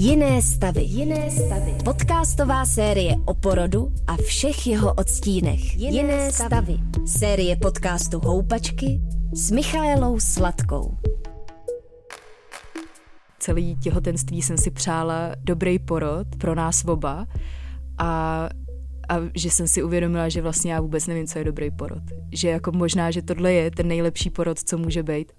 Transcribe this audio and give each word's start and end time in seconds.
Jiné 0.00 0.42
stavy. 0.42 0.82
Jiné 0.82 1.30
stavy. 1.30 1.74
Podcastová 1.84 2.64
série 2.66 3.16
o 3.24 3.34
porodu 3.34 3.92
a 4.06 4.16
všech 4.16 4.66
jeho 4.66 4.94
odstínech. 4.94 5.76
Jiné, 5.76 5.96
Jiné 5.96 6.32
stavy. 6.32 6.78
stavy. 6.78 7.06
Série 7.06 7.56
podcastu 7.56 8.18
Houpačky 8.18 9.00
s 9.32 9.50
Michaelou 9.50 10.20
Sladkou. 10.20 10.96
Celý 13.38 13.76
těhotenství 13.76 14.42
jsem 14.42 14.58
si 14.58 14.70
přála 14.70 15.32
dobrý 15.44 15.78
porod 15.78 16.26
pro 16.38 16.54
nás 16.54 16.84
oba 16.84 17.26
a 17.98 18.48
a 19.08 19.14
že 19.34 19.50
jsem 19.50 19.68
si 19.68 19.82
uvědomila, 19.82 20.28
že 20.28 20.42
vlastně 20.42 20.72
já 20.72 20.80
vůbec 20.80 21.06
nevím, 21.06 21.26
co 21.26 21.38
je 21.38 21.44
dobrý 21.44 21.70
porod. 21.70 22.02
Že 22.32 22.48
jako 22.48 22.72
možná, 22.72 23.10
že 23.10 23.22
tohle 23.22 23.52
je 23.52 23.70
ten 23.70 23.88
nejlepší 23.88 24.30
porod, 24.30 24.58
co 24.58 24.78
může 24.78 25.02
být 25.02 25.32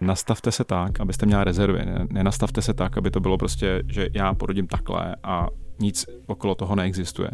nastavte 0.00 0.52
se 0.52 0.64
tak, 0.64 1.00
abyste 1.00 1.26
měla 1.26 1.44
rezervy. 1.44 1.80
Nenastavte 2.10 2.62
se 2.62 2.74
tak, 2.74 2.98
aby 2.98 3.10
to 3.10 3.20
bylo 3.20 3.38
prostě, 3.38 3.82
že 3.88 4.08
já 4.14 4.34
porodím 4.34 4.66
takhle 4.66 5.16
a 5.22 5.46
nic 5.80 6.06
okolo 6.26 6.54
toho 6.54 6.76
neexistuje. 6.76 7.30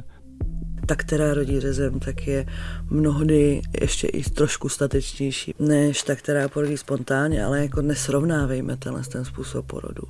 Ta, 0.86 0.96
která 0.96 1.34
rodí 1.34 1.60
rezem, 1.60 2.00
tak 2.00 2.26
je 2.26 2.46
mnohdy 2.90 3.62
ještě 3.80 4.06
i 4.06 4.22
trošku 4.22 4.68
statečnější, 4.68 5.54
než 5.58 6.02
ta, 6.02 6.14
která 6.14 6.48
porodí 6.48 6.76
spontánně, 6.76 7.44
ale 7.44 7.62
jako 7.62 7.82
nesrovnávejme 7.82 8.76
tenhle 8.76 9.02
ten 9.02 9.24
způsob 9.24 9.66
porodu. 9.66 10.02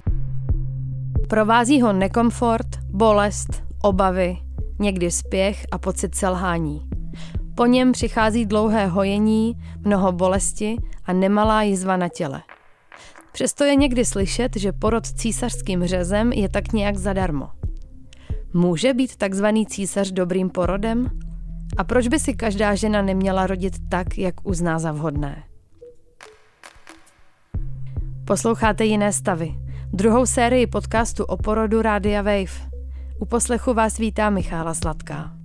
Provází 1.28 1.80
ho 1.80 1.92
nekomfort, 1.92 2.66
bolest, 2.90 3.62
obavy, 3.82 4.36
někdy 4.78 5.10
spěch 5.10 5.66
a 5.70 5.78
pocit 5.78 6.14
selhání. 6.14 6.82
Po 7.54 7.66
něm 7.66 7.92
přichází 7.92 8.46
dlouhé 8.46 8.86
hojení, 8.86 9.56
mnoho 9.84 10.12
bolesti 10.12 10.76
a 11.04 11.12
nemalá 11.12 11.62
jizva 11.62 11.96
na 11.96 12.08
těle. 12.08 12.42
Přesto 13.32 13.64
je 13.64 13.76
někdy 13.76 14.04
slyšet, 14.04 14.56
že 14.56 14.72
porod 14.72 15.06
císařským 15.06 15.86
řezem 15.86 16.32
je 16.32 16.48
tak 16.48 16.72
nějak 16.72 16.96
zadarmo. 16.96 17.48
Může 18.54 18.94
být 18.94 19.16
takzvaný 19.16 19.66
císař 19.66 20.10
dobrým 20.10 20.50
porodem? 20.50 21.10
A 21.76 21.84
proč 21.84 22.08
by 22.08 22.18
si 22.18 22.34
každá 22.34 22.74
žena 22.74 23.02
neměla 23.02 23.46
rodit 23.46 23.72
tak, 23.88 24.18
jak 24.18 24.34
uzná 24.48 24.78
za 24.78 24.92
vhodné? 24.92 25.42
Posloucháte 28.24 28.84
jiné 28.84 29.12
stavy. 29.12 29.54
Druhou 29.92 30.26
sérii 30.26 30.66
podcastu 30.66 31.24
o 31.24 31.36
porodu 31.36 31.82
Rádia 31.82 32.22
Wave. 32.22 32.70
U 33.18 33.24
poslechu 33.24 33.74
vás 33.74 33.98
vítá 33.98 34.30
Michála 34.30 34.74
Sladká. 34.74 35.41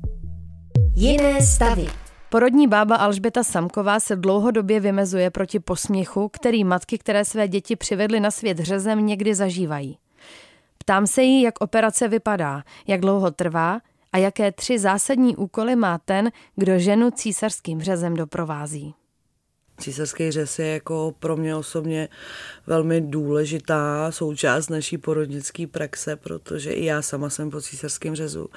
Jiné 0.99 1.41
stavy. 1.41 1.87
Porodní 2.29 2.67
bába 2.67 2.95
Alžběta 2.95 3.43
Samková 3.43 3.99
se 3.99 4.15
dlouhodobě 4.15 4.79
vymezuje 4.79 5.29
proti 5.29 5.59
posměchu, 5.59 6.29
který 6.29 6.63
matky, 6.63 6.97
které 6.97 7.25
své 7.25 7.47
děti 7.47 7.75
přivedly 7.75 8.19
na 8.19 8.31
svět 8.31 8.59
řezem, 8.59 9.05
někdy 9.05 9.35
zažívají. 9.35 9.97
Ptám 10.77 11.07
se 11.07 11.23
jí, 11.23 11.41
jak 11.41 11.61
operace 11.61 12.07
vypadá, 12.07 12.63
jak 12.87 13.01
dlouho 13.01 13.31
trvá 13.31 13.79
a 14.13 14.17
jaké 14.17 14.51
tři 14.51 14.79
zásadní 14.79 15.35
úkoly 15.35 15.75
má 15.75 15.97
ten, 15.97 16.31
kdo 16.55 16.79
ženu 16.79 17.11
císařským 17.11 17.81
řezem 17.81 18.13
doprovází. 18.13 18.93
Císařský 19.79 20.31
řez 20.31 20.59
je 20.59 20.67
jako 20.67 21.15
pro 21.19 21.37
mě 21.37 21.55
osobně 21.55 22.09
velmi 22.67 23.01
důležitá 23.01 24.11
součást 24.11 24.69
naší 24.69 24.97
porodnické 24.97 25.67
praxe, 25.67 26.15
protože 26.15 26.71
i 26.71 26.85
já 26.85 27.01
sama 27.01 27.29
jsem 27.29 27.49
po 27.51 27.61
císařském 27.61 28.15
řezu 28.15 28.49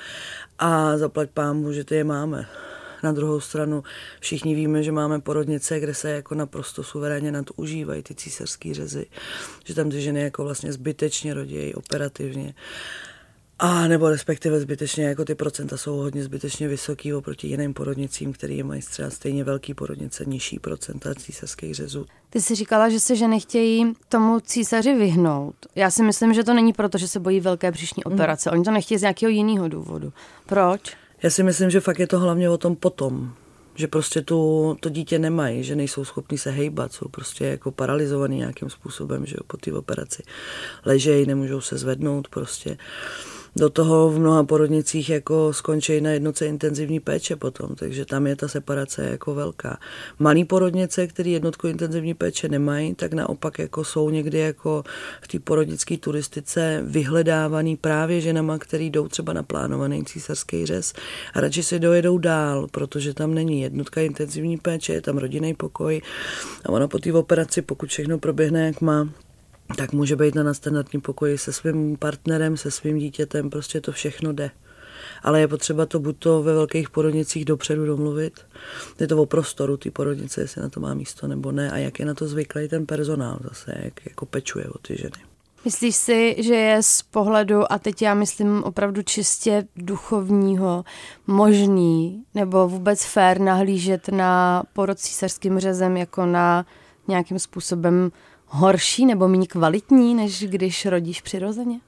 a 0.58 0.98
zaplať 0.98 1.30
pámu, 1.30 1.72
že 1.72 1.84
ty 1.84 1.94
je 1.94 2.04
máme. 2.04 2.46
Na 3.02 3.12
druhou 3.12 3.40
stranu 3.40 3.82
všichni 4.20 4.54
víme, 4.54 4.82
že 4.82 4.92
máme 4.92 5.20
porodnice, 5.20 5.80
kde 5.80 5.94
se 5.94 6.10
jako 6.10 6.34
naprosto 6.34 6.82
suverénně 6.82 7.32
nadužívají 7.32 8.02
ty 8.02 8.14
císařské 8.14 8.74
řezy, 8.74 9.06
že 9.64 9.74
tam 9.74 9.90
ty 9.90 10.00
ženy 10.00 10.20
jako 10.20 10.44
vlastně 10.44 10.72
zbytečně 10.72 11.34
rodí 11.34 11.74
operativně. 11.74 12.54
A 13.62 13.88
nebo 13.88 14.10
respektive 14.10 14.60
zbytečně, 14.60 15.04
jako 15.04 15.24
ty 15.24 15.34
procenta 15.34 15.76
jsou 15.76 15.96
hodně 15.96 16.24
zbytečně 16.24 16.68
vysoký 16.68 17.14
oproti 17.14 17.48
jiným 17.48 17.74
porodnicím, 17.74 18.32
který 18.32 18.62
mají 18.62 18.82
třeba 18.82 19.10
stejně 19.10 19.44
velký 19.44 19.74
porodnice, 19.74 20.24
nižší 20.26 20.58
procenta 20.58 21.14
císařských 21.14 21.74
řezů. 21.74 22.06
Ty 22.30 22.40
jsi 22.40 22.54
říkala, 22.54 22.88
že 22.88 23.00
se 23.00 23.16
ženy 23.16 23.40
chtějí 23.40 23.92
tomu 24.08 24.40
císaři 24.40 24.94
vyhnout. 24.94 25.54
Já 25.74 25.90
si 25.90 26.02
myslím, 26.02 26.34
že 26.34 26.44
to 26.44 26.54
není 26.54 26.72
proto, 26.72 26.98
že 26.98 27.08
se 27.08 27.20
bojí 27.20 27.40
velké 27.40 27.70
břišní 27.70 28.02
hmm. 28.06 28.14
operace. 28.14 28.50
Mm. 28.50 28.54
Oni 28.54 28.64
to 28.64 28.70
nechtějí 28.70 28.98
z 28.98 29.02
nějakého 29.02 29.30
jiného 29.30 29.68
důvodu. 29.68 30.12
Proč? 30.46 30.96
Já 31.22 31.30
si 31.30 31.42
myslím, 31.42 31.70
že 31.70 31.80
fakt 31.80 31.98
je 31.98 32.06
to 32.06 32.18
hlavně 32.18 32.50
o 32.50 32.58
tom 32.58 32.76
potom, 32.76 33.34
že 33.74 33.88
prostě 33.88 34.22
tu, 34.22 34.76
to 34.80 34.88
dítě 34.88 35.18
nemají, 35.18 35.64
že 35.64 35.76
nejsou 35.76 36.04
schopni 36.04 36.38
se 36.38 36.50
hejbat, 36.50 36.92
jsou 36.92 37.08
prostě 37.08 37.44
jako 37.44 37.70
paralizovaný 37.70 38.36
nějakým 38.36 38.70
způsobem, 38.70 39.26
že 39.26 39.34
jo, 39.38 39.44
po 39.46 39.56
té 39.56 39.72
operaci. 39.72 40.22
Ležejí, 40.84 41.26
nemůžou 41.26 41.60
se 41.60 41.78
zvednout 41.78 42.28
prostě 42.28 42.76
do 43.56 43.70
toho 43.70 44.10
v 44.10 44.18
mnoha 44.18 44.44
porodnicích 44.44 45.10
jako 45.10 45.52
skončí 45.52 46.00
na 46.00 46.10
jednoce 46.10 46.46
intenzivní 46.46 47.00
péče 47.00 47.36
potom, 47.36 47.74
takže 47.74 48.04
tam 48.04 48.26
je 48.26 48.36
ta 48.36 48.48
separace 48.48 49.04
jako 49.10 49.34
velká. 49.34 49.78
Malý 50.18 50.44
porodnice, 50.44 51.06
který 51.06 51.32
jednotku 51.32 51.66
intenzivní 51.66 52.14
péče 52.14 52.48
nemají, 52.48 52.94
tak 52.94 53.12
naopak 53.12 53.58
jako 53.58 53.84
jsou 53.84 54.10
někdy 54.10 54.38
jako 54.38 54.84
v 55.22 55.28
té 55.28 55.38
porodnické 55.38 55.96
turistice 55.96 56.80
vyhledávaný 56.84 57.76
právě 57.76 58.20
ženama, 58.20 58.58
který 58.58 58.90
jdou 58.90 59.08
třeba 59.08 59.32
na 59.32 59.42
plánovaný 59.42 60.04
císařský 60.04 60.66
řez 60.66 60.92
a 61.34 61.40
radši 61.40 61.62
si 61.62 61.78
dojedou 61.78 62.18
dál, 62.18 62.66
protože 62.70 63.14
tam 63.14 63.34
není 63.34 63.60
jednotka 63.60 64.00
intenzivní 64.00 64.56
péče, 64.56 64.92
je 64.92 65.02
tam 65.02 65.18
rodinný 65.18 65.54
pokoj 65.54 66.02
a 66.64 66.68
ona 66.68 66.88
po 66.88 66.98
té 66.98 67.12
operaci, 67.12 67.62
pokud 67.62 67.88
všechno 67.88 68.18
proběhne, 68.18 68.66
jak 68.66 68.80
má, 68.80 69.08
tak 69.76 69.92
může 69.92 70.16
být 70.16 70.34
na 70.34 70.42
nadstandardním 70.42 71.00
pokoji 71.00 71.38
se 71.38 71.52
svým 71.52 71.96
partnerem, 71.96 72.56
se 72.56 72.70
svým 72.70 72.98
dítětem, 72.98 73.50
prostě 73.50 73.80
to 73.80 73.92
všechno 73.92 74.32
jde. 74.32 74.50
Ale 75.22 75.40
je 75.40 75.48
potřeba 75.48 75.86
to 75.86 75.98
buď 75.98 76.16
to 76.18 76.42
ve 76.42 76.54
velkých 76.54 76.90
porodnicích 76.90 77.44
dopředu 77.44 77.86
domluvit, 77.86 78.40
je 79.00 79.06
to 79.06 79.22
o 79.22 79.26
prostoru 79.26 79.76
ty 79.76 79.90
porodnice, 79.90 80.40
jestli 80.40 80.62
na 80.62 80.68
to 80.68 80.80
má 80.80 80.94
místo 80.94 81.28
nebo 81.28 81.52
ne 81.52 81.70
a 81.70 81.76
jak 81.76 82.00
je 82.00 82.06
na 82.06 82.14
to 82.14 82.28
zvyklý 82.28 82.68
ten 82.68 82.86
personál 82.86 83.38
zase, 83.48 83.74
jak 83.82 84.06
jako 84.06 84.26
pečuje 84.26 84.64
o 84.64 84.78
ty 84.78 84.96
ženy. 84.96 85.30
Myslíš 85.64 85.96
si, 85.96 86.36
že 86.38 86.54
je 86.54 86.82
z 86.82 87.02
pohledu, 87.02 87.72
a 87.72 87.78
teď 87.78 88.02
já 88.02 88.14
myslím 88.14 88.64
opravdu 88.64 89.02
čistě 89.02 89.66
duchovního, 89.76 90.84
možný 91.26 92.24
nebo 92.34 92.68
vůbec 92.68 93.04
fér 93.04 93.40
nahlížet 93.40 94.08
na 94.08 94.62
porod 94.72 94.98
císařským 94.98 95.58
řezem 95.58 95.96
jako 95.96 96.26
na 96.26 96.66
nějakým 97.08 97.38
způsobem 97.38 98.12
horší 98.50 99.06
nebo 99.06 99.28
méně 99.28 99.46
kvalitní, 99.46 100.14
než 100.14 100.44
když 100.44 100.86
rodíš 100.86 101.20
přirozeně? 101.20 101.80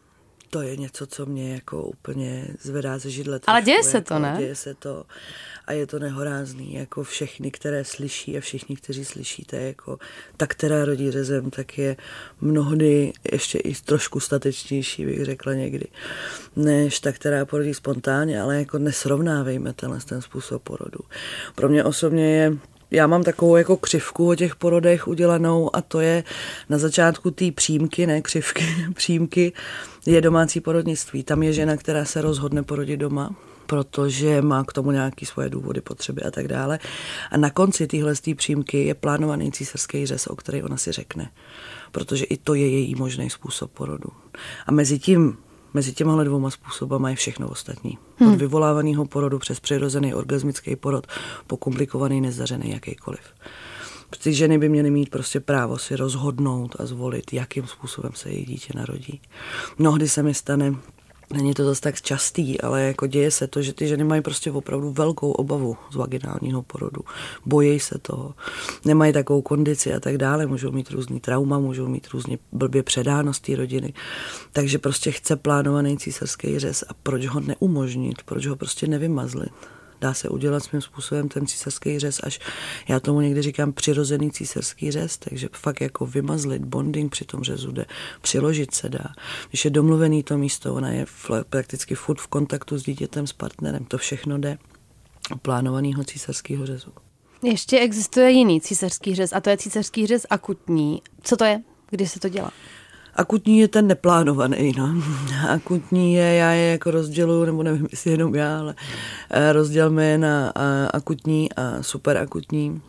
To 0.50 0.62
je 0.62 0.76
něco, 0.76 1.06
co 1.06 1.26
mě 1.26 1.54
jako 1.54 1.82
úplně 1.82 2.48
zvedá 2.60 2.98
ze 2.98 3.10
židle. 3.10 3.40
Ale 3.46 3.62
děje 3.62 3.82
se 3.82 3.96
jako, 3.96 4.08
to, 4.08 4.18
ne? 4.18 4.34
Děje 4.38 4.54
se 4.54 4.74
to 4.74 5.04
a 5.66 5.72
je 5.72 5.86
to 5.86 5.98
nehorázný, 5.98 6.74
jako 6.74 7.04
všechny, 7.04 7.50
které 7.50 7.84
slyší 7.84 8.36
a 8.36 8.40
všichni, 8.40 8.76
kteří 8.76 9.04
slyšíte, 9.04 9.56
jako 9.56 9.98
ta, 10.36 10.46
která 10.46 10.84
rodí 10.84 11.10
řezem, 11.10 11.50
tak 11.50 11.78
je 11.78 11.96
mnohdy 12.40 13.12
ještě 13.32 13.58
i 13.58 13.74
trošku 13.74 14.20
statečnější, 14.20 15.06
bych 15.06 15.24
řekla 15.24 15.54
někdy, 15.54 15.86
než 16.56 17.00
ta, 17.00 17.12
která 17.12 17.44
porodí 17.44 17.74
spontánně, 17.74 18.42
ale 18.42 18.58
jako 18.58 18.78
nesrovnávejme 18.78 19.72
tenhle 19.72 20.00
ten 20.00 20.22
způsob 20.22 20.62
porodu. 20.62 21.00
Pro 21.54 21.68
mě 21.68 21.84
osobně 21.84 22.36
je 22.36 22.56
já 22.92 23.06
mám 23.06 23.22
takovou 23.22 23.56
jako 23.56 23.76
křivku 23.76 24.28
o 24.28 24.34
těch 24.34 24.56
porodech 24.56 25.08
udělanou 25.08 25.76
a 25.76 25.80
to 25.80 26.00
je 26.00 26.24
na 26.68 26.78
začátku 26.78 27.30
té 27.30 27.52
přímky, 27.52 28.06
ne 28.06 28.22
křivky, 28.22 28.64
přímky, 28.94 29.52
je 30.06 30.20
domácí 30.20 30.60
porodnictví. 30.60 31.22
Tam 31.22 31.42
je 31.42 31.52
žena, 31.52 31.76
která 31.76 32.04
se 32.04 32.20
rozhodne 32.20 32.62
porodit 32.62 33.00
doma, 33.00 33.36
protože 33.66 34.42
má 34.42 34.64
k 34.64 34.72
tomu 34.72 34.90
nějaké 34.90 35.26
svoje 35.26 35.48
důvody, 35.48 35.80
potřeby 35.80 36.22
a 36.22 36.30
tak 36.30 36.48
dále. 36.48 36.78
A 37.30 37.36
na 37.36 37.50
konci 37.50 37.86
téhle 37.86 38.14
přímky 38.36 38.84
je 38.84 38.94
plánovaný 38.94 39.52
císařský 39.52 40.06
řez, 40.06 40.26
o 40.26 40.36
který 40.36 40.62
ona 40.62 40.76
si 40.76 40.92
řekne, 40.92 41.30
protože 41.92 42.24
i 42.24 42.36
to 42.36 42.54
je 42.54 42.70
její 42.70 42.94
možný 42.94 43.30
způsob 43.30 43.70
porodu. 43.70 44.08
A 44.66 44.72
mezi 44.72 44.98
tím 44.98 45.36
Mezi 45.74 45.92
těma 45.92 46.24
dvouma 46.24 46.50
způsobama 46.50 47.10
je 47.10 47.16
všechno 47.16 47.48
ostatní. 47.48 47.98
Hmm. 48.16 48.32
Od 48.32 48.38
vyvolávaného 48.38 49.04
porodu 49.04 49.38
přes 49.38 49.60
přirozený 49.60 50.14
orgasmický 50.14 50.76
porod 50.76 51.06
po 51.46 51.56
komplikovaný 51.56 52.20
nezdařený 52.20 52.70
jakýkoliv. 52.70 53.20
Ty 54.22 54.34
ženy 54.34 54.58
by 54.58 54.68
měly 54.68 54.90
mít 54.90 55.10
prostě 55.10 55.40
právo 55.40 55.78
si 55.78 55.96
rozhodnout 55.96 56.76
a 56.78 56.86
zvolit, 56.86 57.32
jakým 57.32 57.66
způsobem 57.66 58.12
se 58.14 58.30
její 58.30 58.44
dítě 58.44 58.72
narodí. 58.76 59.20
Mnohdy 59.78 60.08
se 60.08 60.22
mi 60.22 60.34
stane, 60.34 60.74
Není 61.32 61.54
to 61.54 61.64
zase 61.64 61.80
tak 61.80 62.02
častý, 62.02 62.60
ale 62.60 62.82
jako 62.82 63.06
děje 63.06 63.30
se 63.30 63.46
to, 63.46 63.62
že 63.62 63.72
ty 63.72 63.88
ženy 63.88 64.04
mají 64.04 64.22
prostě 64.22 64.52
opravdu 64.52 64.90
velkou 64.90 65.30
obavu 65.30 65.76
z 65.90 65.94
vaginálního 65.94 66.62
porodu. 66.62 67.00
Bojí 67.46 67.80
se 67.80 67.98
toho, 67.98 68.34
nemají 68.84 69.12
takovou 69.12 69.42
kondici 69.42 69.94
a 69.94 70.00
tak 70.00 70.18
dále, 70.18 70.46
můžou 70.46 70.72
mít 70.72 70.90
různý 70.90 71.20
trauma, 71.20 71.58
můžou 71.58 71.88
mít 71.88 72.08
různě 72.12 72.38
blbě 72.52 72.82
předáno 72.82 73.32
z 73.34 73.40
té 73.40 73.56
rodiny. 73.56 73.92
Takže 74.52 74.78
prostě 74.78 75.10
chce 75.10 75.36
plánovaný 75.36 75.98
císařský 75.98 76.58
řez 76.58 76.84
a 76.88 76.94
proč 77.02 77.26
ho 77.26 77.40
neumožnit, 77.40 78.22
proč 78.24 78.46
ho 78.46 78.56
prostě 78.56 78.86
nevymazlit 78.86 79.52
Dá 80.02 80.14
se 80.14 80.28
udělat 80.28 80.64
svým 80.64 80.80
způsobem 80.80 81.28
ten 81.28 81.46
císařský 81.46 81.98
řez, 81.98 82.20
až 82.22 82.40
já 82.88 83.00
tomu 83.00 83.20
někdy 83.20 83.42
říkám 83.42 83.72
přirozený 83.72 84.30
císařský 84.30 84.90
řez, 84.90 85.18
takže 85.18 85.48
fakt 85.52 85.80
jako 85.80 86.06
vymazlit, 86.06 86.64
bonding 86.64 87.12
při 87.12 87.24
tom 87.24 87.42
řezu 87.42 87.72
jde, 87.72 87.84
přiložit 88.20 88.74
se 88.74 88.88
dá. 88.88 89.04
Když 89.48 89.64
je 89.64 89.70
domluvený 89.70 90.22
to 90.22 90.38
místo, 90.38 90.74
ona 90.74 90.90
je 90.90 91.06
prakticky 91.50 91.94
furt 91.94 92.20
v 92.20 92.26
kontaktu 92.26 92.78
s 92.78 92.82
dítětem, 92.82 93.26
s 93.26 93.32
partnerem, 93.32 93.84
to 93.84 93.98
všechno 93.98 94.38
jde 94.38 94.58
plánovaného 95.42 96.04
císařského 96.04 96.66
řezu. 96.66 96.92
Ještě 97.42 97.78
existuje 97.78 98.30
jiný 98.30 98.60
císařský 98.60 99.14
řez 99.14 99.32
a 99.32 99.40
to 99.40 99.50
je 99.50 99.56
císařský 99.56 100.06
řez 100.06 100.26
akutní. 100.30 101.02
Co 101.22 101.36
to 101.36 101.44
je? 101.44 101.62
Kdy 101.90 102.06
se 102.06 102.20
to 102.20 102.28
dělá? 102.28 102.50
Akutní 103.14 103.58
je 103.58 103.68
ten 103.68 103.86
neplánovaný, 103.86 104.72
no. 104.78 104.94
Akutní 105.48 106.14
je, 106.14 106.34
já 106.34 106.50
je 106.50 106.70
jako 106.70 106.90
rozděluju, 106.90 107.44
nebo 107.44 107.62
nevím, 107.62 107.88
jestli 107.90 108.10
jenom 108.10 108.34
já, 108.34 108.58
ale 108.58 108.74
eh, 109.30 109.52
rozdělme 109.52 110.04
je 110.04 110.18
na 110.18 110.52
eh, 110.56 110.88
akutní 110.92 111.52
a 111.52 111.82
superakutní. 111.82 112.82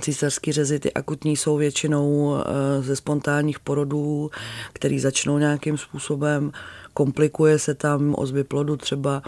Císařský 0.00 0.52
řezy, 0.52 0.80
ty 0.80 0.92
akutní 0.92 1.36
jsou 1.36 1.56
většinou 1.56 2.36
eh, 2.36 2.82
ze 2.82 2.96
spontánních 2.96 3.60
porodů, 3.60 4.30
který 4.72 5.00
začnou 5.00 5.38
nějakým 5.38 5.78
způsobem, 5.78 6.52
komplikuje 6.94 7.58
se 7.58 7.74
tam 7.74 8.14
ozby 8.18 8.44
plodu 8.44 8.76
třeba, 8.76 9.22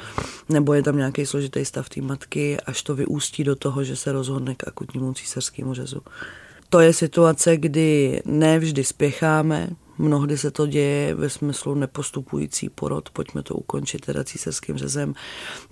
nebo 0.48 0.74
je 0.74 0.82
tam 0.82 0.96
nějaký 0.96 1.26
složitý 1.26 1.64
stav 1.64 1.88
té 1.88 2.00
matky, 2.00 2.58
až 2.66 2.82
to 2.82 2.94
vyústí 2.94 3.44
do 3.44 3.56
toho, 3.56 3.84
že 3.84 3.96
se 3.96 4.12
rozhodne 4.12 4.54
k 4.54 4.68
akutnímu 4.68 5.14
císařskému 5.14 5.74
řezu. 5.74 6.00
To 6.68 6.80
je 6.80 6.92
situace, 6.92 7.56
kdy 7.56 8.22
ne 8.24 8.58
vždy 8.58 8.84
spěcháme, 8.84 9.68
Mnohdy 10.00 10.38
se 10.38 10.50
to 10.50 10.66
děje 10.66 11.14
ve 11.14 11.30
smyslu 11.30 11.74
nepostupující 11.74 12.68
porod, 12.68 13.10
pojďme 13.10 13.42
to 13.42 13.54
ukončit 13.54 14.06
teda 14.06 14.24
císařským 14.24 14.78
řezem. 14.78 15.14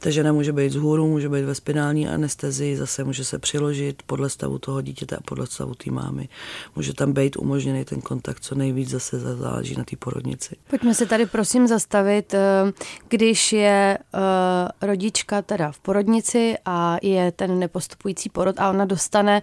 Ta 0.00 0.10
žena 0.10 0.32
může 0.32 0.52
být 0.52 0.68
vzhůru, 0.68 1.08
může 1.08 1.28
být 1.28 1.44
ve 1.44 1.54
spinální 1.54 2.08
anestezii, 2.08 2.76
zase 2.76 3.04
může 3.04 3.24
se 3.24 3.38
přiložit 3.38 4.02
podle 4.06 4.30
stavu 4.30 4.58
toho 4.58 4.82
dítěte 4.82 5.16
a 5.16 5.20
podle 5.24 5.46
stavu 5.46 5.74
té 5.74 5.90
mámy. 5.90 6.28
Může 6.76 6.94
tam 6.94 7.12
být 7.12 7.36
umožněný 7.36 7.84
ten 7.84 8.00
kontakt, 8.00 8.40
co 8.40 8.54
nejvíc 8.54 8.88
zase 8.90 9.20
záleží 9.20 9.74
na 9.76 9.84
té 9.84 9.96
porodnici. 9.96 10.56
Pojďme 10.70 10.94
se 10.94 11.06
tady 11.06 11.26
prosím 11.26 11.66
zastavit, 11.66 12.34
eh, 12.34 12.72
když 13.08 13.52
je 13.52 13.98
eh, 14.14 14.86
rodička 14.86 15.42
teda 15.42 15.72
v 15.72 15.78
porodnici 15.78 16.56
a 16.64 16.96
je 17.02 17.32
ten 17.32 17.58
nepostupující 17.58 18.28
porod 18.28 18.60
a 18.60 18.70
ona 18.70 18.84
dostane 18.84 19.42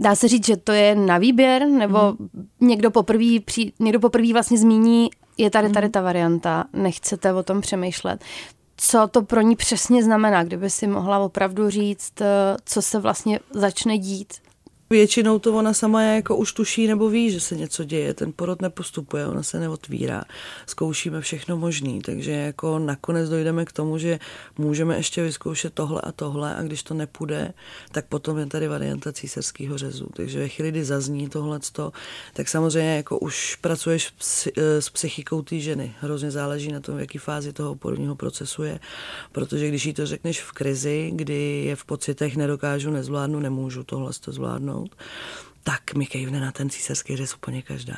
Dá 0.00 0.14
se 0.14 0.28
říct, 0.28 0.46
že 0.46 0.56
to 0.56 0.72
je 0.72 0.94
na 0.94 1.18
výběr, 1.18 1.68
nebo 1.68 1.98
mm. 2.18 2.48
někdo 2.60 2.90
poprvé 2.90 3.24
někdo 3.78 4.00
poprvé 4.00 4.32
vlastně 4.32 4.58
zmíní, 4.58 5.10
je 5.38 5.50
tady 5.50 5.70
tady 5.70 5.86
mhm. 5.86 5.92
ta 5.92 6.00
varianta, 6.00 6.64
nechcete 6.72 7.32
o 7.32 7.42
tom 7.42 7.60
přemýšlet. 7.60 8.24
Co 8.76 9.08
to 9.10 9.22
pro 9.22 9.40
ní 9.40 9.56
přesně 9.56 10.04
znamená, 10.04 10.44
kdyby 10.44 10.70
si 10.70 10.86
mohla 10.86 11.18
opravdu 11.18 11.70
říct, 11.70 12.20
eh, 12.20 12.56
co 12.64 12.82
se 12.82 12.98
vlastně 13.00 13.40
začne 13.50 13.98
dít? 13.98 14.34
Většinou 14.90 15.38
to 15.38 15.54
ona 15.54 15.74
sama 15.74 16.02
jako 16.02 16.36
už 16.36 16.52
tuší 16.52 16.86
nebo 16.86 17.08
ví, 17.08 17.30
že 17.30 17.40
se 17.40 17.56
něco 17.56 17.84
děje. 17.84 18.14
Ten 18.14 18.32
porod 18.36 18.62
nepostupuje, 18.62 19.26
ona 19.26 19.42
se 19.42 19.60
neotvírá. 19.60 20.24
Zkoušíme 20.66 21.20
všechno 21.20 21.56
možný, 21.56 22.00
takže 22.00 22.30
jako 22.30 22.78
nakonec 22.78 23.28
dojdeme 23.28 23.64
k 23.64 23.72
tomu, 23.72 23.98
že 23.98 24.18
můžeme 24.58 24.96
ještě 24.96 25.22
vyzkoušet 25.22 25.74
tohle 25.74 26.00
a 26.00 26.12
tohle 26.12 26.56
a 26.56 26.62
když 26.62 26.82
to 26.82 26.94
nepůjde, 26.94 27.52
tak 27.92 28.06
potom 28.06 28.38
je 28.38 28.46
tady 28.46 28.68
varianta 28.68 29.12
císařského 29.12 29.78
řezu. 29.78 30.08
Takže 30.16 30.38
ve 30.38 30.48
chvíli, 30.48 30.70
kdy 30.70 30.84
zazní 30.84 31.28
tohle, 31.28 31.60
tak 32.32 32.48
samozřejmě 32.48 32.96
jako 32.96 33.18
už 33.18 33.56
pracuješ 33.60 34.12
s 34.80 34.90
psychikou 34.90 35.42
té 35.42 35.58
ženy. 35.58 35.94
Hrozně 36.00 36.30
záleží 36.30 36.72
na 36.72 36.80
tom, 36.80 36.96
v 36.96 37.00
jaký 37.00 37.18
fázi 37.18 37.52
toho 37.52 37.74
porodního 37.74 38.16
procesu 38.16 38.62
je, 38.62 38.80
protože 39.32 39.68
když 39.68 39.86
jí 39.86 39.94
to 39.94 40.06
řekneš 40.06 40.42
v 40.42 40.52
krizi, 40.52 41.10
kdy 41.14 41.64
je 41.66 41.76
v 41.76 41.84
pocitech 41.84 42.36
nedokážu, 42.36 42.90
nezvládnu, 42.90 43.40
nemůžu 43.40 43.84
tohle 43.84 44.12
to 44.20 44.32
zvládnout, 44.32 44.75
dosáhnout, 44.76 44.96
tak 45.62 45.94
mi 45.94 46.06
kejvne 46.06 46.40
na 46.40 46.52
ten 46.52 46.70
císařský 46.70 47.16
řez 47.16 47.34
úplně 47.34 47.62
každá. 47.62 47.96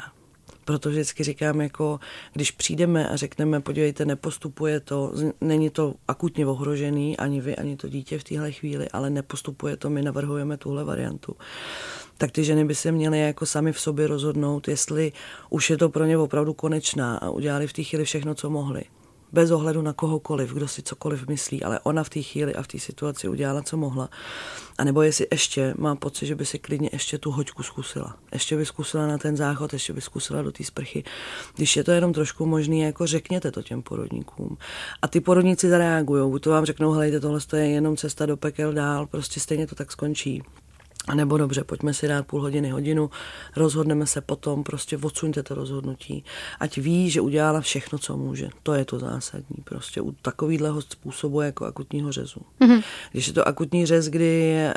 Proto 0.64 0.90
vždycky 0.90 1.25
říkám, 1.25 1.60
jako 1.60 2.00
když 2.32 2.50
přijdeme 2.50 3.08
a 3.08 3.16
řekneme, 3.16 3.60
podívejte, 3.60 4.04
nepostupuje 4.04 4.80
to, 4.80 5.12
není 5.40 5.70
to 5.70 5.94
akutně 6.08 6.46
ohrožený, 6.46 7.16
ani 7.16 7.40
vy, 7.40 7.56
ani 7.56 7.76
to 7.76 7.88
dítě 7.88 8.19
v 8.19 8.25
téhle 8.25 8.52
chvíli, 8.52 8.88
ale 8.88 9.10
nepostupuje 9.10 9.76
to, 9.76 9.90
my 9.90 10.02
navrhujeme 10.02 10.56
tuhle 10.56 10.84
variantu 10.84 11.36
tak 12.20 12.30
ty 12.30 12.44
ženy 12.44 12.64
by 12.64 12.75
se 12.75 12.92
měly 12.92 13.20
jako 13.20 13.46
sami 13.46 13.72
v 13.72 13.80
sobě 13.80 14.06
rozhodnout, 14.06 14.69
jestli 14.69 15.12
už 15.50 15.70
je 15.70 15.76
to 15.76 15.88
pro 15.88 16.04
ně 16.04 16.19
opravdu 16.19 16.54
konečná 16.54 17.16
a 17.16 17.30
udělali 17.30 17.66
v 17.66 17.72
té 17.72 17.82
chvíli 17.82 18.04
všechno, 18.04 18.34
co 18.34 18.50
mohli 18.50 18.82
bez 19.32 19.50
ohledu 19.50 19.82
na 19.82 19.92
kohokoliv, 19.92 20.52
kdo 20.52 20.69
si 20.69 20.82
cokoliv 20.82 21.26
myslí, 21.28 21.62
ale 21.62 21.80
ona 21.82 22.04
v 22.04 22.10
té 22.10 22.22
chvíli 22.22 22.54
a 22.54 22.62
v 22.62 22.66
té 22.66 22.78
situaci 22.78 23.28
udělala, 23.28 23.62
co 23.62 23.76
mohla. 23.76 24.08
A 24.78 24.84
nebo 24.84 25.02
jestli 25.02 25.26
ještě 25.30 25.75
má 25.78 25.96
pocit, 25.96 26.26
že 26.26 26.34
by 26.34 26.46
si 26.46 26.58
klidně 26.58 26.88
ještě 26.92 27.19
tu 27.19 27.30
hoďku 27.30 27.62
zkusila. 27.62 28.16
Ještě 28.32 28.56
by 28.56 28.66
zkusila 28.66 29.06
na 29.06 29.19
ten 29.19 29.36
záchod, 29.36 29.72
ještě 29.72 29.92
by 29.92 30.00
zkusila 30.00 30.42
do 30.42 30.52
té 30.52 30.64
sprchy. 30.64 31.04
Když 31.56 31.76
je 31.76 31.84
to 31.84 31.90
jenom 31.90 32.12
trošku 32.12 32.46
možný, 32.46 32.80
jako 32.80 33.06
řekněte 33.06 33.50
to 33.50 33.62
těm 33.62 33.82
porodníkům. 33.82 34.58
A 35.02 35.08
ty 35.08 35.20
porodníci 35.20 35.69
zareagují. 35.69 36.40
To 36.40 36.50
vám 36.50 36.64
řeknou, 36.64 36.92
helejte, 36.92 37.20
tohle 37.20 37.40
je 37.56 37.66
jenom 37.66 37.96
cesta 37.96 38.26
do 38.26 38.36
pekel 38.36 38.72
dál, 38.72 39.06
prostě 39.06 39.40
stejně 39.40 39.66
to 39.66 39.75
tak 39.75 39.92
skončí. 39.92 40.42
A 41.08 41.14
nebo 41.14 41.38
dobře, 41.38 41.64
pojďme 41.64 41.94
si 41.94 42.08
dát 42.08 42.26
půl 42.26 42.40
hodiny, 42.40 42.70
hodinu, 42.70 43.10
rozhodneme 43.56 44.06
se 44.06 44.20
potom, 44.20 44.64
prostě 44.64 44.99
odsuňte 44.99 45.43
to 45.43 45.55
rozhodnutí. 45.55 46.25
Ať 46.60 46.78
ví, 46.78 47.10
že 47.10 47.20
udělala 47.20 47.60
všechno, 47.60 47.99
co 47.99 48.16
může. 48.16 48.49
To 48.62 48.75
je 48.75 48.84
to 48.84 48.99
zásadní. 48.99 49.56
Prostě 49.64 50.00
u 50.00 50.12
takového 50.12 50.82
způsobu 50.82 51.40
jako 51.40 51.64
akutního 51.64 52.12
řezu. 52.12 52.40
Mm-hmm. 52.60 52.82
Když 53.12 53.26
je 53.26 53.32
to 53.32 53.49
akutní 53.49 53.87
řez, 53.87 54.08
kdy 54.08 54.55
e, 54.56 54.75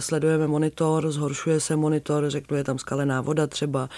sledujeme 0.00 0.46
monitor, 0.46 1.12
zhoršuje 1.12 1.60
se 1.60 1.76
monitor, 1.76 2.30
řeknu, 2.30 2.56
je 2.56 2.64
tam 2.64 2.78
skalená 2.78 3.20
voda 3.20 3.46
třeba, 3.46 3.88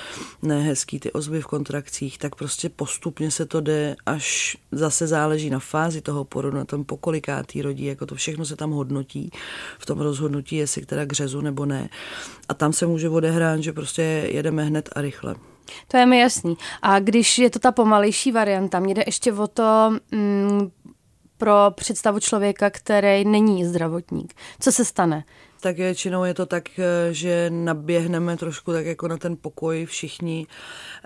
nehezký 0.43 1.01
ty 1.01 1.13
ozvy 1.13 1.41
v 1.41 1.47
kontrakcích, 1.47 2.19
tak 2.19 2.35
prostě 2.35 2.69
postupně 2.69 3.31
se 3.31 3.47
to 3.47 3.61
jde, 3.61 3.97
až 4.07 4.57
zase 4.73 5.07
záleží 5.07 5.51
na 5.51 5.59
fázi 5.59 6.01
toho 6.01 6.25
porodu, 6.25 6.57
na 6.57 6.65
tom 6.65 6.85
pokolikátý 6.85 7.63
rodí, 7.63 7.85
jako 7.85 8.07
to 8.07 8.15
všechno 8.15 8.45
se 8.45 8.57
tam 8.57 8.71
hodnotí 8.71 9.31
v 9.79 9.87
tom 9.87 10.01
rozhodnutí, 10.01 10.57
jestli 10.57 10.87
teda 10.87 11.07
k 11.07 11.13
řezu 11.13 11.41
nebo 11.41 11.67
ne 11.67 11.74
ne. 11.75 11.89
A 12.49 12.55
tam 12.55 12.73
se 12.73 12.87
může 12.87 13.09
odehrát, 13.09 13.61
že 13.61 13.73
prostě 13.73 14.03
jedeme 14.31 14.65
hned 14.65 14.89
a 14.97 15.01
rychle. 15.01 15.35
To 15.89 15.97
je 15.97 16.07
mi 16.07 16.19
jasný. 16.19 16.57
A 16.83 16.99
když 16.99 17.39
je 17.39 17.51
to 17.51 17.59
ta 17.59 17.73
pomalejší 17.73 18.33
varianta, 18.33 18.81
mě 18.81 18.95
jde 18.95 19.03
ještě 19.07 19.33
o 19.33 19.47
to 19.47 19.91
mm, 20.11 20.71
pro 21.39 21.55
představu 21.75 22.21
člověka, 22.21 22.71
který 22.71 23.25
není 23.25 23.65
zdravotník. 23.65 24.35
Co 24.61 24.73
se 24.73 24.85
stane? 24.85 25.25
tak 25.65 25.77
většinou 25.77 26.25
je 26.25 26.35
to 26.35 26.47
tak, 26.47 26.69
že 27.11 27.51
naběhneme 27.51 28.37
trošku 28.37 28.73
tak 28.73 28.87
jako 28.87 29.09
na 29.09 29.17
ten 29.17 29.37
pokoj 29.41 29.87
všichni. 29.87 30.47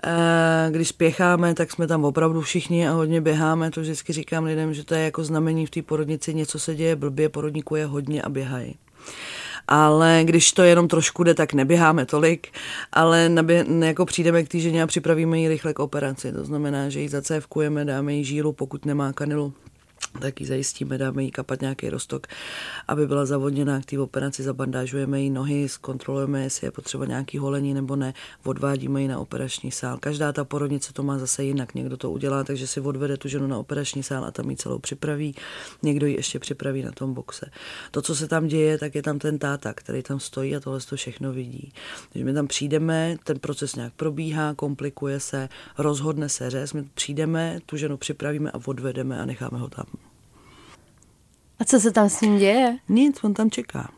Eh, 0.03 0.71
když 0.71 0.87
spěcháme, 0.87 1.53
tak 1.53 1.71
jsme 1.71 1.87
tam 1.87 2.05
opravdu 2.05 2.41
všichni 2.41 2.87
a 2.87 2.91
hodně 2.91 3.21
běháme. 3.21 3.71
To 3.71 3.81
vždycky 3.81 4.13
říkám 4.13 4.43
lidem, 4.43 4.73
že 4.73 4.83
to 4.83 4.95
je 4.95 5.03
jako 5.03 5.23
znamení 5.23 5.65
v 5.65 5.69
té 5.69 5.81
porodnici, 5.81 6.33
něco 6.33 6.59
se 6.59 6.75
děje 6.75 6.95
blbě, 6.95 7.29
porodníků 7.29 7.75
je 7.75 7.85
hodně 7.85 8.21
a 8.21 8.29
běhají 8.29 8.75
ale 9.67 10.21
když 10.23 10.51
to 10.51 10.63
jenom 10.63 10.87
trošku 10.87 11.23
jde, 11.23 11.33
tak 11.33 11.53
neběháme 11.53 12.05
tolik, 12.05 12.47
ale 12.91 13.29
nabě, 13.29 13.65
jako 13.85 14.05
přijdeme 14.05 14.43
k 14.43 14.47
té 14.47 14.59
ženě 14.59 14.83
a 14.83 14.87
připravíme 14.87 15.39
ji 15.39 15.47
rychle 15.47 15.73
k 15.73 15.79
operaci. 15.79 16.31
To 16.31 16.45
znamená, 16.45 16.89
že 16.89 16.99
ji 16.99 17.09
zacévkujeme, 17.09 17.85
dáme 17.85 18.13
jí 18.13 18.23
žílu, 18.23 18.53
pokud 18.53 18.85
nemá 18.85 19.13
kanilu, 19.13 19.53
tak 20.21 20.41
ji 20.41 20.47
zajistíme, 20.47 20.97
dáme 20.97 21.23
jí 21.23 21.31
kapat 21.31 21.61
nějaký 21.61 21.89
rostok, 21.89 22.27
aby 22.87 23.07
byla 23.07 23.25
zavodněná 23.25 23.81
k 23.81 23.85
té 23.85 23.99
operaci, 23.99 24.43
zabandážujeme 24.43 25.21
jí 25.21 25.29
nohy, 25.29 25.69
zkontrolujeme, 25.69 26.43
jestli 26.43 26.67
je 26.67 26.71
potřeba 26.71 27.05
nějaký 27.05 27.37
holení 27.37 27.73
nebo 27.73 27.95
ne, 27.95 28.13
odvádíme 28.43 29.01
ji 29.01 29.07
na 29.07 29.19
operační 29.19 29.71
sál. 29.71 29.97
Každá 29.97 30.33
ta 30.33 30.43
porodnice 30.43 30.93
to 30.93 31.03
má 31.03 31.17
zase 31.17 31.43
jinak, 31.43 31.75
někdo 31.75 31.97
to 31.97 32.11
udělá, 32.11 32.43
takže 32.43 32.67
si 32.67 32.81
odvede 32.81 33.17
tu 33.17 33.27
ženu 33.27 33.47
na 33.47 33.57
operační 33.57 34.03
sál 34.03 34.25
a 34.25 34.31
tam 34.31 34.49
ji 34.49 34.55
celou 34.55 34.79
připraví, 34.79 35.35
někdo 35.81 36.07
ji 36.07 36.15
ještě 36.15 36.39
připraví 36.39 36.81
na 36.81 36.91
tom 36.91 37.13
boxe. 37.13 37.51
To, 37.91 38.01
co 38.01 38.15
se 38.15 38.27
tam 38.27 38.47
děje, 38.47 38.77
tak 38.77 38.95
je 38.95 39.01
tam 39.01 39.19
ten 39.19 39.39
táta, 39.39 39.73
který 39.73 40.03
tam 40.03 40.19
stojí 40.19 40.55
a 40.55 40.59
tohle 40.59 40.79
to 40.79 40.95
všechno 40.95 41.33
vidí. 41.33 41.73
Když 42.11 42.23
my 42.23 42.33
tam 42.33 42.47
přijdeme, 42.47 43.17
ten 43.23 43.39
proces 43.39 43.75
nějak 43.75 43.93
probíhá, 43.93 44.53
komplikuje 44.53 45.19
se, 45.19 45.49
rozhodne 45.77 46.29
se 46.29 46.49
řez, 46.49 46.73
my 46.73 46.83
přijdeme, 46.93 47.59
tu 47.65 47.77
ženu 47.77 47.97
připravíme 47.97 48.51
a 48.51 48.59
odvedeme 48.65 49.19
a 49.19 49.25
necháme 49.25 49.59
ho 49.59 49.69
tam. 49.69 50.08
A 51.59 51.65
co 51.65 51.79
se 51.79 51.91
tam 51.91 52.09
s 52.09 52.21
ním 52.21 52.37
děje? 52.37 52.77
Nic, 52.89 53.23
on 53.23 53.33
tam 53.33 53.51
čeká. 53.51 53.91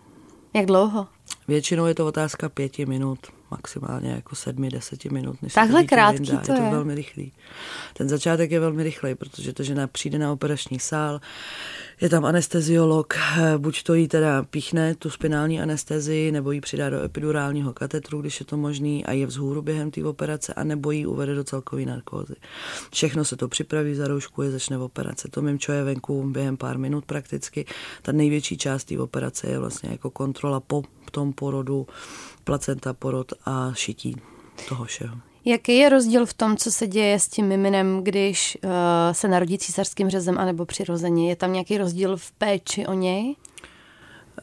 Jak 0.54 0.66
dlouho? 0.66 1.08
Většinou 1.48 1.86
je 1.86 1.96
to 1.96 2.08
otázka 2.08 2.50
pěti 2.50 2.86
minut, 2.86 3.20
maximálně 3.52 4.12
jako 4.12 4.36
sedmi, 4.36 4.70
deseti 4.70 5.10
minut. 5.10 5.42
Než 5.42 5.54
Takhle 5.54 5.84
krátký 5.84 6.26
to 6.26 6.32
je. 6.32 6.40
Je 6.40 6.42
to 6.42 6.72
velmi 6.72 6.96
rychlý. 6.96 7.32
Ten 7.94 8.10
začátek 8.10 8.52
je 8.52 8.60
velmi 8.60 8.84
rychlej, 8.84 9.16
protože 9.16 9.54
ta 9.54 9.64
žena 9.64 9.88
přijde 9.88 10.18
na 10.20 10.32
operační 10.32 10.80
sál, 10.80 11.22
Je 12.02 12.10
tam 12.10 12.26
anesteziolog, 12.26 13.14
buď 13.58 13.84
to 13.84 13.94
jí 13.94 14.08
teda 14.08 14.44
píchne 14.44 14.96
tu 14.96 15.10
spinální 15.10 15.62
anestezii, 15.62 16.32
nebo 16.32 16.52
jí 16.52 16.62
přidá 16.62 16.90
do 16.90 17.04
epidurálního 17.04 17.74
katetru, 17.74 18.22
když 18.22 18.40
je 18.40 18.46
to 18.46 18.58
možný, 18.58 19.06
a 19.06 19.12
je 19.12 19.26
vzhůru 19.26 19.62
během 19.62 19.92
té 19.92 20.04
operace, 20.06 20.54
a 20.54 20.64
nebo 20.64 20.92
jí 20.92 21.06
uvede 21.06 21.36
do 21.36 21.44
celkové 21.44 21.86
narkózy. 21.86 22.36
Všechno 22.94 23.26
se 23.26 23.36
to 23.36 23.48
připraví, 23.48 23.96
za 23.96 24.08
je 24.44 24.52
začne 24.52 24.78
operace. 24.78 25.28
To 25.32 25.42
mimčo 25.42 25.72
je 25.72 25.84
venku 25.84 26.30
během 26.30 26.58
pár 26.58 26.78
minut 26.78 27.06
prakticky. 27.06 27.66
Ta 28.02 28.12
největší 28.12 28.58
část 28.58 28.84
té 28.84 29.00
operace 29.00 29.48
je 29.48 29.60
vlastně 29.60 29.90
jako 29.90 30.10
kontrola 30.10 30.60
po 30.60 30.84
tom 31.12 31.34
porodu, 31.34 31.88
placenta 32.44 32.94
porod 32.94 33.34
a 33.46 33.74
šití 33.74 34.16
toho 34.70 34.86
všeho. 34.86 35.31
Jaký 35.46 35.78
je 35.78 35.90
rozdíl 35.90 36.26
v 36.26 36.34
tom, 36.34 36.58
co 36.58 36.72
se 36.72 36.88
děje 36.88 37.20
s 37.20 37.28
tím 37.28 37.48
miminem, 37.48 38.04
když 38.04 38.58
uh, 38.64 38.72
se 39.12 39.28
narodí 39.28 39.58
císařským 39.58 40.10
řezem 40.10 40.38
anebo 40.38 40.66
přirozeně? 40.66 41.30
Je 41.30 41.36
tam 41.36 41.54
nějaký 41.54 41.78
rozdíl 41.78 42.18
v 42.18 42.32
péči 42.32 42.88
o 42.88 42.94
něj? 42.94 43.36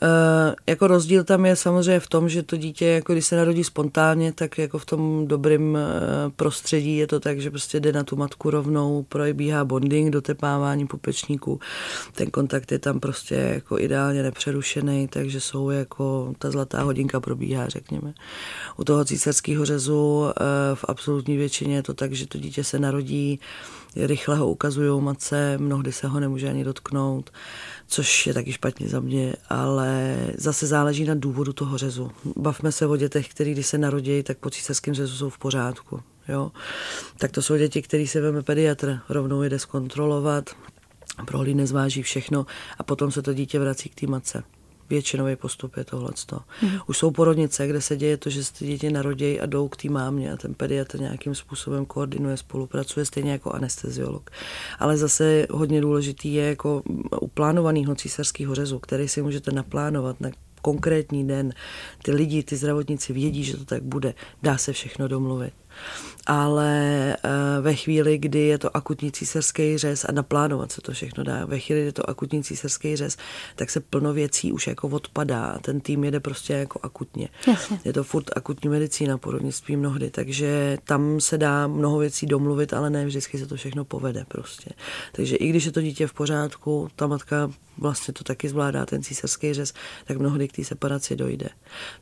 Uh, 0.02 0.54
jako 0.66 0.86
rozdíl 0.86 1.24
tam 1.24 1.46
je 1.46 1.56
samozřejmě 1.56 2.00
v 2.00 2.08
tom, 2.08 2.28
že 2.28 2.42
to 2.42 2.56
dítě, 2.56 2.86
jako 2.86 3.12
když 3.12 3.26
se 3.26 3.36
narodí 3.36 3.64
spontánně, 3.64 4.32
tak 4.32 4.58
jako 4.58 4.78
v 4.78 4.86
tom 4.86 5.26
dobrém 5.26 5.74
uh, 5.74 5.78
prostředí 6.36 6.96
je 6.96 7.06
to 7.06 7.20
tak, 7.20 7.40
že 7.40 7.50
prostě 7.50 7.80
jde 7.80 7.92
na 7.92 8.04
tu 8.04 8.16
matku 8.16 8.50
rovnou, 8.50 9.02
probíhá 9.02 9.64
bonding, 9.64 10.12
dotepávání 10.12 10.86
pupečníků. 10.86 11.60
Ten 12.12 12.30
kontakt 12.30 12.72
je 12.72 12.78
tam 12.78 13.00
prostě 13.00 13.34
jako 13.34 13.78
ideálně 13.78 14.22
nepřerušený, 14.22 15.08
takže 15.08 15.40
jsou 15.40 15.70
jako, 15.70 16.34
ta 16.38 16.50
zlatá 16.50 16.82
hodinka 16.82 17.20
probíhá, 17.20 17.68
řekněme. 17.68 18.14
U 18.76 18.84
toho 18.84 19.04
císařského 19.04 19.64
řezu 19.64 20.20
uh, 20.20 20.30
v 20.74 20.84
absolutní 20.88 21.36
většině 21.36 21.74
je 21.74 21.82
to 21.82 21.94
tak, 21.94 22.12
že 22.12 22.26
to 22.26 22.38
dítě 22.38 22.64
se 22.64 22.78
narodí, 22.78 23.40
rychle 23.98 24.36
ho 24.36 24.48
ukazují 24.48 25.02
matce, 25.02 25.58
mnohdy 25.58 25.92
se 25.92 26.08
ho 26.08 26.20
nemůže 26.20 26.48
ani 26.48 26.64
dotknout 26.64 27.30
což 27.88 28.26
je 28.26 28.34
taky 28.34 28.52
špatně 28.52 28.88
za 28.88 29.00
mě, 29.00 29.34
ale 29.48 30.16
zase 30.36 30.66
záleží 30.66 31.04
na 31.04 31.14
důvodu 31.14 31.52
toho 31.52 31.78
řezu. 31.78 32.10
Bavme 32.36 32.72
se 32.72 32.86
o 32.86 32.96
dětech, 32.96 33.28
který 33.28 33.52
když 33.52 33.66
se 33.66 33.78
narodí, 33.78 34.22
tak 34.22 34.38
po 34.38 34.50
císařském 34.50 34.94
řezu 34.94 35.16
jsou 35.16 35.30
v 35.30 35.38
pořádku. 35.38 36.02
Jo? 36.28 36.52
Tak 37.18 37.32
to 37.32 37.42
jsou 37.42 37.56
děti, 37.56 37.82
který 37.82 38.06
se 38.06 38.20
veme 38.20 38.42
pediatr, 38.42 39.00
rovnou 39.08 39.42
jde 39.42 39.58
zkontrolovat, 39.58 40.50
prohlídne, 41.26 41.66
zváží 41.66 42.02
všechno 42.02 42.46
a 42.78 42.82
potom 42.82 43.10
se 43.10 43.22
to 43.22 43.34
dítě 43.34 43.58
vrací 43.58 43.88
k 43.88 44.00
té 44.00 44.06
matce 44.06 44.42
většinový 44.90 45.36
postup 45.36 45.76
je 45.76 45.84
tohle. 45.84 46.10
Mm. 46.62 46.70
Už 46.86 46.98
jsou 46.98 47.10
porodnice, 47.10 47.66
kde 47.66 47.80
se 47.80 47.96
děje 47.96 48.16
to, 48.16 48.30
že 48.30 48.44
se 48.44 48.52
ty 48.52 48.66
děti 48.66 48.90
narodí 48.90 49.40
a 49.40 49.46
jdou 49.46 49.68
k 49.68 49.76
té 49.76 49.88
mámě 49.88 50.32
a 50.32 50.36
ten 50.36 50.54
pediatr 50.54 51.00
nějakým 51.00 51.34
způsobem 51.34 51.86
koordinuje, 51.86 52.36
spolupracuje, 52.36 53.06
stejně 53.06 53.32
jako 53.32 53.52
anesteziolog. 53.52 54.30
Ale 54.78 54.96
zase 54.96 55.46
hodně 55.50 55.80
důležitý 55.80 56.34
je 56.34 56.48
jako 56.48 56.82
u 57.20 57.28
plánovaného 57.28 57.94
císařského 57.94 58.54
řezu, 58.54 58.78
který 58.78 59.08
si 59.08 59.22
můžete 59.22 59.52
naplánovat 59.52 60.20
na 60.20 60.30
konkrétní 60.62 61.28
den. 61.28 61.52
Ty 62.02 62.12
lidi, 62.12 62.42
ty 62.42 62.56
zdravotníci 62.56 63.12
vědí, 63.12 63.44
že 63.44 63.56
to 63.56 63.64
tak 63.64 63.82
bude. 63.82 64.14
Dá 64.42 64.58
se 64.58 64.72
všechno 64.72 65.08
domluvit 65.08 65.52
ale 66.28 67.12
eh, 67.12 67.60
ve 67.60 67.74
chvíli, 67.74 68.18
kdy 68.18 68.38
je 68.38 68.58
to 68.58 68.76
akutní 68.76 69.12
císařský 69.12 69.78
řez 69.78 70.04
a 70.04 70.12
naplánovat 70.12 70.72
se 70.72 70.80
to 70.80 70.92
všechno 70.92 71.24
dá, 71.24 71.44
ve 71.44 71.58
chvíli, 71.58 71.80
kdy 71.80 71.88
je 71.88 71.92
to 71.92 72.10
akutní 72.10 72.44
císařský 72.44 72.96
řez, 72.96 73.16
tak 73.56 73.70
se 73.70 73.80
plno 73.80 74.12
věcí 74.12 74.52
už 74.52 74.66
jako 74.66 74.88
odpadá 74.88 75.46
a 75.46 75.58
ten 75.58 75.80
tým 75.80 76.04
jede 76.04 76.20
prostě 76.20 76.52
jako 76.52 76.80
akutně. 76.82 77.28
Jasně. 77.46 77.80
Je 77.84 77.92
to 77.92 78.04
furt 78.04 78.30
akutní 78.36 78.70
medicína, 78.70 79.18
porodnictví 79.18 79.76
mnohdy, 79.76 80.10
takže 80.10 80.78
tam 80.84 81.20
se 81.20 81.38
dá 81.38 81.66
mnoho 81.66 81.98
věcí 81.98 82.26
domluvit, 82.26 82.72
ale 82.72 82.90
ne 82.90 83.06
vždycky 83.06 83.38
se 83.38 83.46
to 83.46 83.56
všechno 83.56 83.84
povede 83.84 84.24
prostě. 84.28 84.70
Takže 85.12 85.36
i 85.36 85.48
když 85.48 85.64
je 85.64 85.72
to 85.72 85.80
dítě 85.80 86.06
v 86.06 86.12
pořádku, 86.12 86.88
ta 86.96 87.06
matka 87.06 87.50
vlastně 87.78 88.14
to 88.14 88.24
taky 88.24 88.48
zvládá, 88.48 88.86
ten 88.86 89.02
císařský 89.02 89.54
řez, 89.54 89.74
tak 90.04 90.18
mnohdy 90.18 90.48
k 90.48 90.52
té 90.52 90.64
separaci 90.64 91.16
dojde. 91.16 91.48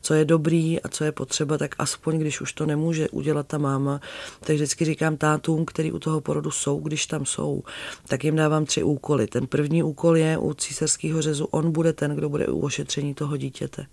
Co 0.01 0.13
je 0.13 0.25
dobrý 0.25 0.81
a 0.81 0.89
co 0.89 1.03
je 1.03 1.11
potřeba, 1.11 1.57
tak 1.57 1.75
aspoň 1.79 2.19
když 2.19 2.41
už 2.41 2.53
to 2.53 2.65
nemůže 2.65 3.09
udělat 3.09 3.47
ta 3.47 3.57
máma, 3.57 4.01
tak 4.39 4.55
vždycky 4.55 4.85
říkám 4.85 5.17
tátům, 5.17 5.65
který 5.65 5.91
u 5.91 5.99
toho 5.99 6.21
porodu 6.21 6.51
jsou, 6.51 6.79
když 6.79 7.05
tam 7.05 7.25
jsou, 7.25 7.63
tak 8.07 8.23
jim 8.23 8.35
dávám 8.35 8.65
tři 8.65 8.83
úkoly. 8.83 9.27
Ten 9.27 9.47
první 9.47 9.83
úkol 9.83 10.17
je 10.17 10.37
u 10.37 10.53
císařského 10.53 11.21
řezu, 11.21 11.45
on 11.45 11.71
bude 11.71 11.93
ten, 11.93 12.15
kdo 12.15 12.29
bude 12.29 12.47
u 12.47 12.59
ošetření 12.59 13.13
toho 13.13 13.37
dítěte. 13.37 13.85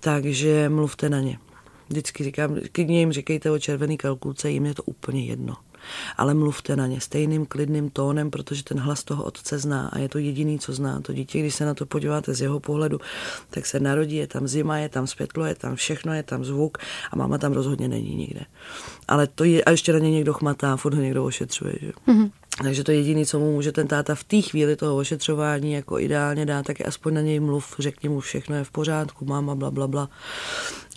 Takže 0.00 0.68
mluvte 0.68 1.08
na 1.08 1.20
ně. 1.20 1.38
Vždycky 1.88 2.24
říkám, 2.24 2.56
klidně 2.72 2.98
jim 2.98 3.12
říkejte 3.12 3.50
o 3.50 3.58
červený 3.58 3.98
kalkulce, 3.98 4.50
jim 4.50 4.66
je 4.66 4.74
to 4.74 4.82
úplně 4.82 5.24
jedno 5.24 5.56
ale 6.16 6.34
mluvte 6.34 6.76
na 6.76 6.86
ně 6.86 7.00
stejným 7.00 7.46
klidným 7.46 7.90
tónem, 7.90 8.30
protože 8.30 8.64
ten 8.64 8.78
hlas 8.78 9.04
toho 9.04 9.24
otce 9.24 9.58
zná 9.58 9.88
a 9.92 9.98
je 9.98 10.08
to 10.08 10.18
jediný, 10.18 10.58
co 10.58 10.72
zná. 10.72 11.00
To 11.00 11.12
dítě, 11.12 11.38
když 11.38 11.54
se 11.54 11.64
na 11.64 11.74
to 11.74 11.86
podíváte 11.86 12.34
z 12.34 12.40
jeho 12.40 12.60
pohledu, 12.60 13.00
tak 13.50 13.66
se 13.66 13.80
narodí, 13.80 14.16
je 14.16 14.26
tam 14.26 14.48
zima, 14.48 14.78
je 14.78 14.88
tam 14.88 15.06
světlo, 15.06 15.44
je 15.44 15.54
tam 15.54 15.76
všechno, 15.76 16.14
je 16.14 16.22
tam 16.22 16.44
zvuk 16.44 16.78
a 17.10 17.16
máma 17.16 17.38
tam 17.38 17.52
rozhodně 17.52 17.88
není 17.88 18.14
nikde. 18.14 18.40
Ale 19.08 19.26
to 19.26 19.44
je, 19.44 19.64
a 19.64 19.70
ještě 19.70 19.92
na 19.92 19.98
ně 19.98 20.10
někdo 20.10 20.32
chmatá, 20.32 20.76
furt 20.76 20.94
ho 20.94 21.00
někdo 21.00 21.24
ošetřuje. 21.24 21.74
Že? 21.80 21.92
Mm-hmm. 22.08 22.30
Takže 22.62 22.84
to 22.84 22.92
jediné, 22.92 23.26
co 23.26 23.38
mu 23.38 23.52
může 23.52 23.72
ten 23.72 23.88
táta 23.88 24.14
v 24.14 24.24
té 24.24 24.40
chvíli 24.40 24.76
toho 24.76 24.96
ošetřování 24.96 25.72
jako 25.72 25.98
ideálně 25.98 26.46
dát, 26.46 26.66
tak 26.66 26.80
je 26.80 26.86
aspoň 26.86 27.14
na 27.14 27.20
něj 27.20 27.40
mluv, 27.40 27.74
řekni 27.78 28.08
mu 28.08 28.20
všechno 28.20 28.56
je 28.56 28.64
v 28.64 28.70
pořádku, 28.70 29.24
máma, 29.24 29.54
bla, 29.54 29.70
bla, 29.70 29.88
bla 29.88 30.08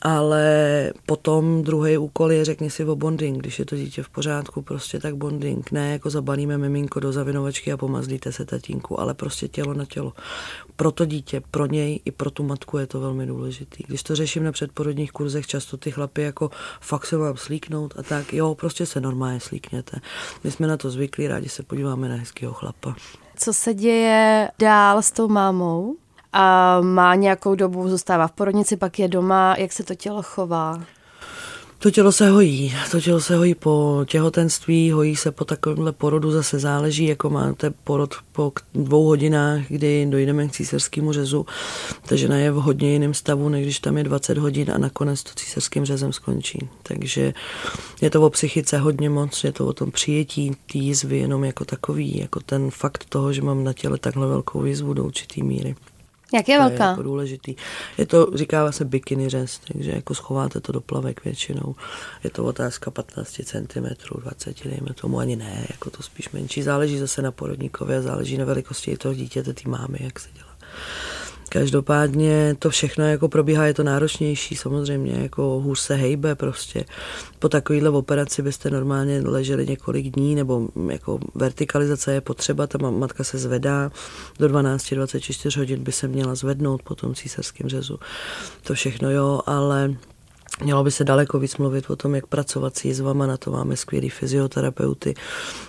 ale 0.05 0.93
potom 1.05 1.63
druhý 1.63 1.97
úkol 1.97 2.31
je 2.31 2.45
řekni 2.45 2.69
si 2.69 2.85
o 2.85 2.95
bonding, 2.95 3.38
když 3.38 3.59
je 3.59 3.65
to 3.65 3.75
dítě 3.75 4.03
v 4.03 4.09
pořádku, 4.09 4.62
prostě 4.62 5.00
tak 5.00 5.15
bonding, 5.15 5.71
ne 5.71 5.91
jako 5.91 6.09
zabalíme 6.09 6.57
miminko 6.57 7.00
do 7.00 7.12
zavinovačky 7.12 7.71
a 7.71 7.77
pomazlíte 7.77 8.31
se 8.31 8.45
tatínku, 8.45 9.00
ale 9.00 9.13
prostě 9.13 9.47
tělo 9.47 9.74
na 9.74 9.85
tělo. 9.85 10.13
Pro 10.75 10.91
to 10.91 11.05
dítě, 11.05 11.41
pro 11.51 11.65
něj 11.65 12.00
i 12.05 12.12
pro 12.12 12.31
tu 12.31 12.43
matku 12.43 12.77
je 12.77 12.88
to 12.88 13.00
velmi 13.00 13.25
důležitý. 13.25 13.83
Když 13.88 14.03
to 14.03 14.15
řeším 14.15 14.43
na 14.43 14.51
předporodních 14.51 15.12
kurzech, 15.12 15.47
často 15.47 15.77
ty 15.77 15.91
chlapy 15.91 16.21
jako 16.21 16.50
fakt 16.81 17.05
se 17.05 17.17
mám 17.17 17.38
slíknout 17.38 17.93
a 17.97 18.03
tak, 18.03 18.33
jo, 18.33 18.55
prostě 18.55 18.85
se 18.85 19.01
normálně 19.01 19.39
slíkněte. 19.39 20.00
My 20.43 20.51
jsme 20.51 20.67
na 20.67 20.77
to 20.77 20.89
zvyklí, 20.89 21.27
rádi 21.27 21.50
se 21.50 21.63
podíváme 21.63 22.09
na 22.09 22.15
hezkého 22.15 22.53
chlapa. 22.53 22.95
Co 23.35 23.53
se 23.53 23.74
děje 23.74 24.50
dál 24.59 25.01
s 25.01 25.12
tou 25.12 25.27
mámou? 25.27 25.95
A 26.38 26.82
má 26.82 27.15
nějakou 27.15 27.56
dobu, 27.56 27.89
zůstává 27.89 28.27
v 28.27 28.32
porodnici, 28.32 28.77
pak 28.77 29.00
je 29.00 29.08
doma. 29.08 29.56
Jak 29.58 29.72
se 29.72 29.84
to 29.84 29.96
tělo 29.96 30.24
chová? 30.24 30.80
To 31.80 31.92
tělo 31.92 32.12
se 32.12 32.30
hojí, 32.30 32.74
to 32.92 33.01
tělo 33.01 33.22
se 33.22 33.36
hojí 33.36 33.56
po 33.56 34.06
těhotenství, 34.08 34.92
hojí 34.92 35.15
se 35.15 35.32
po 35.32 35.46
takovémhle 35.46 35.92
porodu, 35.92 36.32
zase 36.32 36.60
záleží, 36.60 37.06
jako 37.06 37.30
máte 37.30 37.70
porod 37.70 38.15
po 38.32 38.54
dvou 38.74 39.06
hodinách, 39.06 39.62
kdy 39.68 40.06
dojdeme 40.10 40.48
k 40.48 40.51
císařskému 40.51 41.12
řezu, 41.12 41.46
ta 42.06 42.15
žena 42.15 42.38
je 42.38 42.51
v 42.51 42.56
hodně 42.56 42.92
jiném 42.92 43.13
stavu, 43.13 43.50
než 43.50 43.63
když 43.63 43.80
tam 43.80 43.98
je 43.98 44.04
20 44.04 44.38
hodin 44.38 44.72
a 44.72 44.77
nakonec 44.77 45.24
to 45.24 45.32
císařským 45.36 45.86
řezem 45.86 46.13
skončí. 46.13 46.70
Takže 46.84 47.34
je 48.01 48.10
to 48.10 48.22
o 48.22 48.30
psychice 48.30 48.77
hodně 48.77 49.10
moc, 49.10 49.44
je 49.44 49.51
to 49.51 49.68
o 49.68 49.74
tom 49.74 49.92
přijetí 49.92 50.51
té 50.72 50.77
jizvy 50.77 51.18
jenom 51.18 51.44
jako 51.44 51.65
takový, 51.65 52.18
jako 52.18 52.39
ten 52.39 52.72
fakt 52.72 53.06
toho, 53.10 53.34
že 53.34 53.42
mám 53.42 53.63
na 53.63 53.74
těle 53.74 53.98
takhle 53.98 54.27
velkou 54.27 54.65
jizvu 54.65 54.94
do 54.94 55.04
určitý 55.04 55.44
míry. 55.44 55.75
Jak 56.34 56.50
je 56.50 56.58
to 56.58 56.63
velká? 56.63 56.84
Je 56.84 56.89
jako 56.89 57.03
důležitý. 57.03 57.55
Je 57.98 58.05
to, 58.05 58.32
říká 58.34 58.72
se 58.72 58.86
bikini 58.86 59.29
řez, 59.29 59.60
takže 59.67 59.91
jako 59.91 60.15
schováte 60.15 60.60
to 60.60 60.72
do 60.72 60.82
plavek 60.82 61.25
většinou. 61.25 61.75
Je 62.24 62.29
to 62.29 62.46
otázka 62.46 62.91
15 62.91 63.41
cm, 63.44 63.86
20, 64.22 64.67
dejme 64.67 64.94
tomu 65.01 65.20
ani 65.20 65.36
ne, 65.36 65.65
jako 65.70 65.89
to 65.89 66.03
spíš 66.03 66.29
menší. 66.29 66.63
Záleží 66.63 66.98
zase 67.00 67.22
na 67.22 67.32
porodníkově, 67.32 68.01
záleží 68.01 68.38
na 68.38 68.46
velikosti 68.46 68.98
toho 68.98 69.13
dítěte, 69.13 69.53
ty 69.53 69.70
mámy, 69.70 69.98
jak 70.01 70.20
se 70.20 70.29
dělá. 70.34 70.55
Každopádně 71.55 72.55
to 72.59 72.69
všechno 72.69 73.05
jako 73.05 73.29
probíhá, 73.29 73.65
je 73.65 73.74
to 73.74 73.83
náročnější 73.83 74.55
samozřejmě, 74.55 75.13
jako 75.21 75.41
hůř 75.41 75.79
se 75.79 75.95
hejbe 75.95 76.35
prostě. 76.35 76.85
Po 77.39 77.50
takovéhle 77.50 77.89
operaci 77.89 78.41
byste 78.41 78.69
normálně 78.69 79.21
leželi 79.25 79.67
několik 79.67 80.05
dní, 80.05 80.35
nebo 80.35 80.67
jako 80.89 81.19
vertikalizace 81.35 82.13
je 82.13 82.21
potřeba, 82.21 82.67
ta 82.67 82.77
matka 82.77 83.24
se 83.24 83.38
zvedá, 83.38 83.91
do 84.39 84.47
12-24 84.47 85.57
hodin 85.57 85.83
by 85.83 85.91
se 85.91 86.07
měla 86.07 86.35
zvednout 86.35 86.83
po 86.83 86.95
tom 86.95 87.15
císařském 87.15 87.69
řezu. 87.69 88.00
To 88.63 88.74
všechno 88.74 89.12
jo, 89.12 89.41
ale 89.45 89.95
Mělo 90.63 90.83
by 90.83 90.91
se 90.91 91.03
daleko 91.03 91.39
víc 91.39 91.57
mluvit 91.57 91.89
o 91.89 91.95
tom, 91.95 92.15
jak 92.15 92.27
pracovat 92.27 92.77
s 92.77 92.85
jizvama, 92.85 93.27
na 93.27 93.38
to 93.38 93.51
máme 93.51 93.77
skvělý 93.77 94.09
fyzioterapeuty. 94.09 95.13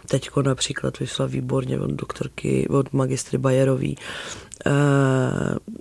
Teďko 0.08 0.42
například 0.42 0.98
vyšla 0.98 1.26
výborně 1.26 1.80
od 1.80 1.90
doktorky, 1.90 2.68
od 2.68 2.92
magistry 2.92 3.38
Bajerový 3.38 3.98
eh, 4.66 4.70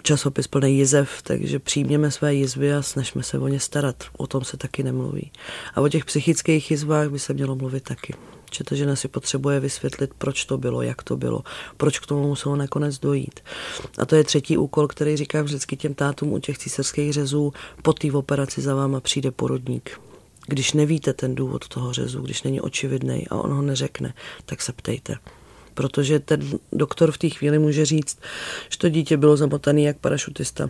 časopis 0.01 0.47
plný 0.47 0.77
jizev, 0.77 1.21
takže 1.23 1.59
přijměme 1.59 2.11
své 2.11 2.33
jizvy 2.33 2.73
a 2.73 2.81
snažme 2.81 3.23
se 3.23 3.39
o 3.39 3.47
ně 3.47 3.59
starat. 3.59 4.03
O 4.17 4.27
tom 4.27 4.43
se 4.43 4.57
taky 4.57 4.83
nemluví. 4.83 5.31
A 5.75 5.81
o 5.81 5.87
těch 5.89 6.05
psychických 6.05 6.71
jizvách 6.71 7.09
by 7.09 7.19
se 7.19 7.33
mělo 7.33 7.55
mluvit 7.55 7.83
taky 7.83 8.13
že 8.51 8.63
ta 8.63 8.75
žena 8.75 8.95
si 8.95 9.07
potřebuje 9.07 9.59
vysvětlit, 9.59 10.11
proč 10.17 10.45
to 10.45 10.57
bylo, 10.57 10.81
jak 10.81 11.03
to 11.03 11.17
bylo, 11.17 11.43
proč 11.77 11.99
k 11.99 12.05
tomu 12.05 12.27
muselo 12.27 12.55
nakonec 12.55 12.99
dojít. 12.99 13.39
A 13.97 14.05
to 14.05 14.15
je 14.15 14.23
třetí 14.23 14.57
úkol, 14.57 14.87
který 14.87 15.17
říkám 15.17 15.45
vždycky 15.45 15.77
těm 15.77 15.93
tátům 15.93 16.33
u 16.33 16.39
těch 16.39 16.57
císařských 16.57 17.13
řezů, 17.13 17.53
po 17.81 17.93
té 17.93 18.11
operaci 18.11 18.61
za 18.61 18.75
váma 18.75 18.99
přijde 18.99 19.31
porodník. 19.31 20.01
Když 20.47 20.73
nevíte 20.73 21.13
ten 21.13 21.35
důvod 21.35 21.67
toho 21.67 21.93
řezu, 21.93 22.21
když 22.21 22.43
není 22.43 22.61
očividný 22.61 23.27
a 23.27 23.35
on 23.35 23.53
ho 23.53 23.61
neřekne, 23.61 24.13
tak 24.45 24.61
se 24.61 24.73
ptejte 24.73 25.15
protože 25.75 26.19
ten 26.19 26.59
doktor 26.71 27.11
v 27.11 27.17
té 27.17 27.29
chvíli 27.29 27.59
může 27.59 27.85
říct, 27.85 28.19
že 28.69 28.77
to 28.77 28.89
dítě 28.89 29.17
bylo 29.17 29.37
zamotané 29.37 29.81
jak 29.81 29.97
parašutista 29.97 30.69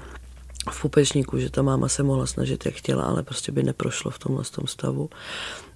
v 0.72 0.82
pupečníku, 0.82 1.40
že 1.40 1.50
ta 1.50 1.62
máma 1.62 1.88
se 1.88 2.04
mohla 2.04 2.26
snažit, 2.26 2.66
jak 2.66 2.76
chtěla, 2.76 3.04
ale 3.04 3.24
prostě 3.24 3.52
by 3.52 3.64
neprošlo 3.64 4.12
v 4.12 4.20
tomhle 4.20 4.44
tom 4.44 4.68
stavu. 4.68 5.10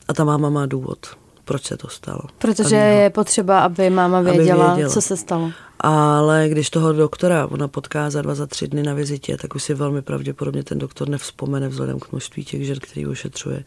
A 0.07 0.13
ta 0.13 0.23
máma 0.23 0.49
má 0.49 0.65
důvod, 0.65 1.07
proč 1.49 1.63
se 1.63 1.77
to 1.77 1.87
stalo. 1.87 2.21
Protože 2.37 2.75
je 2.75 3.09
potřeba, 3.09 3.59
aby 3.59 3.89
máma 3.89 4.21
věděla, 4.21 4.65
aby 4.65 4.75
věděla, 4.75 4.93
co 4.93 5.01
se 5.01 5.17
stalo. 5.17 5.51
Ale 5.79 6.49
když 6.49 6.69
toho 6.69 6.93
doktora 6.93 7.47
ona 7.47 7.67
potká 7.67 8.09
za 8.09 8.21
dva, 8.21 8.35
za 8.35 8.45
tři 8.45 8.67
dny 8.67 8.83
na 8.83 8.93
vizitě, 8.93 9.37
tak 9.37 9.55
už 9.55 9.63
si 9.63 9.73
velmi 9.73 10.01
pravděpodobně 10.01 10.63
ten 10.63 10.79
doktor 10.79 11.09
nevzpomene 11.09 11.67
vzhledem 11.67 11.99
k 11.99 12.11
množství 12.11 12.45
těch 12.45 12.65
žen, 12.65 12.77
který 12.79 13.07
ošetřuje, 13.07 13.63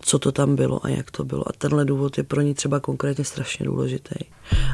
co 0.00 0.18
to 0.18 0.32
tam 0.32 0.56
bylo 0.56 0.86
a 0.86 0.88
jak 0.88 1.10
to 1.10 1.24
bylo. 1.24 1.48
A 1.48 1.52
tenhle 1.58 1.84
důvod 1.84 2.18
je 2.18 2.24
pro 2.24 2.40
ní 2.40 2.54
třeba 2.54 2.80
konkrétně 2.80 3.24
strašně 3.24 3.66
důležitý. 3.66 4.14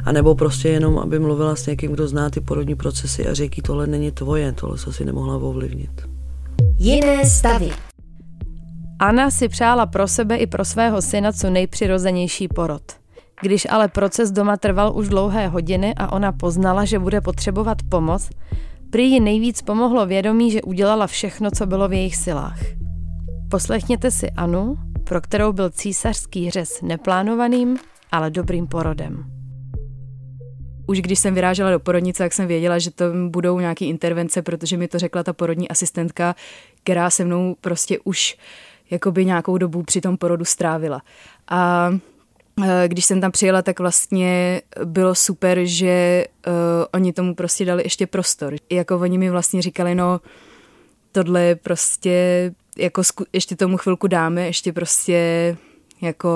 A 0.05 0.11
nebo 0.11 0.35
prostě 0.35 0.69
jenom, 0.69 0.99
aby 0.99 1.19
mluvila 1.19 1.55
s 1.55 1.65
někým, 1.65 1.91
kdo 1.91 2.07
zná 2.07 2.29
ty 2.29 2.41
porodní 2.41 2.75
procesy 2.75 3.27
a 3.27 3.33
řekl, 3.33 3.61
tohle 3.61 3.87
není 3.87 4.11
tvoje, 4.11 4.51
tohle 4.51 4.77
se 4.77 4.93
si 4.93 5.05
nemohla 5.05 5.35
ovlivnit. 5.35 6.01
Jiné 6.79 7.25
stavy. 7.25 7.71
Anna 8.99 9.31
si 9.31 9.49
přála 9.49 9.85
pro 9.85 10.07
sebe 10.07 10.37
i 10.37 10.47
pro 10.47 10.65
svého 10.65 11.01
syna 11.01 11.31
co 11.31 11.49
nejpřirozenější 11.49 12.47
porod. 12.47 12.81
Když 13.41 13.67
ale 13.69 13.87
proces 13.87 14.31
doma 14.31 14.57
trval 14.57 14.97
už 14.97 15.09
dlouhé 15.09 15.47
hodiny 15.47 15.93
a 15.97 16.11
ona 16.11 16.31
poznala, 16.31 16.85
že 16.85 16.99
bude 16.99 17.21
potřebovat 17.21 17.77
pomoc, 17.89 18.29
prý 18.89 19.11
ji 19.11 19.19
nejvíc 19.19 19.61
pomohlo 19.61 20.05
vědomí, 20.05 20.51
že 20.51 20.61
udělala 20.61 21.07
všechno, 21.07 21.51
co 21.51 21.65
bylo 21.65 21.87
v 21.87 21.93
jejich 21.93 22.15
silách. 22.15 22.59
Poslechněte 23.51 24.11
si 24.11 24.31
Anu, 24.31 24.77
pro 25.03 25.21
kterou 25.21 25.53
byl 25.53 25.69
císařský 25.69 26.49
řez 26.49 26.81
neplánovaným, 26.81 27.77
ale 28.11 28.29
dobrým 28.29 28.67
porodem. 28.67 29.25
Už 30.87 31.01
když 31.01 31.19
jsem 31.19 31.33
vyrážela 31.33 31.71
do 31.71 31.79
porodnice, 31.79 32.23
tak 32.23 32.33
jsem 32.33 32.47
věděla, 32.47 32.79
že 32.79 32.91
to 32.91 33.05
budou 33.29 33.59
nějaké 33.59 33.85
intervence, 33.85 34.41
protože 34.41 34.77
mi 34.77 34.87
to 34.87 34.99
řekla 34.99 35.23
ta 35.23 35.33
porodní 35.33 35.69
asistentka, 35.69 36.35
která 36.83 37.09
se 37.09 37.25
mnou 37.25 37.55
prostě 37.61 37.99
už 38.03 38.37
jakoby 38.89 39.25
nějakou 39.25 39.57
dobu 39.57 39.83
při 39.83 40.01
tom 40.01 40.17
porodu 40.17 40.45
strávila. 40.45 41.01
A 41.47 41.91
e, 42.63 42.87
když 42.87 43.05
jsem 43.05 43.21
tam 43.21 43.31
přijela, 43.31 43.61
tak 43.61 43.79
vlastně 43.79 44.61
bylo 44.85 45.15
super, 45.15 45.59
že 45.63 46.25
uh, 46.47 46.53
oni 46.93 47.13
tomu 47.13 47.35
prostě 47.35 47.65
dali 47.65 47.83
ještě 47.83 48.07
prostor. 48.07 48.55
Jako 48.69 48.99
oni 48.99 49.17
mi 49.17 49.29
vlastně 49.29 49.61
říkali, 49.61 49.95
no 49.95 50.21
tohle 51.11 51.55
prostě 51.55 52.51
jako 52.77 53.03
zku, 53.03 53.25
ještě 53.33 53.55
tomu 53.55 53.77
chvilku 53.77 54.07
dáme, 54.07 54.45
ještě 54.45 54.73
prostě 54.73 55.57
jako 56.01 56.29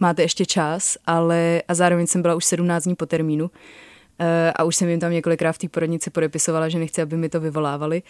máte 0.00 0.22
ještě 0.22 0.46
čas, 0.46 0.96
ale 1.06 1.62
a 1.68 1.74
zároveň 1.74 2.06
jsem 2.06 2.22
byla 2.22 2.34
už 2.34 2.44
17 2.44 2.84
dní 2.84 2.94
po 2.94 3.06
termínu 3.06 3.50
a 4.54 4.64
už 4.64 4.76
jsem 4.76 4.88
jim 4.88 5.00
tam 5.00 5.12
několikrát 5.12 5.52
v 5.52 5.58
té 5.58 5.68
porodnici 5.68 6.10
podepisovala, 6.10 6.68
že 6.68 6.78
nechci, 6.78 7.02
aby 7.02 7.16
mi 7.16 7.28
to 7.28 7.40
vyvolávali. 7.40 8.02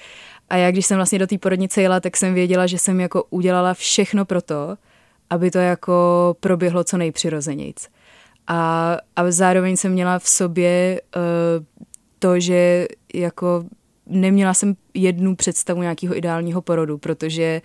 A 0.51 0.57
já, 0.57 0.71
když 0.71 0.87
jsem 0.87 0.97
vlastně 0.97 1.19
do 1.19 1.27
té 1.27 1.39
porodnice 1.39 1.83
jela, 1.83 2.01
tak 2.01 2.17
jsem 2.17 2.35
věděla, 2.35 2.67
že 2.67 2.79
jsem 2.79 3.01
jako 3.01 3.25
udělala 3.31 3.75
všechno 3.75 4.25
pro 4.25 4.43
to, 4.43 4.77
aby 5.31 5.51
to 5.51 5.59
jako 5.59 6.37
proběhlo 6.41 6.85
co 6.85 6.97
nejpřirozenějc. 6.97 7.89
A, 8.47 8.97
a 9.17 9.31
zároveň 9.31 9.77
jsem 9.77 9.93
měla 9.93 10.19
v 10.19 10.29
sobě 10.29 11.01
uh, 11.17 11.65
to, 12.19 12.41
že 12.41 12.87
jako 13.15 13.65
neměla 14.07 14.55
jsem 14.55 14.75
jednu 14.95 15.37
představu 15.37 15.83
nějakého 15.83 16.17
ideálního 16.17 16.63
porodu, 16.63 16.99
protože 16.99 17.63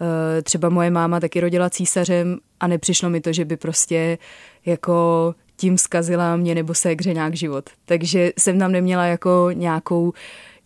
uh, 0.00 0.06
třeba 0.42 0.68
moje 0.68 0.90
máma 0.90 1.20
taky 1.20 1.40
rodila 1.40 1.70
císařem 1.70 2.38
a 2.60 2.66
nepřišlo 2.66 3.10
mi 3.10 3.20
to, 3.20 3.32
že 3.32 3.44
by 3.44 3.56
prostě 3.56 4.18
jako 4.66 5.34
tím 5.56 5.78
zkazila 5.78 6.36
mě 6.36 6.54
nebo 6.54 6.74
se 6.74 6.90
hře 6.90 7.14
nějak 7.14 7.36
život. 7.36 7.70
Takže 7.84 8.32
jsem 8.38 8.58
tam 8.58 8.72
neměla 8.72 9.04
jako 9.04 9.48
nějakou 9.52 10.12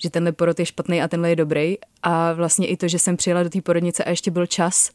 že 0.02 0.10
tenhle 0.10 0.32
porod 0.32 0.58
je 0.58 0.66
špatný 0.66 1.02
a 1.02 1.08
tenhle 1.08 1.30
je 1.30 1.36
dobrý. 1.36 1.76
A 2.02 2.32
vlastně 2.32 2.66
i 2.66 2.76
to, 2.76 2.88
že 2.88 2.98
jsem 2.98 3.16
přijela 3.16 3.42
do 3.42 3.50
té 3.50 3.60
porodnice 3.60 4.04
a 4.04 4.10
ještě 4.10 4.30
byl 4.30 4.46
čas, 4.46 4.90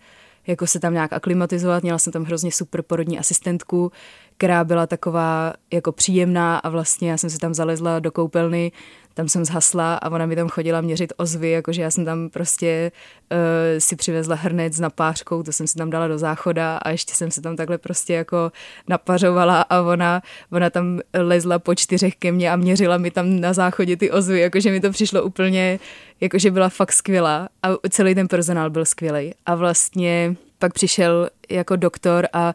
jako 0.48 0.68
se 0.68 0.80
tam 0.80 0.94
nějak 0.94 1.14
aklimatizovat. 1.14 1.84
Měla 1.84 1.98
jsem 1.98 2.14
tam 2.14 2.24
hrozně 2.24 2.52
super 2.52 2.82
porodní 2.82 3.20
asistentku, 3.20 3.92
která 4.38 4.64
byla 4.64 4.88
taková 4.88 5.54
jako 5.72 5.92
příjemná 5.92 6.58
a 6.58 6.70
vlastně 6.70 7.12
já 7.12 7.18
jsem 7.18 7.30
se 7.30 7.40
tam 7.40 7.54
zalezla 7.54 8.00
do 8.00 8.12
koupelny, 8.12 8.72
tam 9.14 9.30
jsem 9.30 9.46
zhasla 9.46 9.96
a 9.96 10.12
ona 10.12 10.26
mi 10.26 10.36
tam 10.36 10.50
chodila 10.50 10.82
měřit 10.82 11.14
ozvy, 11.18 11.52
jakože 11.52 11.82
já 11.82 11.92
jsem 11.92 12.06
tam 12.06 12.30
prostě 12.30 12.92
uh, 13.32 13.38
si 13.80 13.96
přivezla 13.96 14.36
hrnec 14.36 14.74
s 14.74 14.80
napářkou, 14.80 15.44
to 15.44 15.52
jsem 15.52 15.68
si 15.68 15.78
tam 15.78 15.90
dala 15.90 16.08
do 16.08 16.18
záchoda 16.18 16.78
a 16.78 16.90
ještě 16.90 17.16
jsem 17.16 17.32
se 17.32 17.42
tam 17.42 17.56
takhle 17.56 17.78
prostě 17.78 18.14
jako 18.14 18.52
napařovala 18.88 19.62
a 19.62 19.82
ona, 19.82 20.22
ona 20.52 20.70
tam 20.70 21.00
lezla 21.14 21.60
po 21.60 21.76
čtyřech 21.76 22.16
ke 22.16 22.32
mně 22.32 22.52
a 22.52 22.56
měřila 22.56 22.98
mi 22.98 23.12
tam 23.12 23.40
na 23.40 23.54
záchodě 23.54 23.98
ty 23.98 24.12
ozvy, 24.12 24.40
jakože 24.40 24.72
mi 24.72 24.82
to 24.82 24.92
přišlo 24.92 25.24
úplně, 25.24 25.80
jakože 26.22 26.52
byla 26.52 26.70
fakt 26.70 26.94
skvělá 26.94 27.50
a 27.64 27.68
celý 27.90 28.16
ten 28.16 28.28
personál 28.28 28.70
byl 28.70 28.86
skvělý 28.86 29.34
a 29.46 29.56
vlastně 29.56 30.36
pak 30.60 30.74
přišel 30.74 31.30
jako 31.50 31.76
doktor 31.76 32.28
a 32.34 32.54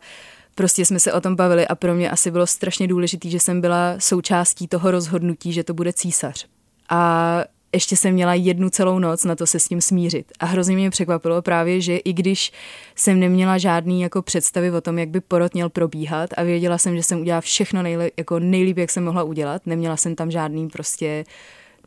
prostě 0.58 0.84
jsme 0.84 1.00
se 1.00 1.12
o 1.12 1.20
tom 1.20 1.36
bavili 1.36 1.66
a 1.66 1.74
pro 1.74 1.94
mě 1.94 2.10
asi 2.10 2.30
bylo 2.30 2.46
strašně 2.46 2.88
důležité, 2.88 3.30
že 3.30 3.40
jsem 3.40 3.60
byla 3.60 3.94
součástí 3.98 4.68
toho 4.68 4.90
rozhodnutí, 4.90 5.52
že 5.52 5.64
to 5.64 5.74
bude 5.74 5.92
císař. 5.92 6.46
A 6.90 7.44
ještě 7.74 7.96
jsem 7.96 8.14
měla 8.14 8.34
jednu 8.34 8.70
celou 8.70 8.98
noc 8.98 9.24
na 9.24 9.36
to 9.36 9.46
se 9.46 9.60
s 9.60 9.70
ním 9.70 9.80
smířit. 9.80 10.32
A 10.40 10.46
hrozně 10.46 10.76
mě 10.76 10.90
překvapilo 10.90 11.42
právě, 11.42 11.80
že 11.80 11.96
i 11.96 12.12
když 12.12 12.52
jsem 12.96 13.20
neměla 13.20 13.58
žádný 13.58 14.00
jako 14.00 14.22
představy 14.22 14.70
o 14.70 14.80
tom, 14.80 14.98
jak 14.98 15.08
by 15.08 15.20
porod 15.20 15.54
měl 15.54 15.68
probíhat 15.68 16.30
a 16.36 16.42
věděla 16.42 16.78
jsem, 16.78 16.96
že 16.96 17.02
jsem 17.02 17.20
udělala 17.20 17.40
všechno 17.40 17.82
nejlíp, 17.82 18.12
jako 18.16 18.38
nejlíp, 18.38 18.78
jak 18.78 18.90
jsem 18.90 19.04
mohla 19.04 19.22
udělat, 19.22 19.66
neměla 19.66 19.96
jsem 19.96 20.14
tam 20.14 20.30
žádný 20.30 20.68
prostě, 20.68 21.24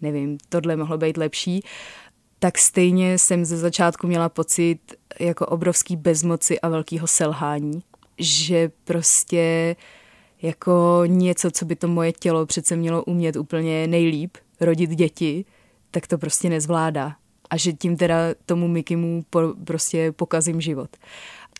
nevím, 0.01 0.37
tohle 0.49 0.75
mohlo 0.75 0.97
být 0.97 1.17
lepší, 1.17 1.63
tak 2.39 2.57
stejně 2.57 3.17
jsem 3.17 3.45
ze 3.45 3.57
začátku 3.57 4.07
měla 4.07 4.29
pocit 4.29 4.79
jako 5.19 5.45
obrovský 5.45 5.95
bezmoci 5.95 6.59
a 6.59 6.69
velkého 6.69 7.07
selhání 7.07 7.83
že 8.23 8.71
prostě 8.83 9.75
jako 10.41 11.03
něco, 11.05 11.51
co 11.51 11.65
by 11.65 11.75
to 11.75 11.87
moje 11.87 12.11
tělo 12.11 12.45
přece 12.45 12.75
mělo 12.75 13.03
umět 13.03 13.35
úplně 13.35 13.87
nejlíp, 13.87 14.37
rodit 14.61 14.89
děti, 14.89 15.45
tak 15.91 16.07
to 16.07 16.17
prostě 16.17 16.49
nezvládá. 16.49 17.15
A 17.49 17.57
že 17.57 17.73
tím 17.73 17.97
teda 17.97 18.15
tomu 18.45 18.67
Mikimu 18.67 19.23
po, 19.29 19.39
prostě 19.65 20.11
pokazím 20.11 20.61
život. 20.61 20.89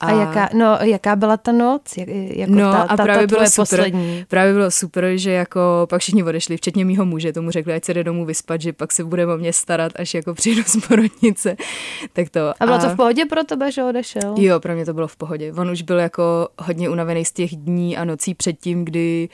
A, 0.01 0.05
a 0.05 0.11
jaká, 0.11 0.49
no, 0.53 0.77
jaká 0.81 1.15
byla 1.15 1.37
ta 1.37 1.51
noc? 1.51 1.97
Jak, 1.97 2.07
jako 2.07 2.53
no 2.53 2.71
ta, 2.71 2.81
a 2.81 2.97
ta, 2.97 3.03
právě 3.03 3.27
ta 3.27 3.35
bylo 3.35 3.49
super, 3.49 3.79
poslední. 3.79 4.25
právě 4.27 4.53
bylo 4.53 4.71
super, 4.71 5.11
že 5.15 5.31
jako 5.31 5.87
pak 5.89 6.01
všichni 6.01 6.23
odešli, 6.23 6.57
včetně 6.57 6.85
mýho 6.85 7.05
muže, 7.05 7.33
tomu 7.33 7.51
řekli, 7.51 7.73
ať 7.73 7.85
se 7.85 7.93
jde 7.93 8.03
domů 8.03 8.25
vyspat, 8.25 8.61
že 8.61 8.73
pak 8.73 8.91
se 8.91 9.03
bude 9.03 9.27
o 9.27 9.37
mě 9.37 9.53
starat, 9.53 9.91
až 9.95 10.13
jako 10.13 10.33
přijdu 10.33 10.63
z 10.65 10.87
porodnice. 10.87 11.55
tak 12.13 12.29
to. 12.29 12.39
A 12.59 12.65
bylo 12.65 12.77
a... 12.77 12.79
to 12.79 12.89
v 12.89 12.95
pohodě 12.95 13.25
pro 13.25 13.43
tebe, 13.43 13.71
že 13.71 13.83
odešel? 13.83 14.35
Jo, 14.37 14.59
pro 14.59 14.73
mě 14.73 14.85
to 14.85 14.93
bylo 14.93 15.07
v 15.07 15.15
pohodě. 15.15 15.53
On 15.53 15.69
už 15.69 15.81
byl 15.81 15.99
jako 15.99 16.47
hodně 16.59 16.89
unavený 16.89 17.25
z 17.25 17.31
těch 17.31 17.55
dní 17.55 17.97
a 17.97 18.05
nocí 18.05 18.33
předtím, 18.33 18.85
kdy 18.85 19.29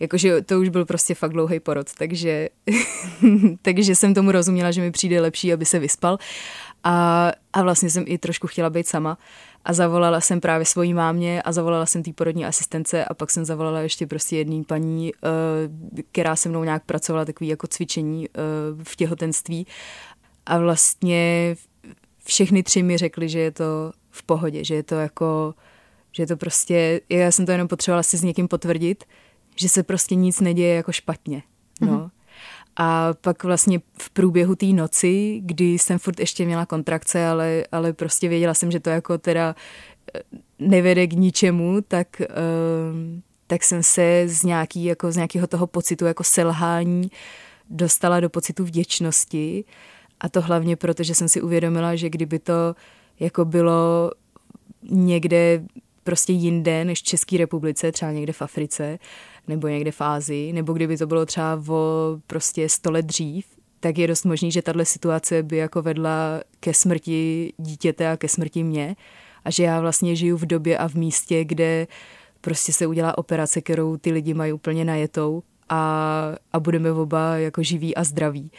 Jakože 0.00 0.42
to 0.42 0.60
už 0.60 0.68
byl 0.68 0.84
prostě 0.84 1.14
fakt 1.14 1.32
dlouhý 1.32 1.60
porod, 1.60 1.86
takže, 1.98 2.48
takže 3.62 3.94
jsem 3.94 4.14
tomu 4.14 4.32
rozuměla, 4.32 4.70
že 4.70 4.80
mi 4.80 4.90
přijde 4.90 5.20
lepší, 5.20 5.52
aby 5.52 5.64
se 5.64 5.78
vyspal. 5.78 6.18
A, 6.84 7.32
a 7.52 7.62
vlastně 7.62 7.90
jsem 7.90 8.04
i 8.06 8.18
trošku 8.18 8.46
chtěla 8.46 8.70
být 8.70 8.88
sama 8.88 9.18
a 9.66 9.72
zavolala 9.72 10.20
jsem 10.20 10.40
právě 10.40 10.64
svojí 10.64 10.94
mámě 10.94 11.42
a 11.42 11.52
zavolala 11.52 11.86
jsem 11.86 12.02
té 12.02 12.12
porodní 12.12 12.44
asistence 12.44 13.04
a 13.04 13.14
pak 13.14 13.30
jsem 13.30 13.44
zavolala 13.44 13.80
ještě 13.80 14.06
prostě 14.06 14.36
jedný 14.36 14.64
paní, 14.64 15.12
eh, 15.14 16.02
která 16.12 16.36
se 16.36 16.48
mnou 16.48 16.64
nějak 16.64 16.84
pracovala 16.84 17.24
takový 17.24 17.48
jako 17.48 17.66
cvičení 17.66 18.28
eh, 18.28 18.40
v 18.84 18.96
těhotenství 18.96 19.66
a 20.46 20.58
vlastně 20.58 21.54
všechny 22.24 22.62
tři 22.62 22.82
mi 22.82 22.96
řekli, 22.96 23.28
že 23.28 23.38
je 23.38 23.50
to 23.50 23.92
v 24.10 24.22
pohodě, 24.22 24.64
že 24.64 24.74
je 24.74 24.82
to 24.82 24.94
jako, 24.94 25.54
že 26.12 26.22
je 26.22 26.26
to 26.26 26.36
prostě, 26.36 27.00
já 27.08 27.32
jsem 27.32 27.46
to 27.46 27.52
jenom 27.52 27.68
potřebovala 27.68 28.02
si 28.02 28.16
s 28.16 28.22
někým 28.22 28.48
potvrdit, 28.48 29.04
že 29.56 29.68
se 29.68 29.82
prostě 29.82 30.14
nic 30.14 30.40
neděje 30.40 30.74
jako 30.74 30.92
špatně. 30.92 31.42
No. 31.80 31.98
Mm-hmm. 31.98 32.10
A 32.76 33.14
pak 33.20 33.44
vlastně 33.44 33.80
v 33.98 34.10
průběhu 34.10 34.54
té 34.54 34.66
noci, 34.66 35.40
kdy 35.44 35.64
jsem 35.64 35.98
furt 35.98 36.20
ještě 36.20 36.44
měla 36.44 36.66
kontrakce, 36.66 37.26
ale, 37.26 37.64
ale 37.72 37.92
prostě 37.92 38.28
věděla 38.28 38.54
jsem, 38.54 38.70
že 38.70 38.80
to 38.80 38.90
jako 38.90 39.18
teda 39.18 39.54
eh, 40.14 40.20
nevede 40.58 41.06
k 41.06 41.12
ničemu, 41.12 41.80
tak, 41.88 42.08
uh, 42.20 43.20
tak 43.46 43.64
jsem 43.64 43.82
se 43.82 44.22
z, 44.26 44.42
nějaký, 44.42 44.84
jako 44.84 45.12
z 45.12 45.16
nějakého 45.16 45.46
toho 45.46 45.66
pocitu 45.66 46.04
jako 46.04 46.24
selhání 46.24 47.10
dostala 47.70 48.20
do 48.20 48.30
pocitu 48.30 48.64
vděčnosti. 48.64 49.64
A 50.20 50.28
to 50.28 50.40
hlavně 50.40 50.76
proto, 50.76 51.02
že 51.02 51.14
jsem 51.14 51.28
si 51.28 51.42
uvědomila, 51.42 51.96
že 51.96 52.10
kdyby 52.10 52.38
to 52.38 52.74
jako 53.20 53.44
bylo 53.44 54.10
někde 54.90 55.62
prostě 56.04 56.32
jinde 56.32 56.84
než 56.84 57.00
v 57.00 57.02
České 57.02 57.36
republice, 57.36 57.92
třeba 57.92 58.12
někde 58.12 58.32
v 58.32 58.42
Africe, 58.42 58.98
nebo 59.48 59.68
někde 59.68 59.92
v 59.92 60.00
Ázii, 60.00 60.52
nebo 60.52 60.72
kdyby 60.72 60.96
to 60.96 61.06
bylo 61.06 61.26
třeba 61.26 61.62
o 61.68 62.18
prostě 62.26 62.68
sto 62.68 62.90
let 62.90 63.06
dřív, 63.06 63.46
tak 63.80 63.98
je 63.98 64.08
dost 64.08 64.24
možný, 64.24 64.52
že 64.52 64.62
tahle 64.62 64.84
situace 64.84 65.42
by 65.42 65.56
jako 65.56 65.82
vedla 65.82 66.40
ke 66.60 66.74
smrti 66.74 67.52
dítěte 67.56 68.10
a 68.10 68.16
ke 68.16 68.28
smrti 68.28 68.62
mě 68.62 68.96
a 69.44 69.50
že 69.50 69.62
já 69.62 69.80
vlastně 69.80 70.16
žiju 70.16 70.36
v 70.36 70.46
době 70.46 70.78
a 70.78 70.88
v 70.88 70.94
místě, 70.94 71.44
kde 71.44 71.86
prostě 72.40 72.72
se 72.72 72.86
udělá 72.86 73.18
operace, 73.18 73.60
kterou 73.60 73.96
ty 73.96 74.12
lidi 74.12 74.34
mají 74.34 74.52
úplně 74.52 74.84
najetou 74.84 75.42
a, 75.68 76.34
a 76.52 76.60
budeme 76.60 76.92
oba 76.92 77.36
jako 77.36 77.62
živí 77.62 77.94
a 77.94 78.04
zdraví. 78.04 78.50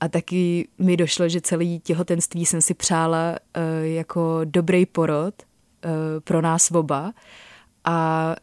A 0.00 0.08
taky 0.08 0.68
mi 0.78 0.96
došlo, 0.96 1.28
že 1.28 1.40
celý 1.40 1.80
těhotenství 1.80 2.46
jsem 2.46 2.60
si 2.60 2.74
přála 2.74 3.30
uh, 3.30 3.62
jako 3.86 4.40
dobrý 4.44 4.86
porod 4.86 5.34
uh, 5.42 5.90
pro 6.24 6.40
nás 6.40 6.70
oba 6.70 7.12
a, 7.84 8.36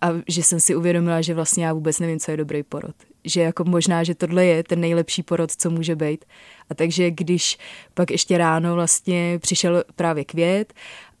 a 0.00 0.08
že 0.28 0.42
jsem 0.42 0.60
si 0.60 0.74
uvědomila, 0.74 1.20
že 1.20 1.34
vlastně 1.34 1.66
já 1.66 1.72
vůbec 1.72 1.98
nevím, 1.98 2.20
co 2.20 2.30
je 2.30 2.36
dobrý 2.36 2.62
porod. 2.62 2.94
Že 3.24 3.40
jako 3.40 3.64
možná, 3.64 4.04
že 4.04 4.14
tohle 4.14 4.44
je 4.44 4.62
ten 4.62 4.80
nejlepší 4.80 5.22
porod, 5.22 5.50
co 5.50 5.70
může 5.70 5.96
být. 5.96 6.24
A 6.70 6.74
takže 6.74 7.10
když 7.10 7.58
pak 7.94 8.10
ještě 8.10 8.38
ráno 8.38 8.74
vlastně 8.74 9.38
přišel 9.42 9.84
právě 9.96 10.24
květ 10.24 10.72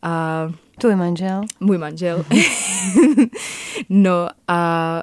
a... 0.02 0.46
Tvůj 0.78 0.96
manžel? 0.96 1.40
Můj 1.60 1.78
manžel. 1.78 2.24
no 3.88 4.28
a 4.48 5.02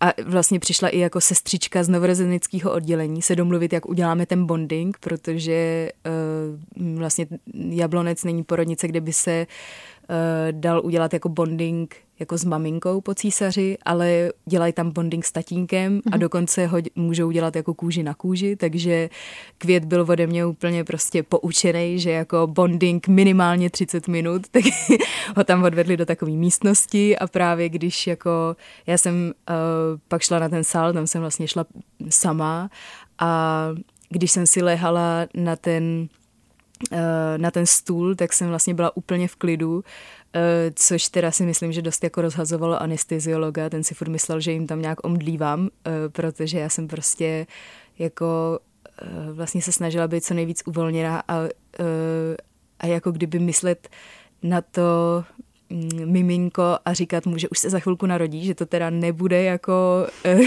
a 0.00 0.12
vlastně 0.24 0.60
přišla 0.60 0.88
i 0.88 0.98
jako 0.98 1.20
sestřička 1.20 1.84
z 1.84 1.88
novorozenického 1.88 2.72
oddělení 2.72 3.22
se 3.22 3.36
domluvit, 3.36 3.72
jak 3.72 3.88
uděláme 3.88 4.26
ten 4.26 4.46
bonding, 4.46 4.98
protože 5.00 5.90
uh, 6.76 6.98
vlastně 6.98 7.26
Jablonec 7.54 8.24
není 8.24 8.44
porodnice, 8.44 8.88
kde 8.88 9.00
by 9.00 9.12
se 9.12 9.46
uh, 9.46 9.54
dal 10.52 10.80
udělat 10.84 11.12
jako 11.12 11.28
bonding 11.28 11.96
jako 12.20 12.38
s 12.38 12.44
maminkou 12.44 13.00
po 13.00 13.14
císaři, 13.14 13.78
ale 13.84 14.32
dělají 14.46 14.72
tam 14.72 14.90
bonding 14.90 15.24
s 15.24 15.32
tatínkem 15.32 16.00
a 16.06 16.10
mhm. 16.10 16.20
dokonce 16.20 16.66
ho 16.66 16.78
můžou 16.94 17.30
dělat 17.30 17.56
jako 17.56 17.74
kůži 17.74 18.02
na 18.02 18.14
kůži, 18.14 18.56
takže 18.56 19.10
květ 19.58 19.84
byl 19.84 20.06
ode 20.08 20.26
mě 20.26 20.46
úplně 20.46 20.84
prostě 20.84 21.22
poučený, 21.22 21.98
že 21.98 22.10
jako 22.10 22.46
bonding 22.46 23.08
minimálně 23.08 23.70
30 23.70 24.08
minut, 24.08 24.42
tak 24.50 24.64
ho 25.36 25.44
tam 25.44 25.62
odvedli 25.64 25.96
do 25.96 26.06
takové 26.06 26.32
místnosti 26.32 27.18
a 27.18 27.26
právě 27.26 27.68
když 27.68 28.06
jako 28.06 28.56
já 28.86 28.98
jsem 28.98 29.14
uh, 29.14 29.54
pak 30.08 30.22
šla 30.22 30.38
na 30.38 30.48
ten 30.48 30.64
sál, 30.64 30.92
tam 30.92 31.06
jsem 31.06 31.20
vlastně 31.20 31.48
šla 31.48 31.66
sama 32.08 32.70
a 33.18 33.68
když 34.10 34.30
jsem 34.32 34.46
si 34.46 34.62
lehala 34.62 35.26
na 35.34 35.56
ten 35.56 36.08
Eh, 36.08 36.27
na 37.36 37.50
ten 37.50 37.66
stůl, 37.66 38.14
tak 38.14 38.32
jsem 38.32 38.48
vlastně 38.48 38.74
byla 38.74 38.96
úplně 38.96 39.28
v 39.28 39.36
klidu, 39.36 39.84
eh, 40.34 40.40
což 40.74 41.08
teda 41.08 41.30
si 41.30 41.44
myslím, 41.46 41.72
že 41.72 41.82
dost 41.82 42.04
jako 42.04 42.22
rozhazovalo 42.22 42.82
anesteziologa, 42.82 43.70
ten 43.70 43.84
si 43.84 43.94
furt 43.94 44.08
myslel, 44.08 44.40
že 44.40 44.52
jim 44.52 44.66
tam 44.66 44.82
nějak 44.82 45.06
omdlívám, 45.06 45.68
eh, 45.68 45.90
protože 46.08 46.58
já 46.58 46.68
jsem 46.68 46.88
prostě 46.88 47.46
jako 47.98 48.58
vlastně 49.32 49.62
se 49.62 49.72
snažila 49.72 50.08
být 50.08 50.24
co 50.24 50.34
nejvíc 50.34 50.62
uvolněná 50.66 51.22
a, 51.28 51.38
a 52.78 52.86
jako 52.86 53.12
kdyby 53.12 53.38
myslet 53.38 53.88
na 54.42 54.60
to, 54.60 55.24
miminko 56.04 56.78
a 56.84 56.92
říkat 56.92 57.26
mu, 57.26 57.38
že 57.38 57.48
už 57.48 57.58
se 57.58 57.70
za 57.70 57.78
chvilku 57.78 58.06
narodí, 58.06 58.44
že 58.44 58.54
to 58.54 58.66
teda 58.66 58.90
nebude 58.90 59.42
jako 59.42 60.06
eh, 60.24 60.38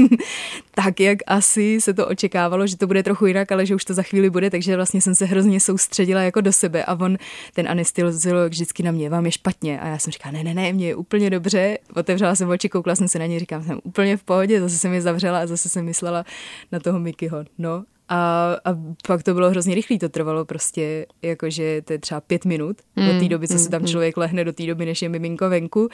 tak, 0.74 1.00
jak 1.00 1.18
asi 1.26 1.80
se 1.80 1.94
to 1.94 2.06
očekávalo, 2.06 2.66
že 2.66 2.76
to 2.76 2.86
bude 2.86 3.02
trochu 3.02 3.26
jinak, 3.26 3.52
ale 3.52 3.66
že 3.66 3.74
už 3.74 3.84
to 3.84 3.94
za 3.94 4.02
chvíli 4.02 4.30
bude, 4.30 4.50
takže 4.50 4.76
vlastně 4.76 5.00
jsem 5.00 5.14
se 5.14 5.24
hrozně 5.24 5.60
soustředila 5.60 6.22
jako 6.22 6.40
do 6.40 6.52
sebe 6.52 6.84
a 6.84 6.94
on, 7.00 7.16
ten 7.54 7.68
anesteziolog 7.68 8.52
vždycky 8.52 8.82
na 8.82 8.90
mě, 8.90 9.10
vám 9.10 9.26
je 9.26 9.32
špatně? 9.32 9.80
A 9.80 9.88
já 9.88 9.98
jsem 9.98 10.12
říkala, 10.12 10.32
ne, 10.32 10.44
ne, 10.44 10.54
ne, 10.54 10.72
mě 10.72 10.86
je 10.86 10.94
úplně 10.94 11.30
dobře, 11.30 11.78
otevřela 11.94 12.34
jsem 12.34 12.48
oči, 12.48 12.68
koukla 12.68 12.96
jsem 12.96 13.08
se 13.08 13.18
na 13.18 13.26
ně, 13.26 13.38
říkám, 13.38 13.62
jsem 13.62 13.80
úplně 13.84 14.16
v 14.16 14.22
pohodě, 14.22 14.60
zase 14.60 14.78
jsem 14.78 14.92
je 14.92 15.02
zavřela 15.02 15.40
a 15.40 15.46
zase 15.46 15.68
jsem 15.68 15.84
myslela 15.84 16.24
na 16.72 16.80
toho 16.80 16.98
Mikyho, 16.98 17.44
no 17.58 17.84
a, 18.08 18.52
a 18.64 18.76
pak 19.06 19.22
to 19.22 19.34
bylo 19.34 19.50
hrozně 19.50 19.74
rychlé, 19.74 19.98
to 19.98 20.08
trvalo 20.08 20.44
prostě, 20.44 21.06
jakože 21.22 21.82
to 21.82 21.92
je 21.92 21.98
třeba 21.98 22.20
pět 22.20 22.44
minut 22.44 22.76
mm, 22.96 23.06
do 23.06 23.20
té 23.20 23.28
doby, 23.28 23.48
co 23.48 23.58
se 23.58 23.70
tam 23.70 23.80
mm, 23.80 23.84
mm. 23.84 23.88
člověk 23.88 24.16
lehne, 24.16 24.44
do 24.44 24.52
té 24.52 24.66
doby, 24.66 24.86
než 24.86 25.02
je 25.02 25.08
miminko 25.08 25.48
venku. 25.48 25.88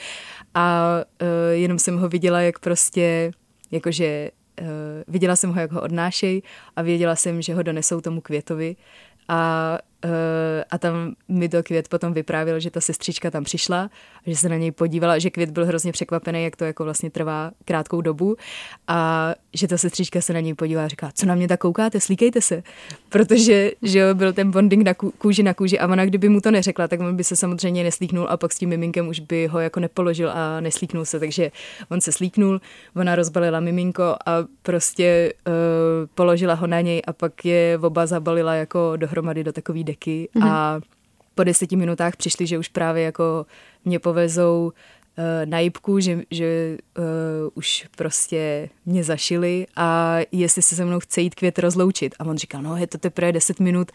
A 0.53 0.95
uh, 1.21 1.27
jenom 1.51 1.79
jsem 1.79 1.97
ho 1.97 2.09
viděla, 2.09 2.41
jak 2.41 2.59
prostě, 2.59 3.31
jakože 3.71 4.31
uh, 4.61 4.67
viděla 5.07 5.35
jsem 5.35 5.49
ho, 5.53 5.59
jak 5.59 5.71
ho 5.71 5.81
odnášej 5.81 6.41
a 6.75 6.81
věděla 6.81 7.15
jsem, 7.15 7.41
že 7.41 7.53
ho 7.53 7.63
donesou 7.63 8.01
tomu 8.01 8.21
květovi 8.21 8.75
a, 9.27 9.77
a 10.71 10.77
tam 10.77 11.15
mi 11.27 11.49
to 11.49 11.63
Květ 11.63 11.87
potom 11.87 12.13
vyprávěl, 12.13 12.59
že 12.59 12.71
ta 12.71 12.81
sestřička 12.81 13.31
tam 13.31 13.43
přišla, 13.43 13.89
že 14.25 14.35
se 14.35 14.49
na 14.49 14.57
něj 14.57 14.71
podívala, 14.71 15.19
že 15.19 15.29
Květ 15.29 15.49
byl 15.49 15.65
hrozně 15.65 15.91
překvapený, 15.91 16.43
jak 16.43 16.55
to 16.55 16.65
jako 16.65 16.83
vlastně 16.83 17.09
trvá 17.09 17.51
krátkou 17.65 18.01
dobu 18.01 18.35
a 18.87 19.33
že 19.53 19.67
ta 19.67 19.77
sestřička 19.77 20.21
se 20.21 20.33
na 20.33 20.39
něj 20.39 20.53
podívala 20.53 20.85
a 20.85 20.87
říká, 20.87 21.11
co 21.13 21.25
na 21.25 21.35
mě 21.35 21.47
tak 21.47 21.59
koukáte, 21.59 21.99
slíkejte 21.99 22.41
se, 22.41 22.63
protože 23.09 23.71
že 23.81 23.99
jo, 23.99 24.15
byl 24.15 24.33
ten 24.33 24.51
bonding 24.51 24.83
na 24.83 24.93
kůži 24.93 25.43
na 25.43 25.53
kůži 25.53 25.79
a 25.79 25.87
ona 25.87 26.05
kdyby 26.05 26.29
mu 26.29 26.41
to 26.41 26.51
neřekla, 26.51 26.87
tak 26.87 26.99
on 26.99 27.15
by 27.15 27.23
se 27.23 27.35
samozřejmě 27.35 27.83
neslíknul 27.83 28.27
a 28.29 28.37
pak 28.37 28.53
s 28.53 28.57
tím 28.57 28.69
miminkem 28.69 29.07
už 29.07 29.19
by 29.19 29.47
ho 29.47 29.59
jako 29.59 29.79
nepoložil 29.79 30.31
a 30.31 30.59
neslíknul 30.59 31.05
se, 31.05 31.19
takže 31.19 31.51
on 31.89 32.01
se 32.01 32.11
slíknul, 32.11 32.61
ona 32.95 33.15
rozbalila 33.15 33.59
miminko 33.59 34.03
a 34.03 34.31
prostě 34.61 35.33
uh, 35.47 35.53
položila 36.15 36.53
ho 36.53 36.67
na 36.67 36.81
něj 36.81 37.01
a 37.07 37.13
pak 37.13 37.45
je 37.45 37.79
oba 37.81 38.05
zabalila 38.05 38.53
jako 38.53 38.93
dohromady 38.95 39.43
do 39.43 39.53
takové 39.53 39.83
deky 39.95 40.29
mm-hmm. 40.35 40.47
a 40.47 40.81
po 41.35 41.43
deseti 41.43 41.75
minutách 41.75 42.15
přišli, 42.15 42.47
že 42.47 42.57
už 42.57 42.67
právě 42.67 43.03
jako 43.03 43.45
mě 43.85 43.99
povezou 43.99 44.71
uh, 45.17 45.23
na 45.45 45.59
jibku, 45.59 45.99
že, 45.99 46.21
že 46.31 46.77
uh, 46.97 47.03
už 47.53 47.87
prostě 47.97 48.69
mě 48.85 49.03
zašili 49.03 49.65
a 49.75 50.17
jestli 50.31 50.61
se 50.61 50.75
se 50.75 50.85
mnou 50.85 50.99
chce 50.99 51.21
jít 51.21 51.35
květ 51.35 51.59
rozloučit. 51.59 52.15
A 52.19 52.25
on 52.25 52.37
říkal, 52.37 52.61
no 52.61 52.77
je 52.77 52.87
to 52.87 52.97
teprve 52.97 53.31
10 53.31 53.59
minut, 53.59 53.91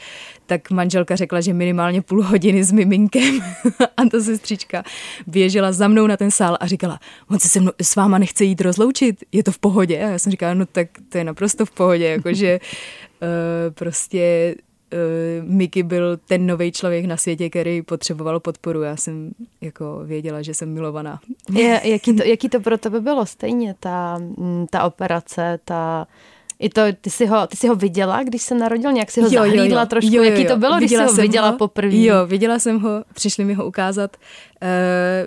tak 0.46 0.70
manželka 0.70 1.16
řekla, 1.16 1.40
že 1.40 1.52
minimálně 1.52 2.02
půl 2.02 2.22
hodiny 2.22 2.64
s 2.64 2.72
miminkem 2.72 3.40
a 3.96 4.04
ta 4.10 4.20
sestřička 4.20 4.82
běžela 5.26 5.72
za 5.72 5.88
mnou 5.88 6.06
na 6.06 6.16
ten 6.16 6.30
sál 6.30 6.56
a 6.60 6.66
říkala, 6.66 7.00
on 7.30 7.38
se 7.38 7.48
se 7.48 7.60
mnou, 7.60 7.72
s 7.82 7.96
váma 7.96 8.18
nechce 8.18 8.44
jít 8.44 8.60
rozloučit, 8.60 9.24
je 9.32 9.42
to 9.42 9.52
v 9.52 9.58
pohodě? 9.58 9.98
A 9.98 10.08
já 10.08 10.18
jsem 10.18 10.30
říkala, 10.30 10.54
no 10.54 10.66
tak 10.66 10.88
to 11.08 11.18
je 11.18 11.24
naprosto 11.24 11.66
v 11.66 11.70
pohodě, 11.70 12.06
jakože 12.06 12.60
uh, 12.60 13.74
prostě 13.74 14.54
uh, 14.92 15.48
Mickey 15.48 15.82
byl 15.82 16.16
ten 16.16 16.46
nový 16.46 16.72
člověk 16.72 17.04
na 17.04 17.16
světě, 17.16 17.50
který 17.50 17.82
potřeboval 17.82 18.40
podporu. 18.40 18.82
Já 18.82 18.96
jsem 18.96 19.30
jako 19.60 20.00
věděla, 20.04 20.42
že 20.42 20.54
jsem 20.54 20.74
milovaná. 20.74 21.20
Je, 21.52 21.80
jaký, 21.84 22.16
to, 22.16 22.22
jaký 22.24 22.48
to 22.48 22.60
pro 22.60 22.78
tebe 22.78 23.00
bylo 23.00 23.26
stejně, 23.26 23.74
ta, 23.80 24.18
mm, 24.18 24.66
ta 24.70 24.84
operace, 24.84 25.58
ta 25.64 26.06
i 26.60 26.68
to, 26.68 26.82
ty 27.00 27.10
jsi, 27.10 27.26
ho, 27.26 27.46
ty 27.46 27.56
jsi 27.56 27.68
ho 27.68 27.74
viděla, 27.74 28.22
když 28.22 28.42
se 28.42 28.54
narodil, 28.54 28.92
nějak 28.92 29.10
si 29.10 29.20
ho 29.20 29.26
jo, 29.26 29.30
zahlídla 29.30 29.66
jo, 29.66 29.78
jo. 29.80 29.86
trošku, 29.86 30.14
jo, 30.14 30.22
jo, 30.22 30.30
jo. 30.30 30.30
jaký 30.30 30.48
to 30.48 30.56
bylo, 30.56 30.78
viděla 30.78 31.02
když 31.02 31.10
jsi 31.10 31.16
ho 31.16 31.22
viděla 31.22 31.50
ho, 31.50 31.56
poprvé? 31.56 31.96
Jo, 31.96 32.26
viděla 32.26 32.58
jsem 32.58 32.80
ho, 32.80 33.04
přišli 33.14 33.44
mi 33.44 33.54
ho 33.54 33.66
ukázat, 33.66 34.16
uh, 34.16 34.49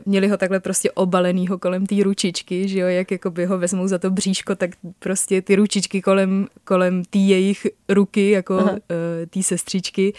měli 0.06 0.28
ho 0.28 0.38
takhle 0.38 0.60
prostě 0.60 0.92
obalenýho 0.92 1.58
kolem 1.58 1.86
té 1.86 2.04
ručičky, 2.04 2.68
že 2.68 2.80
jo, 2.80 2.88
jak 2.88 3.12
jakoby 3.12 3.46
ho 3.46 3.58
vezmou 3.58 3.88
za 3.88 3.98
to 3.98 4.10
bříško, 4.12 4.56
tak 4.56 4.72
prostě 5.00 5.42
ty 5.42 5.56
ručičky 5.56 6.02
kolem, 6.02 6.48
kolem 6.64 7.04
té 7.06 7.18
jejich 7.18 7.68
ruky, 7.90 8.30
jako 8.30 8.56
uh, 8.56 8.70
té 9.30 9.44
sestřičky. 9.44 10.14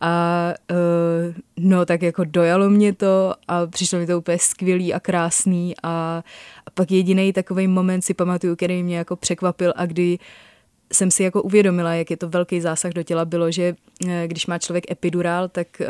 A 0.00 0.54
uh, 0.70 1.34
no 1.56 1.86
tak 1.86 2.02
jako 2.02 2.24
dojalo 2.24 2.70
mě 2.70 2.92
to 2.92 3.34
a 3.48 3.66
přišlo 3.66 3.98
mi 3.98 4.06
to 4.06 4.18
úplně 4.18 4.38
skvělý 4.38 4.94
a 4.94 5.00
krásný. 5.00 5.74
A, 5.82 6.22
a 6.66 6.70
pak 6.74 6.90
jediný 6.90 7.32
takový 7.32 7.68
moment 7.68 8.02
si 8.02 8.14
pamatuju, 8.14 8.56
který 8.56 8.82
mě 8.82 8.96
jako 8.96 9.16
překvapil 9.16 9.72
a 9.76 9.86
kdy 9.86 10.18
jsem 10.92 11.10
si 11.10 11.22
jako 11.22 11.42
uvědomila, 11.42 11.94
jak 11.94 12.10
je 12.10 12.16
to 12.16 12.28
velký 12.28 12.60
zásah 12.60 12.92
do 12.92 13.02
těla, 13.02 13.24
bylo, 13.24 13.50
že 13.50 13.74
eh, 14.08 14.24
když 14.26 14.46
má 14.46 14.58
člověk 14.58 14.90
epidurál, 14.90 15.48
tak 15.48 15.80
eh, 15.80 15.86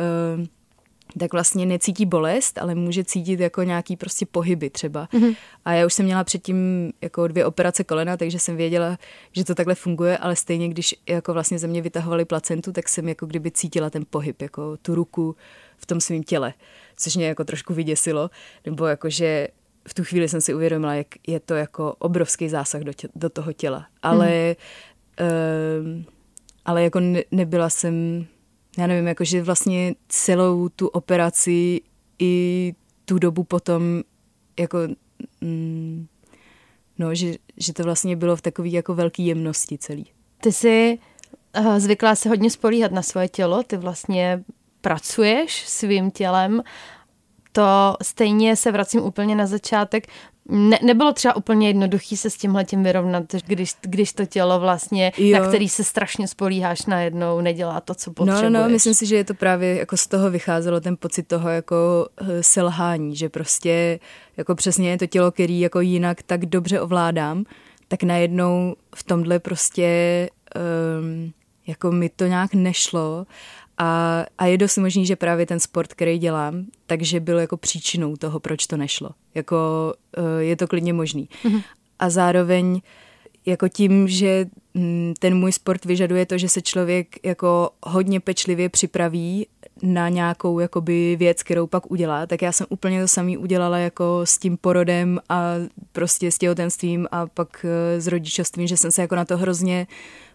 tak 1.19 1.33
vlastně 1.33 1.67
necítí 1.67 2.07
bolest, 2.07 2.59
ale 2.59 2.75
může 2.75 3.05
cítit 3.05 3.41
jako 3.41 3.63
nějaký 3.63 3.97
prostě 3.97 4.27
pohyby 4.27 4.71
třeba. 4.71 5.09
Mm-hmm. 5.13 5.37
A 5.65 5.73
já 5.73 5.87
už 5.87 5.95
jsem 5.95 6.07
měla 6.07 6.25
předtím 6.25 6.93
jako 7.03 7.29
dvě 7.29 7.47
operace 7.47 7.85
kolena, 7.85 8.17
takže 8.17 8.39
jsem 8.39 8.57
věděla, 8.57 8.99
že 9.33 9.45
to 9.45 9.55
takhle 9.55 9.75
funguje, 9.75 10.19
ale 10.19 10.37
stejně, 10.37 10.69
když 10.69 10.95
jako 11.09 11.33
vlastně 11.33 11.59
ze 11.59 11.67
mě 11.67 11.83
vytahovali 11.83 12.25
placentu, 12.25 12.73
tak 12.73 12.89
jsem 12.89 13.09
jako 13.09 13.27
kdyby 13.27 13.51
cítila 13.51 13.91
ten 13.91 14.05
pohyb, 14.11 14.43
jako 14.43 14.77
tu 14.77 14.95
ruku 14.95 15.37
v 15.77 15.87
tom 15.87 16.01
svém 16.01 16.23
těle, 16.23 16.55
což 16.97 17.17
mě 17.17 17.27
jako 17.27 17.45
trošku 17.45 17.75
vyděsilo, 17.75 18.31
nebo 18.67 18.87
jako, 18.87 19.11
že 19.11 19.49
v 19.89 19.95
tu 19.95 20.05
chvíli 20.05 20.29
jsem 20.29 20.41
si 20.41 20.55
uvědomila, 20.55 20.95
jak 20.95 21.07
je 21.27 21.41
to 21.41 21.55
jako 21.55 21.95
obrovský 21.99 22.49
zásah 22.49 22.81
do, 22.81 22.93
tě, 22.93 23.09
do 23.15 23.31
toho 23.31 23.53
těla. 23.53 23.87
Ale, 24.03 24.57
mm. 25.21 25.97
uh, 25.97 26.03
ale 26.65 26.83
jako 26.83 27.01
ne, 27.01 27.23
nebyla 27.31 27.71
jsem, 27.71 28.27
já 28.79 28.87
nevím, 28.87 29.07
jako 29.07 29.25
že 29.25 29.43
vlastně 29.43 29.95
celou 30.09 30.69
tu 30.69 30.89
operaci 30.89 31.81
i 32.19 32.75
tu 33.05 33.19
dobu 33.19 33.45
potom 33.45 33.83
jako 34.61 34.79
mm, 35.41 36.07
no, 36.99 37.15
že, 37.15 37.35
že 37.57 37.73
to 37.73 37.83
vlastně 37.83 38.17
bylo 38.17 38.37
v 38.37 38.43
takové 38.43 38.69
jako 38.69 38.95
velké 38.95 39.23
jemnosti 39.23 39.79
celý. 39.79 40.07
Ty 40.41 40.53
jsi 40.53 40.99
uh, 41.59 41.79
zvyklá 41.79 42.15
se 42.15 42.29
hodně 42.29 42.51
spolíhat 42.51 42.93
na 42.93 43.03
svoje 43.03 43.29
tělo, 43.29 43.63
ty 43.63 43.77
vlastně 43.77 44.45
pracuješ 44.81 45.69
svým 45.69 46.11
tělem 46.11 46.63
to 47.55 47.97
stejně 48.03 48.57
se 48.57 48.73
vracím 48.73 49.03
úplně 49.03 49.35
na 49.35 49.47
začátek. 49.47 50.07
Ne, 50.49 50.79
nebylo 50.83 51.13
třeba 51.13 51.37
úplně 51.37 51.69
jednoduchý 51.69 52.17
se 52.17 52.31
s 52.31 52.37
tímhle 52.37 52.65
tím 52.65 52.83
vyrovnat, 52.83 53.25
když, 53.47 53.75
když 53.81 54.13
to 54.13 54.27
tělo 54.27 54.61
vlastně, 54.61 55.13
jo. 55.19 55.39
na 55.39 55.49
který 55.49 55.69
se 55.69 55.85
strašně 55.85 56.29
spolíháš 56.29 56.87
najednou, 56.87 57.41
nedělá 57.41 57.81
to, 57.81 57.95
co 57.95 58.13
potřebuješ. 58.13 58.53
No, 58.53 58.63
no, 58.63 58.69
myslím 58.69 58.95
si, 58.95 59.07
že 59.07 59.17
je 59.17 59.25
to 59.25 59.35
právě 59.35 59.75
jako 59.75 59.97
z 59.97 60.07
toho 60.07 60.31
vycházelo 60.31 60.81
ten 60.81 60.97
pocit 60.97 61.23
toho 61.23 61.49
jako 61.49 62.09
eh, 62.17 62.43
selhání, 62.43 63.17
že 63.17 63.29
prostě 63.29 64.01
jako 64.37 64.55
přesně 64.55 64.91
je 64.91 64.99
to 64.99 65.07
tělo, 65.07 65.33
který 65.33 65.61
jako 65.61 65.81
jinak 65.81 66.23
tak 66.23 66.47
dobře 66.47 66.81
ovládám, 66.81 67.45
tak 67.89 68.03
najednou 68.03 68.77
v 68.95 69.03
tomhle 69.03 69.39
prostě 69.39 70.29
um, 71.01 71.33
jako 71.67 71.93
mi 71.93 72.09
to 72.09 72.27
nějak 72.27 72.55
nešlo 72.55 73.27
a, 73.79 74.25
a 74.39 74.47
je 74.47 74.59
dost 74.59 74.79
možný, 74.79 75.07
že 75.07 75.17
právě 75.17 75.47
ten 75.47 75.61
sport, 75.61 75.93
který 75.95 76.19
dělám, 76.19 76.65
takže 76.87 77.21
byl 77.21 77.39
jako 77.39 77.57
příčinou 77.57 78.17
toho, 78.17 78.41
proč 78.41 78.67
to 78.67 78.77
nešlo. 78.77 79.11
Jako 79.35 79.57
uh, 80.19 80.25
je 80.39 80.57
to 80.57 80.67
klidně 80.67 80.93
možný. 80.93 81.29
Mm-hmm. 81.45 81.63
A 81.99 82.11
zároveň 82.11 82.81
jako 83.47 83.69
tím, 83.69 84.09
že 84.09 84.47
mm, 84.75 85.15
ten 85.19 85.39
můj 85.39 85.53
sport 85.53 85.85
vyžaduje 85.85 86.27
to, 86.27 86.39
že 86.39 86.49
se 86.49 86.63
člověk 86.63 87.27
jako 87.27 87.71
hodně 87.83 88.21
pečlivě 88.21 88.69
připraví 88.69 89.47
na 89.83 90.09
nějakou 90.09 90.59
jakoby 90.59 91.17
věc, 91.17 91.43
kterou 91.43 91.67
pak 91.67 91.91
udělá, 91.91 92.27
tak 92.27 92.43
já 92.43 92.53
jsem 92.53 92.67
úplně 92.71 93.01
to 93.01 93.09
samý 93.09 93.37
udělala 93.39 93.79
jako 93.79 94.21
s 94.25 94.39
tím 94.39 94.57
porodem 94.57 95.21
a 95.29 95.53
prostě 95.93 96.31
s 96.31 96.39
těhotenstvím 96.39 97.09
a 97.13 97.27
pak 97.27 97.67
eh, 97.69 98.01
s 98.01 98.07
rodičovstvím, 98.07 98.67
že 98.67 98.77
jsem 98.77 98.91
se 98.91 99.03
jako 99.03 99.15
na 99.15 99.25
to 99.25 99.37
hrozně 99.37 99.87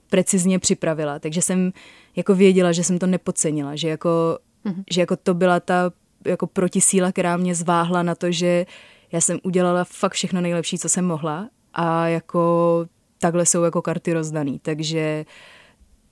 precizně 0.10 0.60
připravila. 0.60 1.20
Takže 1.20 1.42
jsem 1.42 1.72
jako 2.16 2.36
věděla, 2.36 2.72
že 2.72 2.84
jsem 2.84 3.00
to 3.00 3.08
nepodcenila, 3.08 3.76
že 3.76 3.90
jako, 3.90 4.40
mm-hmm. 4.66 4.84
že 4.92 5.02
jako 5.02 5.16
to 5.16 5.34
byla 5.34 5.60
ta 5.60 5.92
jako 6.26 6.48
protisíla, 6.48 7.12
která 7.12 7.38
mě 7.38 7.56
zváhla 7.56 8.04
na 8.04 8.16
to, 8.16 8.32
že 8.32 8.66
já 9.12 9.22
jsem 9.22 9.40
udělala 9.44 9.84
fakt 9.84 10.14
všechno 10.14 10.42
nejlepší, 10.42 10.78
co 10.78 10.90
jsem 10.90 11.06
mohla 11.06 11.50
a 11.74 12.08
jako 12.08 12.86
takhle 13.20 13.46
jsou 13.46 13.64
jako 13.64 13.82
karty 13.82 14.14
rozdaný, 14.14 14.60
takže 14.60 15.26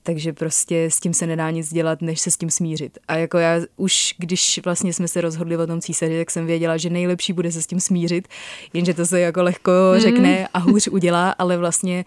takže 0.02 0.32
prostě 0.32 0.84
s 0.84 1.00
tím 1.00 1.14
se 1.14 1.26
nedá 1.26 1.50
nic 1.50 1.72
dělat, 1.72 2.02
než 2.02 2.20
se 2.20 2.30
s 2.30 2.36
tím 2.36 2.50
smířit. 2.50 2.98
A 3.08 3.16
jako 3.16 3.38
já 3.38 3.60
už, 3.76 4.14
když 4.18 4.60
vlastně 4.64 4.92
jsme 4.92 5.08
se 5.08 5.20
rozhodli 5.20 5.56
o 5.56 5.66
tom 5.66 5.80
císaři, 5.80 6.18
tak 6.18 6.30
jsem 6.30 6.46
věděla, 6.46 6.76
že 6.76 6.90
nejlepší 6.90 7.32
bude 7.32 7.52
se 7.52 7.62
s 7.62 7.66
tím 7.66 7.80
smířit, 7.80 8.28
jenže 8.72 8.94
to 8.94 9.06
se 9.06 9.20
jako 9.20 9.42
lehko 9.42 9.70
mm-hmm. 9.70 10.00
řekne 10.00 10.48
a 10.54 10.58
hůř 10.58 10.88
udělá, 10.88 11.30
ale 11.30 11.56
vlastně 11.56 12.04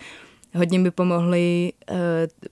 hodně 0.56 0.80
mi 0.80 0.92
pomohly, 0.92 1.74
uh, 1.92 1.98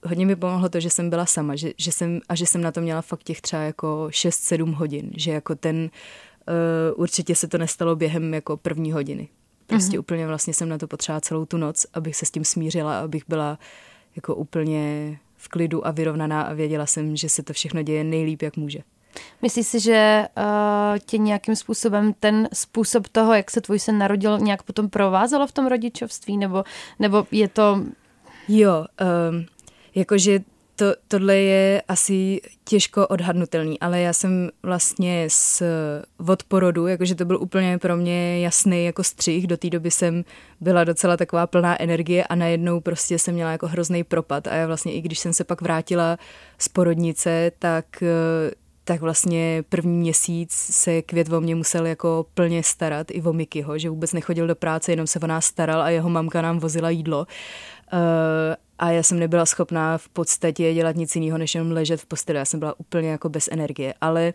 hodně 0.10 0.26
mi 0.26 0.36
pomohlo 0.36 0.70
to, 0.70 0.80
že 0.80 0.90
jsem 0.90 1.10
byla 1.10 1.26
sama, 1.26 1.56
že, 1.56 1.72
že 1.78 1.92
jsem, 1.92 2.20
a 2.30 2.36
že 2.36 2.46
jsem 2.46 2.62
na 2.62 2.72
to 2.72 2.82
měla 2.82 3.02
fakt 3.02 3.24
těch 3.24 3.42
třeba 3.42 3.62
jako 3.62 4.08
6-7 4.10 4.74
hodin, 4.74 5.12
že 5.16 5.32
jako 5.32 5.56
ten, 5.56 5.76
uh, 5.80 7.02
určitě 7.02 7.36
se 7.36 7.48
to 7.48 7.58
nestalo 7.58 7.96
během 7.96 8.34
jako 8.34 8.58
první 8.58 8.92
hodiny. 8.92 9.28
Prostě 9.68 9.98
mm-hmm. 9.98 10.00
úplně 10.00 10.28
vlastně 10.28 10.54
jsem 10.54 10.70
na 10.70 10.78
to 10.78 10.88
potřebovala 10.88 11.22
celou 11.22 11.46
tu 11.46 11.58
noc, 11.58 11.86
abych 11.94 12.16
se 12.16 12.26
s 12.26 12.32
tím 12.32 12.46
smířila, 12.46 13.00
abych 13.00 13.24
byla 13.28 13.60
jako 14.16 14.36
úplně 14.36 15.18
v 15.38 15.48
klidu 15.48 15.88
a 15.88 15.92
vyrovnaná 15.92 16.42
a 16.42 16.54
věděla 16.54 16.86
jsem, 16.86 17.16
že 17.16 17.30
se 17.30 17.44
to 17.44 17.54
všechno 17.54 17.82
děje 17.82 18.04
nejlíp, 18.04 18.42
jak 18.42 18.58
může. 18.58 18.80
Myslíš 19.42 19.68
si, 19.68 19.80
že 19.80 20.26
uh, 20.38 20.98
tě 21.06 21.18
nějakým 21.18 21.56
způsobem 21.56 22.14
ten 22.20 22.50
způsob 22.54 23.08
toho, 23.08 23.34
jak 23.34 23.52
se 23.52 23.62
tvůj 23.62 23.80
syn 23.80 23.98
narodil, 23.98 24.40
nějak 24.40 24.64
potom 24.64 24.90
provázelo 24.90 25.48
v 25.48 25.52
tom 25.52 25.68
rodičovství? 25.68 26.38
Nebo, 26.38 26.64
nebo 27.00 27.28
je 27.32 27.48
to... 27.48 27.84
Jo, 28.48 28.86
um, 29.32 29.46
jakože 29.96 30.40
to, 30.80 30.86
tohle 31.08 31.36
je 31.36 31.82
asi 31.88 32.42
těžko 32.64 33.08
odhadnutelný, 33.08 33.80
ale 33.80 34.00
já 34.00 34.14
jsem 34.14 34.50
vlastně 34.64 35.26
s 35.30 35.64
od 36.28 36.44
porodu, 36.44 36.88
jakože 36.88 37.16
to 37.16 37.26
byl 37.26 37.42
úplně 37.42 37.78
pro 37.78 37.98
mě 37.98 38.42
jasný 38.42 38.86
jako 38.86 39.04
střih, 39.04 39.48
do 39.48 39.58
té 39.58 39.70
doby 39.70 39.92
jsem 39.92 40.24
byla 40.62 40.84
docela 40.84 41.18
taková 41.18 41.48
plná 41.48 41.82
energie 41.82 42.24
a 42.24 42.36
najednou 42.36 42.80
prostě 42.80 43.20
jsem 43.20 43.34
měla 43.34 43.52
jako 43.52 43.68
hrozný 43.68 44.04
propad 44.04 44.48
a 44.48 44.56
já 44.56 44.68
vlastně 44.68 44.94
i 44.94 45.02
když 45.02 45.20
jsem 45.20 45.34
se 45.34 45.44
pak 45.44 45.62
vrátila 45.62 46.18
z 46.58 46.68
porodnice, 46.68 47.52
tak 47.60 48.04
tak 48.90 49.02
vlastně 49.02 49.64
první 49.70 49.98
měsíc 49.98 50.52
se 50.52 51.02
květ 51.02 51.34
o 51.34 51.42
mě 51.42 51.56
musel 51.56 51.86
jako 51.86 52.26
plně 52.34 52.64
starat, 52.64 53.12
i 53.12 53.22
o 53.22 53.34
Mikyho, 53.34 53.78
že 53.78 53.90
vůbec 53.90 54.14
nechodil 54.14 54.48
do 54.48 54.56
práce, 54.56 54.92
jenom 54.92 55.08
se 55.08 55.20
o 55.20 55.28
nás 55.28 55.46
staral 55.46 55.82
a 55.82 55.90
jeho 55.90 56.10
mamka 56.10 56.42
nám 56.42 56.60
vozila 56.60 56.90
jídlo. 56.90 57.20
Uh, 57.20 58.00
a 58.80 58.92
já 58.92 59.04
jsem 59.04 59.20
nebyla 59.20 59.46
schopná 59.46 59.98
v 59.98 60.10
podstatě 60.10 60.74
dělat 60.74 60.96
nic 60.96 61.16
jiného, 61.16 61.38
než 61.38 61.56
jenom 61.56 61.72
ležet 61.72 62.02
v 62.02 62.06
posteli. 62.06 62.40
Já 62.40 62.46
jsem 62.46 62.60
byla 62.60 62.80
úplně 62.80 63.10
jako 63.10 63.30
bez 63.30 63.50
energie, 63.52 63.94
ale 64.02 64.34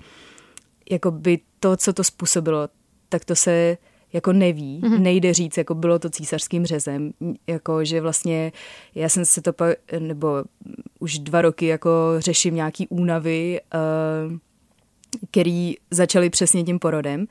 jako 0.90 1.10
by 1.10 1.38
to, 1.60 1.76
co 1.76 1.92
to 1.92 2.04
způsobilo, 2.04 2.68
tak 3.08 3.24
to 3.24 3.36
se 3.36 3.78
jako 4.12 4.32
neví, 4.32 4.80
mm-hmm. 4.80 4.98
nejde 4.98 5.34
říct, 5.34 5.56
jako 5.56 5.74
bylo 5.74 5.98
to 5.98 6.10
císařským 6.10 6.66
řezem, 6.66 7.12
jako 7.46 7.84
že 7.84 8.00
vlastně 8.00 8.52
já 8.94 9.08
jsem 9.08 9.24
se 9.24 9.42
to 9.42 9.52
pak, 9.52 9.78
nebo 9.98 10.44
už 11.04 11.18
dva 11.18 11.42
roky 11.42 11.66
jako 11.66 11.90
řeším 12.18 12.54
nějaký 12.54 12.88
únavy, 12.88 13.60
uh, 13.74 14.38
který 15.30 15.74
začaly 15.90 16.30
přesně 16.30 16.64
tím 16.64 16.78
porodem, 16.78 17.26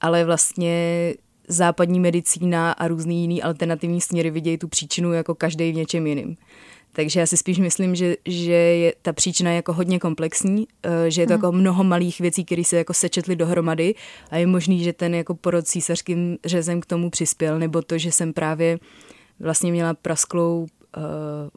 ale 0.00 0.24
vlastně 0.24 1.14
západní 1.48 2.00
medicína 2.00 2.72
a 2.72 2.88
různý 2.88 3.20
jiný 3.20 3.42
alternativní 3.42 4.00
směry 4.00 4.30
vidějí 4.30 4.58
tu 4.58 4.68
příčinu 4.68 5.12
jako 5.12 5.34
každý 5.34 5.72
v 5.72 5.74
něčem 5.74 6.06
jiným. 6.06 6.36
Takže 6.92 7.20
já 7.20 7.26
si 7.26 7.36
spíš 7.36 7.58
myslím, 7.58 7.94
že, 7.94 8.16
že 8.26 8.52
je 8.52 8.94
ta 9.02 9.12
příčina 9.12 9.50
jako 9.50 9.72
hodně 9.72 9.98
komplexní, 9.98 10.66
eh, 10.82 11.10
že 11.10 11.22
je 11.22 11.26
to 11.26 11.32
hmm. 11.32 11.42
jako 11.42 11.52
mnoho 11.52 11.84
malých 11.84 12.20
věcí, 12.20 12.44
které 12.44 12.64
se 12.64 12.76
jako 12.76 12.94
sečetly 12.94 13.36
dohromady 13.36 13.94
a 14.30 14.36
je 14.36 14.46
možný, 14.46 14.84
že 14.84 14.92
ten 14.92 15.14
jako 15.14 15.34
porod 15.34 15.66
císařským 15.66 16.38
řezem 16.44 16.80
k 16.80 16.86
tomu 16.86 17.10
přispěl, 17.10 17.58
nebo 17.58 17.82
to, 17.82 17.98
že 17.98 18.12
jsem 18.12 18.32
právě 18.32 18.78
vlastně 19.40 19.72
měla 19.72 19.94
prasklou 19.94 20.66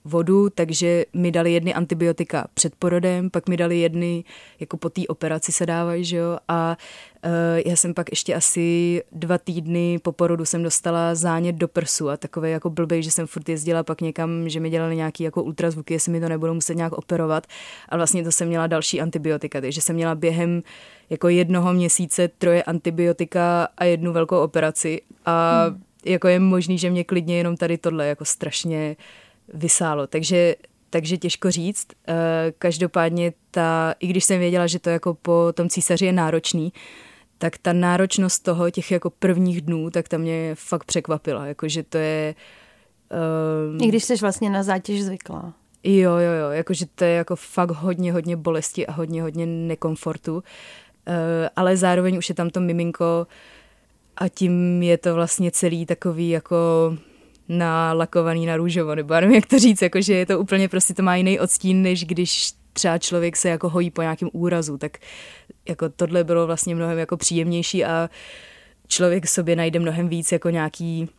vodu, 0.06 0.50
takže 0.50 1.06
mi 1.14 1.32
dali 1.32 1.54
jedny 1.54 1.74
antibiotika 1.74 2.48
před 2.54 2.76
porodem, 2.76 3.30
pak 3.30 3.50
mi 3.50 3.58
dali 3.58 3.80
jedny, 3.80 4.24
jako 4.60 4.78
po 4.78 4.90
té 4.90 5.02
operaci 5.08 5.52
se 5.52 5.66
dávají, 5.66 6.06
že 6.06 6.18
jo, 6.18 6.38
a 6.48 6.78
uh, 7.26 7.32
já 7.66 7.76
jsem 7.76 7.94
pak 7.94 8.12
ještě 8.12 8.36
asi 8.36 9.02
dva 9.12 9.38
týdny 9.38 10.00
po 10.02 10.12
porodu 10.12 10.46
jsem 10.46 10.64
dostala 10.64 11.16
zánět 11.16 11.56
do 11.56 11.68
prsu 11.68 12.10
a 12.10 12.18
takové 12.18 12.50
jako 12.50 12.70
blbej, 12.70 13.04
že 13.04 13.12
jsem 13.12 13.28
furt 13.28 13.50
jezdila 13.50 13.84
pak 13.84 14.02
někam, 14.02 14.50
že 14.50 14.60
mi 14.60 14.70
dělali 14.70 14.96
nějaký 14.96 15.24
jako 15.24 15.44
ultrazvuky, 15.44 15.94
jestli 15.94 16.12
mi 16.12 16.20
to 16.20 16.30
nebudou 16.30 16.54
muset 16.54 16.76
nějak 16.76 16.94
operovat. 16.94 17.48
A 17.90 17.98
vlastně 17.98 18.24
to 18.24 18.32
jsem 18.32 18.48
měla 18.48 18.68
další 18.68 19.02
antibiotika, 19.02 19.62
takže 19.62 19.82
jsem 19.82 19.96
měla 19.96 20.16
během 20.16 20.64
jako 21.10 21.30
jednoho 21.30 21.74
měsíce 21.74 22.28
troje 22.28 22.64
antibiotika 22.64 23.68
a 23.78 23.84
jednu 23.84 24.14
velkou 24.14 24.40
operaci. 24.40 25.02
A 25.26 25.66
hmm. 25.68 25.84
jako 26.06 26.28
je 26.28 26.40
možný, 26.40 26.78
že 26.78 26.90
mě 26.90 27.04
klidně 27.04 27.38
jenom 27.38 27.58
tady 27.58 27.78
tohle 27.78 28.08
jako 28.08 28.26
strašně 28.26 28.96
vysálo. 29.54 30.08
Takže, 30.08 30.56
takže 30.90 31.18
těžko 31.18 31.52
říct. 31.52 31.88
Eh, 32.08 32.14
každopádně 32.60 33.34
ta, 33.52 33.96
i 34.00 34.08
když 34.08 34.24
jsem 34.24 34.40
věděla, 34.40 34.68
že 34.68 34.80
to 34.80 34.90
jako 34.90 35.14
po 35.14 35.54
tom 35.54 35.70
císaři 35.70 36.06
je 36.06 36.14
náročný, 36.14 36.74
tak 37.38 37.58
ta 37.58 37.74
náročnost 37.74 38.44
toho, 38.44 38.72
těch 38.72 38.92
jako 38.92 39.10
prvních 39.10 39.62
dnů, 39.62 39.90
tak 39.90 40.08
ta 40.08 40.18
mě 40.18 40.52
fakt 40.56 40.84
překvapila. 40.84 41.46
Jakože 41.46 41.84
to 41.84 41.98
je... 41.98 42.36
Um, 43.72 43.82
I 43.82 43.88
když 43.88 44.04
jsi 44.04 44.16
vlastně 44.16 44.50
na 44.50 44.64
zátěž 44.64 45.04
zvyklá. 45.04 45.54
Jo, 45.84 46.12
jo, 46.12 46.32
jo, 46.32 46.50
jakože 46.50 46.86
to 46.96 47.04
je 47.04 47.12
jako 47.12 47.36
fakt 47.36 47.72
hodně, 47.72 48.14
hodně 48.14 48.36
bolesti 48.36 48.88
a 48.88 48.92
hodně, 48.92 49.22
hodně 49.22 49.46
nekomfortu. 49.46 50.36
Uh, 50.36 50.44
ale 51.56 51.78
zároveň 51.78 52.18
už 52.18 52.30
je 52.30 52.36
tam 52.36 52.50
to 52.50 52.60
miminko 52.60 53.28
a 54.18 54.28
tím 54.28 54.84
je 54.84 54.98
to 54.98 55.16
vlastně 55.16 55.52
celý 55.52 55.86
takový 55.86 56.30
jako 56.30 56.58
nalakovaný 57.50 58.46
na 58.46 58.58
růžovo, 58.58 58.96
nebo 58.96 59.14
já 59.14 59.20
nevím, 59.20 59.36
jak 59.36 59.46
to 59.46 59.60
říct, 59.60 59.82
jako, 59.82 60.02
že 60.02 60.14
je 60.14 60.26
to 60.26 60.40
úplně 60.40 60.70
prostě 60.70 60.94
to 60.94 61.04
má 61.04 61.16
jiný 61.16 61.40
odstín, 61.40 61.82
než 61.82 62.06
když 62.06 62.52
třeba 62.74 62.98
člověk 62.98 63.38
se 63.38 63.50
jako 63.50 63.70
hojí 63.70 63.92
po 63.92 64.02
nějakém 64.02 64.30
úrazu, 64.34 64.78
tak 64.78 64.98
jako 65.70 65.90
tohle 65.90 66.24
bylo 66.24 66.48
vlastně 66.48 66.76
mnohem 66.76 66.98
jako 66.98 67.18
příjemnější 67.18 67.86
a 67.86 68.10
člověk 68.88 69.28
sobě 69.28 69.56
najde 69.56 69.80
mnohem 69.80 70.08
víc 70.10 70.32
jako 70.32 70.50
nějaký 70.50 71.10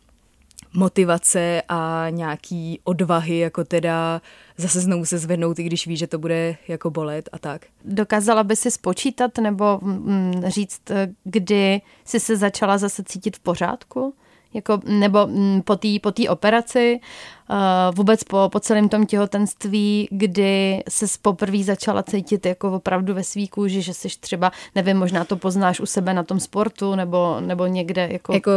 motivace 0.73 1.61
a 1.69 2.07
nějaký 2.09 2.79
odvahy, 2.83 3.37
jako 3.37 3.63
teda 3.63 4.21
zase 4.57 4.81
znovu 4.81 5.05
se 5.05 5.17
zvednout, 5.17 5.59
i 5.59 5.63
když 5.63 5.87
ví, 5.87 5.97
že 5.97 6.07
to 6.07 6.19
bude 6.19 6.57
jako 6.67 6.89
bolet 6.89 7.29
a 7.31 7.39
tak. 7.39 7.65
Dokázala 7.85 8.43
by 8.43 8.55
si 8.55 8.71
spočítat 8.71 9.37
nebo 9.37 9.79
mm, 9.81 10.43
říct, 10.47 10.81
kdy 11.23 11.81
jsi 12.05 12.19
se 12.19 12.37
začala 12.37 12.77
zase 12.77 13.03
cítit 13.03 13.37
v 13.37 13.39
pořádku? 13.39 14.13
Jako, 14.53 14.79
nebo 14.85 15.27
mm, 15.27 15.61
po 15.61 15.75
té 15.75 15.87
po 16.01 16.11
operaci, 16.29 16.99
uh, 17.49 17.95
vůbec 17.95 18.23
po, 18.23 18.49
po 18.51 18.59
celém 18.59 18.89
tom 18.89 19.05
těhotenství, 19.05 20.07
kdy 20.11 20.83
se 20.89 21.05
poprvé 21.21 21.63
začala 21.63 22.03
cítit 22.03 22.45
jako 22.45 22.71
opravdu 22.71 23.13
ve 23.13 23.23
svý 23.23 23.47
kůži, 23.47 23.81
že 23.81 23.93
jsi 23.93 24.07
třeba, 24.19 24.51
nevím, 24.75 24.97
možná 24.97 25.25
to 25.25 25.35
poznáš 25.35 25.79
u 25.79 25.85
sebe 25.85 26.13
na 26.13 26.23
tom 26.23 26.39
sportu, 26.39 26.95
nebo, 26.95 27.37
nebo 27.39 27.67
někde. 27.67 28.09
Jako... 28.11 28.33
jako 28.33 28.51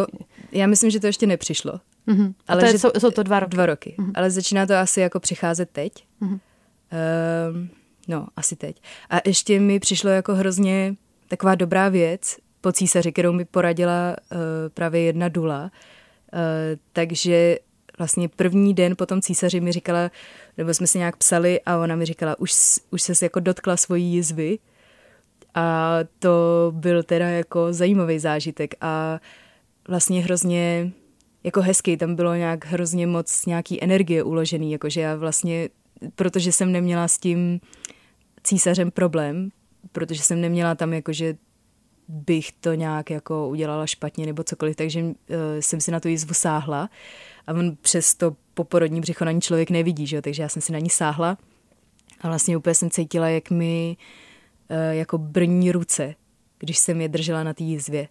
já 0.52 0.66
myslím, 0.66 0.90
že 0.90 1.00
to 1.00 1.06
ještě 1.06 1.26
nepřišlo. 1.26 1.72
Mm-hmm. 2.08 2.34
Ale 2.48 2.60
to 2.60 2.66
je, 2.66 2.72
že, 2.72 2.78
jsou, 2.78 2.90
jsou 2.98 3.10
to 3.10 3.22
dva 3.22 3.40
roky. 3.40 3.50
Dva 3.50 3.66
roky. 3.66 3.94
Mm-hmm. 3.98 4.12
Ale 4.14 4.30
začíná 4.30 4.66
to 4.66 4.74
asi 4.74 5.00
jako 5.00 5.20
přicházet 5.20 5.70
teď. 5.70 5.92
Mm-hmm. 6.22 6.40
Um, 7.52 7.68
no, 8.08 8.26
asi 8.36 8.56
teď. 8.56 8.82
A 9.10 9.20
ještě 9.26 9.60
mi 9.60 9.80
přišlo 9.80 10.10
jako 10.10 10.34
hrozně 10.34 10.94
taková 11.28 11.54
dobrá 11.54 11.88
věc, 11.88 12.36
po 12.62 12.72
císaři, 12.72 13.12
kterou 13.12 13.32
mi 13.32 13.44
poradila 13.44 14.16
uh, 14.16 14.38
právě 14.74 15.02
jedna 15.02 15.28
dula. 15.28 15.62
Uh, 15.62 16.40
takže 16.92 17.58
vlastně 17.98 18.28
první 18.28 18.74
den 18.74 18.96
po 18.96 19.06
tom 19.06 19.20
císaři 19.20 19.60
mi 19.60 19.72
říkala, 19.72 20.10
nebo 20.58 20.74
jsme 20.74 20.86
si 20.86 20.98
nějak 20.98 21.16
psali 21.16 21.60
a 21.66 21.78
ona 21.78 21.96
mi 21.96 22.06
říkala, 22.06 22.38
už, 22.38 22.52
už 22.90 23.02
se 23.02 23.24
jako 23.24 23.40
dotkla 23.40 23.76
svojí 23.76 24.14
jizvy 24.14 24.58
a 25.54 25.98
to 26.18 26.30
byl 26.74 27.02
teda 27.02 27.28
jako 27.28 27.72
zajímavý 27.72 28.18
zážitek 28.18 28.74
a 28.80 29.20
vlastně 29.88 30.22
hrozně 30.22 30.92
jako 31.44 31.60
hezký, 31.60 31.96
tam 31.96 32.14
bylo 32.14 32.34
nějak 32.34 32.64
hrozně 32.66 33.06
moc 33.06 33.46
nějaký 33.46 33.82
energie 33.84 34.22
uložený, 34.22 34.72
jakože 34.72 35.00
já 35.00 35.16
vlastně, 35.16 35.68
protože 36.14 36.52
jsem 36.52 36.72
neměla 36.72 37.08
s 37.08 37.18
tím 37.18 37.60
císařem 38.42 38.90
problém, 38.90 39.48
protože 39.92 40.22
jsem 40.22 40.40
neměla 40.40 40.74
tam 40.74 40.92
jakože 40.92 41.34
bych 42.12 42.52
to 42.52 42.74
nějak 42.74 43.10
jako 43.10 43.48
udělala 43.48 43.86
špatně 43.86 44.26
nebo 44.26 44.44
cokoliv, 44.44 44.76
takže 44.76 45.02
uh, 45.02 45.12
jsem 45.60 45.80
si 45.80 45.90
na 45.90 46.00
tu 46.00 46.08
jízvu 46.08 46.34
sáhla 46.34 46.90
a 47.46 47.52
on 47.52 47.76
přes 47.76 48.14
to 48.14 48.36
poporodní 48.54 49.00
břicho 49.00 49.24
na 49.24 49.30
ní 49.30 49.40
člověk 49.40 49.70
nevidí, 49.70 50.06
že 50.06 50.16
jo? 50.16 50.22
takže 50.22 50.42
já 50.42 50.48
jsem 50.48 50.62
si 50.62 50.72
na 50.72 50.78
ní 50.78 50.90
sáhla 50.90 51.38
a 52.20 52.28
vlastně 52.28 52.56
úplně 52.56 52.74
jsem 52.74 52.90
cítila, 52.90 53.28
jak 53.28 53.50
mi 53.50 53.96
uh, 54.70 54.76
jako 54.90 55.18
brní 55.18 55.72
ruce, 55.72 56.14
když 56.58 56.78
jsem 56.78 57.00
je 57.00 57.08
držela 57.08 57.42
na 57.42 57.54
té 57.54 57.64
jízvě. 57.64 58.08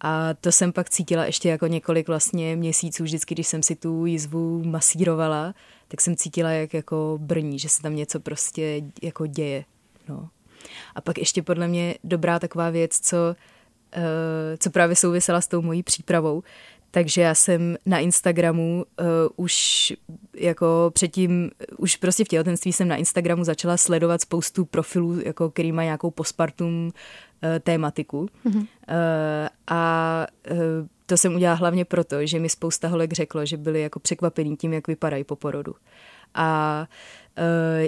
A 0.00 0.34
to 0.34 0.52
jsem 0.52 0.72
pak 0.72 0.90
cítila 0.90 1.24
ještě 1.24 1.48
jako 1.48 1.66
několik 1.66 2.08
vlastně 2.08 2.56
měsíců, 2.56 3.02
vždycky, 3.04 3.34
když 3.34 3.46
jsem 3.46 3.62
si 3.62 3.76
tu 3.76 4.06
jízvu 4.06 4.64
masírovala, 4.64 5.54
tak 5.88 6.00
jsem 6.00 6.16
cítila, 6.16 6.50
jak 6.50 6.74
jako 6.74 7.18
brní, 7.20 7.58
že 7.58 7.68
se 7.68 7.82
tam 7.82 7.96
něco 7.96 8.20
prostě 8.20 8.82
jako 9.02 9.26
děje. 9.26 9.64
No. 10.08 10.28
A 10.94 11.00
pak 11.00 11.18
ještě 11.18 11.42
podle 11.42 11.68
mě 11.68 11.94
dobrá 12.04 12.38
taková 12.38 12.70
věc, 12.70 13.00
co, 13.00 13.16
uh, 13.96 14.02
co 14.58 14.70
právě 14.70 14.96
souvisela 14.96 15.40
s 15.40 15.48
tou 15.48 15.62
mojí 15.62 15.82
přípravou, 15.82 16.42
takže 16.90 17.20
já 17.20 17.34
jsem 17.34 17.76
na 17.86 17.98
Instagramu 17.98 18.84
uh, 19.00 19.06
už 19.36 19.92
jako 20.34 20.90
předtím, 20.94 21.50
už 21.76 21.96
prostě 21.96 22.24
v 22.24 22.28
těhotenství 22.28 22.72
jsem 22.72 22.88
na 22.88 22.96
Instagramu 22.96 23.44
začala 23.44 23.76
sledovat 23.76 24.20
spoustu 24.20 24.64
profilů, 24.64 25.20
jako 25.24 25.50
který 25.50 25.72
má 25.72 25.82
nějakou 25.82 26.10
postpartum 26.10 26.86
uh, 26.86 26.92
tématiku. 27.60 28.28
Mm-hmm. 28.46 28.58
Uh, 28.58 28.66
a 29.66 30.26
uh, 30.50 30.58
to 31.06 31.16
jsem 31.16 31.34
udělala 31.34 31.56
hlavně 31.56 31.84
proto, 31.84 32.26
že 32.26 32.38
mi 32.38 32.48
spousta 32.48 32.88
holek 32.88 33.12
řeklo, 33.12 33.46
že 33.46 33.56
byli 33.56 33.82
jako 33.82 34.00
překvapení 34.00 34.56
tím, 34.56 34.72
jak 34.72 34.88
vypadají 34.88 35.24
po 35.24 35.36
porodu. 35.36 35.74
A 36.34 36.80
uh, 36.80 36.86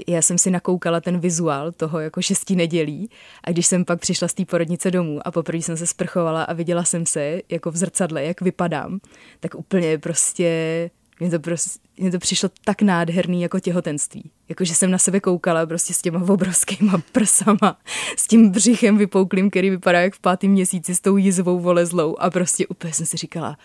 já 0.06 0.22
jsem 0.22 0.38
si 0.38 0.50
nakoukala 0.50 1.00
ten 1.00 1.18
vizuál 1.18 1.72
toho 1.72 2.00
jako 2.00 2.22
šestí 2.22 2.56
nedělí 2.56 3.10
a 3.44 3.50
když 3.50 3.66
jsem 3.66 3.84
pak 3.84 4.00
přišla 4.00 4.28
z 4.28 4.34
té 4.34 4.44
porodnice 4.44 4.90
domů 4.90 5.20
a 5.24 5.30
poprvé 5.30 5.58
jsem 5.58 5.76
se 5.76 5.86
sprchovala 5.86 6.42
a 6.42 6.52
viděla 6.52 6.84
jsem 6.84 7.06
se 7.06 7.40
jako 7.48 7.70
v 7.70 7.76
zrcadle, 7.76 8.24
jak 8.24 8.40
vypadám, 8.40 9.00
tak 9.40 9.54
úplně 9.54 9.98
prostě 9.98 10.90
mně 11.20 11.30
to, 11.30 11.38
prostě, 11.38 11.80
mně 11.96 12.10
to 12.10 12.18
přišlo 12.18 12.50
tak 12.64 12.82
nádherný 12.82 13.42
jako 13.42 13.60
těhotenství. 13.60 14.30
Jako, 14.48 14.64
že 14.64 14.74
jsem 14.74 14.90
na 14.90 14.98
sebe 14.98 15.20
koukala 15.20 15.66
prostě 15.66 15.94
s 15.94 16.02
těma 16.02 16.22
obrovskýma 16.28 17.02
prsama, 17.12 17.78
s 18.16 18.26
tím 18.26 18.50
břichem 18.50 18.98
vypouklým, 18.98 19.50
který 19.50 19.70
vypadá 19.70 20.00
jak 20.00 20.14
v 20.14 20.20
pátém 20.20 20.50
měsíci 20.50 20.94
s 20.94 21.00
tou 21.00 21.16
jizvou 21.16 21.60
volezlou 21.60 22.16
a 22.18 22.30
prostě 22.30 22.66
úplně 22.66 22.92
jsem 22.92 23.06
si 23.06 23.16
říkala, 23.16 23.56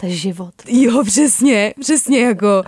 to 0.00 0.06
je 0.06 0.12
život. 0.12 0.54
Jo, 0.68 1.04
přesně, 1.04 1.74
přesně 1.80 2.20
jako 2.20 2.62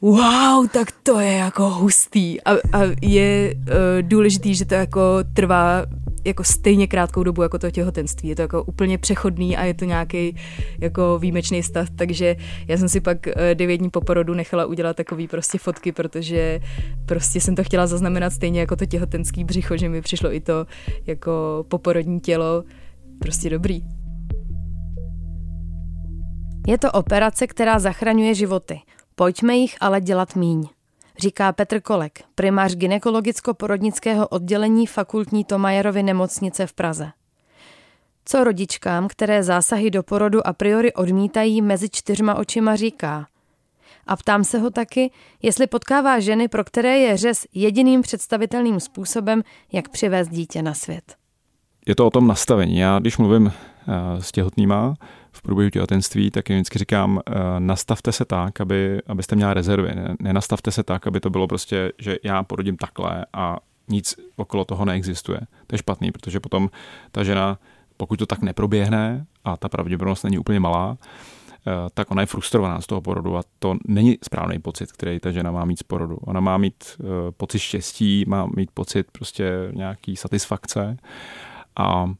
wow, 0.00 0.68
tak 0.68 0.92
to 1.02 1.20
je 1.20 1.32
jako 1.32 1.70
hustý. 1.70 2.40
A, 2.40 2.52
a 2.52 2.80
je 3.02 3.54
uh, 3.54 3.64
důležitý, 4.02 4.54
že 4.54 4.64
to 4.64 4.74
jako 4.74 5.00
trvá 5.34 5.86
jako 6.24 6.44
stejně 6.44 6.86
krátkou 6.86 7.22
dobu 7.22 7.42
jako 7.42 7.58
to 7.58 7.70
těhotenství. 7.70 8.28
Je 8.28 8.36
to 8.36 8.42
jako 8.42 8.62
úplně 8.62 8.98
přechodný 8.98 9.56
a 9.56 9.64
je 9.64 9.74
to 9.74 9.84
nějaký 9.84 10.36
jako 10.78 11.18
výjimečný 11.18 11.62
stav, 11.62 11.90
takže 11.90 12.36
já 12.66 12.76
jsem 12.76 12.88
si 12.88 13.00
pak 13.00 13.26
eh, 13.26 13.54
devět 13.54 13.76
dní 13.76 13.90
po 13.90 14.00
porodu 14.00 14.34
nechala 14.34 14.66
udělat 14.66 14.96
takový 14.96 15.28
prostě 15.28 15.58
fotky, 15.58 15.92
protože 15.92 16.60
prostě 17.06 17.40
jsem 17.40 17.54
to 17.54 17.64
chtěla 17.64 17.86
zaznamenat 17.86 18.32
stejně 18.32 18.60
jako 18.60 18.76
to 18.76 18.86
těhotenský 18.86 19.44
břicho, 19.44 19.76
že 19.76 19.88
mi 19.88 20.02
přišlo 20.02 20.32
i 20.32 20.40
to 20.40 20.66
jako 21.06 21.64
poporodní 21.68 22.20
tělo 22.20 22.64
prostě 23.18 23.50
dobrý. 23.50 23.82
Je 26.66 26.78
to 26.78 26.92
operace, 26.92 27.46
která 27.46 27.78
zachraňuje 27.78 28.34
životy. 28.34 28.80
Pojďme 29.18 29.56
jich 29.56 29.76
ale 29.80 30.00
dělat 30.00 30.36
míň, 30.36 30.68
říká 31.18 31.52
Petr 31.52 31.80
Kolek, 31.80 32.20
primář 32.34 32.74
ginekologicko-porodnického 32.74 34.26
oddělení 34.28 34.86
fakultní 34.86 35.44
Tomajerovy 35.44 36.02
nemocnice 36.02 36.66
v 36.66 36.72
Praze. 36.72 37.10
Co 38.24 38.44
rodičkám, 38.44 39.08
které 39.08 39.42
zásahy 39.42 39.90
do 39.90 40.02
porodu 40.02 40.46
a 40.46 40.52
priori 40.52 40.92
odmítají, 40.92 41.62
mezi 41.62 41.88
čtyřma 41.88 42.34
očima 42.34 42.76
říká? 42.76 43.26
A 44.06 44.16
ptám 44.16 44.44
se 44.44 44.58
ho 44.58 44.70
taky, 44.70 45.10
jestli 45.42 45.66
potkává 45.66 46.20
ženy, 46.20 46.48
pro 46.48 46.64
které 46.64 46.98
je 46.98 47.16
řez 47.16 47.46
jediným 47.54 48.02
představitelným 48.02 48.80
způsobem, 48.80 49.42
jak 49.72 49.88
přivést 49.88 50.28
dítě 50.28 50.62
na 50.62 50.74
svět. 50.74 51.16
Je 51.86 51.94
to 51.94 52.06
o 52.06 52.10
tom 52.10 52.26
nastavení. 52.26 52.78
Já, 52.78 52.98
když 52.98 53.18
mluvím 53.18 53.52
s 54.20 54.32
těhotnýma, 54.32 54.94
v 55.32 55.42
průběhu 55.42 55.70
těhotenství, 55.70 56.30
tak 56.30 56.48
jim 56.48 56.58
vždycky 56.58 56.78
říkám, 56.78 57.20
eh, 57.26 57.32
nastavte 57.58 58.12
se 58.12 58.24
tak, 58.24 58.60
aby, 58.60 59.00
abyste 59.06 59.36
měla 59.36 59.54
rezervy. 59.54 59.90
Nenastavte 60.20 60.70
se 60.70 60.82
tak, 60.82 61.06
aby 61.06 61.20
to 61.20 61.30
bylo 61.30 61.46
prostě, 61.46 61.92
že 61.98 62.16
já 62.22 62.42
porodím 62.42 62.76
takhle 62.76 63.26
a 63.32 63.56
nic 63.88 64.14
okolo 64.36 64.64
toho 64.64 64.84
neexistuje. 64.84 65.40
To 65.66 65.74
je 65.74 65.78
špatný, 65.78 66.12
protože 66.12 66.40
potom 66.40 66.70
ta 67.12 67.24
žena, 67.24 67.58
pokud 67.96 68.18
to 68.18 68.26
tak 68.26 68.42
neproběhne 68.42 69.26
a 69.44 69.56
ta 69.56 69.68
pravděpodobnost 69.68 70.22
není 70.22 70.38
úplně 70.38 70.60
malá, 70.60 70.98
eh, 71.66 71.70
tak 71.94 72.10
ona 72.10 72.22
je 72.22 72.26
frustrovaná 72.26 72.80
z 72.80 72.86
toho 72.86 73.00
porodu 73.00 73.36
a 73.36 73.42
to 73.58 73.76
není 73.86 74.18
správný 74.22 74.58
pocit, 74.58 74.92
který 74.92 75.20
ta 75.20 75.30
žena 75.30 75.50
má 75.50 75.64
mít 75.64 75.78
z 75.78 75.82
porodu. 75.82 76.16
Ona 76.16 76.40
má 76.40 76.58
mít 76.58 76.84
eh, 77.00 77.04
pocit 77.36 77.58
štěstí, 77.58 78.24
má 78.26 78.46
mít 78.56 78.70
pocit 78.70 79.06
prostě 79.12 79.52
nějaký 79.72 80.16
satisfakce 80.16 80.96
a 81.76 82.10
Eh, 82.10 82.14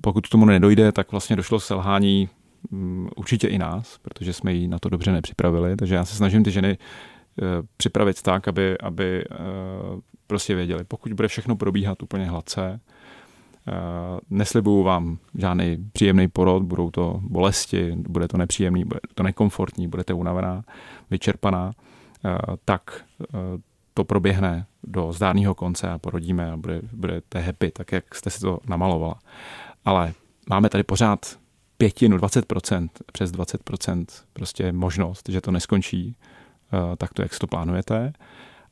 pokud 0.00 0.26
k 0.26 0.30
tomu 0.30 0.44
nedojde, 0.44 0.92
tak 0.92 1.10
vlastně 1.10 1.36
došlo 1.36 1.60
selhání 1.60 2.28
mm, 2.70 3.08
určitě 3.16 3.48
i 3.48 3.58
nás, 3.58 3.98
protože 4.02 4.32
jsme 4.32 4.52
ji 4.52 4.68
na 4.68 4.78
to 4.78 4.88
dobře 4.88 5.12
nepřipravili. 5.12 5.76
Takže 5.76 5.94
já 5.94 6.04
se 6.04 6.16
snažím 6.16 6.44
ty 6.44 6.50
ženy 6.50 6.78
eh, 6.78 7.44
připravit 7.76 8.22
tak, 8.22 8.48
aby, 8.48 8.78
aby 8.78 9.24
eh, 9.24 9.36
prostě 10.26 10.54
věděli, 10.54 10.84
pokud 10.84 11.12
bude 11.12 11.28
všechno 11.28 11.56
probíhat 11.56 12.02
úplně 12.02 12.24
hladce, 12.24 12.80
neslibuju 14.30 14.82
vám 14.82 15.18
žádný 15.38 15.76
příjemný 15.92 16.28
porod, 16.28 16.62
budou 16.62 16.90
to 16.90 17.20
bolesti, 17.22 17.92
bude 17.96 18.28
to 18.28 18.36
nepříjemný, 18.36 18.84
bude 18.84 19.00
to 19.14 19.22
nekomfortní, 19.22 19.88
budete 19.88 20.14
unavená, 20.14 20.64
vyčerpaná, 21.10 21.72
tak 22.64 23.04
to 23.94 24.04
proběhne 24.04 24.66
do 24.86 25.12
zdárného 25.12 25.54
konce 25.54 25.90
a 25.90 25.98
porodíme 25.98 26.52
a 26.52 26.56
bude, 26.56 26.80
budete 26.92 27.40
happy, 27.40 27.70
tak 27.70 27.92
jak 27.92 28.14
jste 28.14 28.30
si 28.30 28.40
to 28.40 28.58
namalovala. 28.68 29.18
Ale 29.84 30.12
máme 30.48 30.68
tady 30.68 30.84
pořád 30.84 31.38
pětinu, 31.78 32.16
20%, 32.16 32.88
přes 33.12 33.32
20% 33.32 34.06
prostě 34.32 34.72
možnost, 34.72 35.28
že 35.28 35.40
to 35.40 35.50
neskončí 35.50 36.16
uh, 36.72 36.96
tak 36.96 37.14
to, 37.14 37.22
jak 37.22 37.34
si 37.34 37.38
to 37.38 37.46
plánujete. 37.46 38.12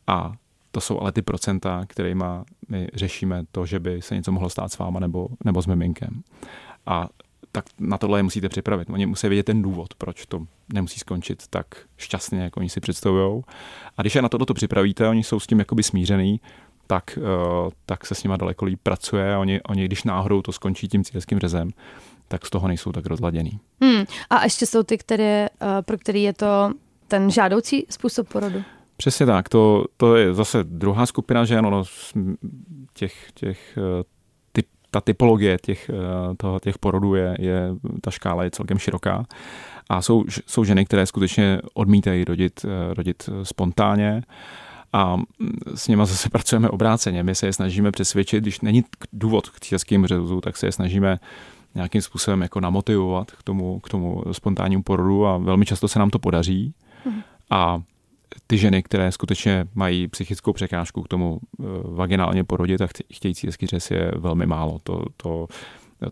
A 0.07 0.33
to 0.71 0.81
jsou 0.81 1.01
ale 1.01 1.13
ty 1.13 1.23
procenta, 1.23 1.85
kterými 1.87 2.25
my 2.69 2.89
řešíme 2.95 3.45
to, 3.53 3.67
že 3.67 3.81
by 3.81 4.03
se 4.03 4.15
něco 4.15 4.33
mohlo 4.33 4.51
stát 4.51 4.73
s 4.73 4.79
váma 4.79 5.01
nebo, 5.01 5.29
nebo 5.45 5.63
s 5.63 5.67
miminkem. 5.67 6.23
A 6.87 7.09
tak 7.55 7.65
na 7.79 7.99
tohle 7.99 8.19
je 8.19 8.23
musíte 8.23 8.49
připravit. 8.49 8.91
Oni 8.91 9.07
musí 9.07 9.29
vědět 9.29 9.43
ten 9.43 9.63
důvod, 9.63 9.95
proč 9.99 10.27
to 10.27 10.47
nemusí 10.73 11.01
skončit 11.01 11.43
tak 11.51 11.67
šťastně, 11.97 12.43
jako 12.43 12.61
oni 12.61 12.69
si 12.69 12.81
představují. 12.81 13.43
A 13.97 14.03
když 14.03 14.15
je 14.15 14.23
na 14.23 14.29
tohle 14.29 14.47
to 14.47 14.55
připravíte, 14.55 15.09
oni 15.09 15.25
jsou 15.25 15.41
s 15.41 15.47
tím 15.47 15.59
jakoby 15.59 15.83
smířený, 15.83 16.41
tak, 16.87 17.19
uh, 17.19 17.71
tak 17.87 18.07
se 18.07 18.15
s 18.15 18.23
nima 18.23 18.37
daleko 18.37 18.65
líp 18.65 18.81
pracuje 18.83 19.37
oni, 19.37 19.61
oni, 19.63 19.85
když 19.85 20.05
náhodou 20.05 20.43
to 20.43 20.53
skončí 20.53 20.89
tím 20.89 21.05
cílským 21.05 21.39
řezem, 21.39 21.71
tak 22.29 22.47
z 22.47 22.51
toho 22.51 22.69
nejsou 22.69 22.93
tak 22.93 23.07
rozladěný. 23.07 23.61
Hmm. 23.83 24.05
A 24.31 24.45
ještě 24.45 24.67
jsou 24.67 24.83
ty, 24.83 24.99
které, 24.99 25.49
uh, 25.63 25.69
pro 25.83 25.99
který 25.99 26.23
je 26.23 26.33
to 26.33 26.73
ten 27.09 27.31
žádoucí 27.31 27.87
způsob 27.91 28.29
porodu? 28.29 28.63
Přesně 28.97 29.27
tak, 29.27 29.49
to, 29.49 29.85
to 29.97 30.17
je 30.17 30.35
zase 30.35 30.65
druhá 30.65 31.07
skupina 31.07 31.45
žen, 31.45 31.67
ono 31.67 31.85
těch, 32.93 33.33
těch 33.35 33.79
eh, 33.79 34.05
ta 34.95 35.01
typologie 35.01 35.59
těch, 35.63 35.91
eh, 35.91 36.35
toho, 36.37 36.61
těch 36.61 36.79
porodů 36.79 37.15
je, 37.15 37.37
je, 37.41 37.61
ta 38.01 38.11
škála 38.11 38.45
je 38.45 38.51
celkem 38.51 38.79
široká. 38.79 39.27
A 39.89 40.03
jsou, 40.03 40.25
jsou 40.47 40.65
ženy, 40.65 40.85
které 40.85 41.07
skutečně 41.07 41.61
odmítají 41.75 42.25
rodit, 42.25 42.65
eh, 42.65 42.95
rodit 42.95 43.31
spontánně 43.43 44.23
a 44.93 45.17
mm, 45.17 45.25
s 45.75 45.89
nimi 45.89 46.07
zase 46.07 46.29
pracujeme 46.33 46.69
obráceně. 46.69 47.23
My 47.23 47.35
se 47.35 47.47
je 47.47 47.53
snažíme 47.53 47.91
přesvědčit, 47.91 48.41
když 48.41 48.61
není 48.61 48.85
důvod 49.13 49.51
k 49.51 49.61
těžkým 49.61 50.07
řezu, 50.07 50.41
tak 50.41 50.57
se 50.57 50.67
je 50.67 50.73
snažíme 50.73 51.19
nějakým 51.75 52.03
způsobem 52.03 52.43
jako 52.43 52.61
namotivovat 52.61 53.31
k 53.31 53.43
tomu, 53.43 53.81
k 53.81 53.89
tomu 53.89 54.23
spontánnímu 54.33 54.83
porodu 54.83 55.27
a 55.27 55.39
velmi 55.39 55.67
často 55.67 55.89
se 55.89 55.99
nám 55.99 56.11
to 56.11 56.19
podaří. 56.19 56.75
Hmm. 57.05 57.23
A 57.51 57.83
ty 58.47 58.59
ženy, 58.59 58.83
které 58.83 59.13
skutečně 59.13 59.67
mají 59.75 60.09
psychickou 60.09 60.53
překážku 60.53 61.03
k 61.03 61.09
tomu 61.09 61.41
eh, 61.41 61.65
vaginálně 61.85 62.45
porodit 62.45 62.81
a 62.81 62.89
chtějí 63.13 63.35
cílský 63.35 63.67
řez 63.67 63.91
je 63.91 64.13
velmi 64.17 64.47
málo. 64.47 64.79
To, 64.83 65.05
to, 65.17 65.47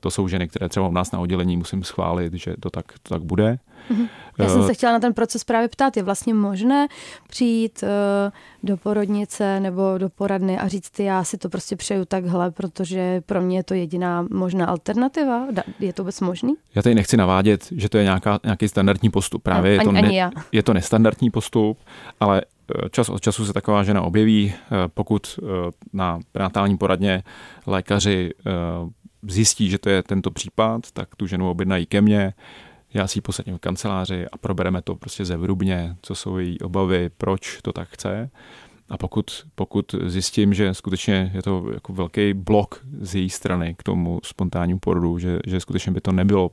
to 0.01 0.11
jsou 0.11 0.29
ženy, 0.29 0.49
které 0.49 0.69
třeba 0.69 0.89
u 0.89 0.93
nás 0.93 1.13
na 1.13 1.19
oddělení 1.19 1.57
musím 1.57 1.85
schválit, 1.85 2.35
že 2.35 2.55
to 2.61 2.71
tak, 2.71 2.85
to 3.03 3.15
tak 3.15 3.23
bude. 3.23 3.59
Mm-hmm. 3.91 4.09
Já 4.39 4.49
jsem 4.49 4.61
Eh, 4.61 4.67
se 4.67 4.75
chtěla 4.75 4.93
na 4.93 4.99
ten 5.01 5.15
proces 5.15 5.45
právě 5.45 5.69
ptát. 5.69 5.97
Je 5.97 6.03
vlastně 6.03 6.35
možné 6.35 6.87
přijít 7.29 7.83
eh, 7.83 8.33
do 8.63 8.77
porodnice 8.77 9.61
nebo 9.61 9.99
do 9.99 10.09
poradny 10.09 10.59
a 10.59 10.69
říct, 10.69 11.01
já 11.01 11.25
si 11.25 11.39
to 11.39 11.49
prostě 11.49 11.77
přeju 11.77 12.05
takhle, 12.05 12.51
protože 12.51 13.21
pro 13.27 13.41
mě 13.41 13.57
je 13.59 13.63
to 13.65 13.75
jediná 13.75 14.27
možná 14.33 14.67
alternativa? 14.67 15.47
Je 15.81 15.93
to 15.93 16.03
vůbec 16.03 16.21
možný? 16.21 16.55
Já 16.75 16.83
tady 16.83 16.95
nechci 16.95 17.17
navádět, 17.17 17.69
že 17.77 17.89
to 17.89 17.99
je 17.99 18.05
nějaká, 18.05 18.39
nějaký 18.45 18.69
standardní 18.69 19.11
postup. 19.11 19.43
Právě 19.43 19.71
No, 19.71 19.75
je, 19.83 19.85
to 19.85 19.89
ani- 19.89 19.99
ani 20.09 20.17
já. 20.19 20.31
je 20.53 20.63
to 20.63 20.75
nestandardní 20.75 21.31
postup, 21.31 21.79
ale 22.21 22.43
eh, 22.85 22.89
čas 22.91 23.09
od 23.09 23.21
času 23.21 23.47
se 23.47 23.53
taková 23.53 23.83
žena 23.83 24.03
objeví, 24.03 24.55
pokud 24.95 25.39
na 25.93 26.19
prenatální 26.33 26.77
poradně 26.79 27.23
lékaři 27.67 28.31
zjistí, 29.29 29.71
že 29.71 29.79
to 29.79 29.91
je 29.91 30.03
tento 30.03 30.31
případ, 30.31 30.91
tak 30.93 31.17
tu 31.17 31.27
ženu 31.27 31.51
objednají 31.51 31.87
ke 31.87 32.01
mně, 32.01 32.35
já 32.95 33.07
si 33.07 33.19
ji 33.19 33.23
posadím 33.23 33.57
v 33.57 33.61
kanceláři 33.61 34.27
a 34.33 34.39
probereme 34.39 34.83
to 34.83 34.95
prostě 34.95 35.25
zevrubně, 35.25 35.97
co 36.03 36.15
jsou 36.15 36.39
její 36.39 36.61
obavy, 36.61 37.11
proč 37.17 37.59
to 37.63 37.73
tak 37.73 37.89
chce. 37.89 38.31
A 38.89 38.97
pokud, 38.97 39.47
pokud 39.55 39.95
zjistím, 40.07 40.55
že 40.55 40.75
skutečně 40.75 41.31
je 41.35 41.43
to 41.43 41.65
jako 41.75 41.93
velký 41.93 42.35
blok 42.35 42.81
z 43.01 43.15
její 43.15 43.31
strany 43.31 43.75
k 43.79 43.83
tomu 43.83 44.21
spontánnímu 44.25 44.79
porodu, 44.79 45.19
že, 45.19 45.39
že 45.47 45.61
skutečně 45.61 45.93
by 45.93 46.01
to 46.01 46.13
nebylo 46.13 46.51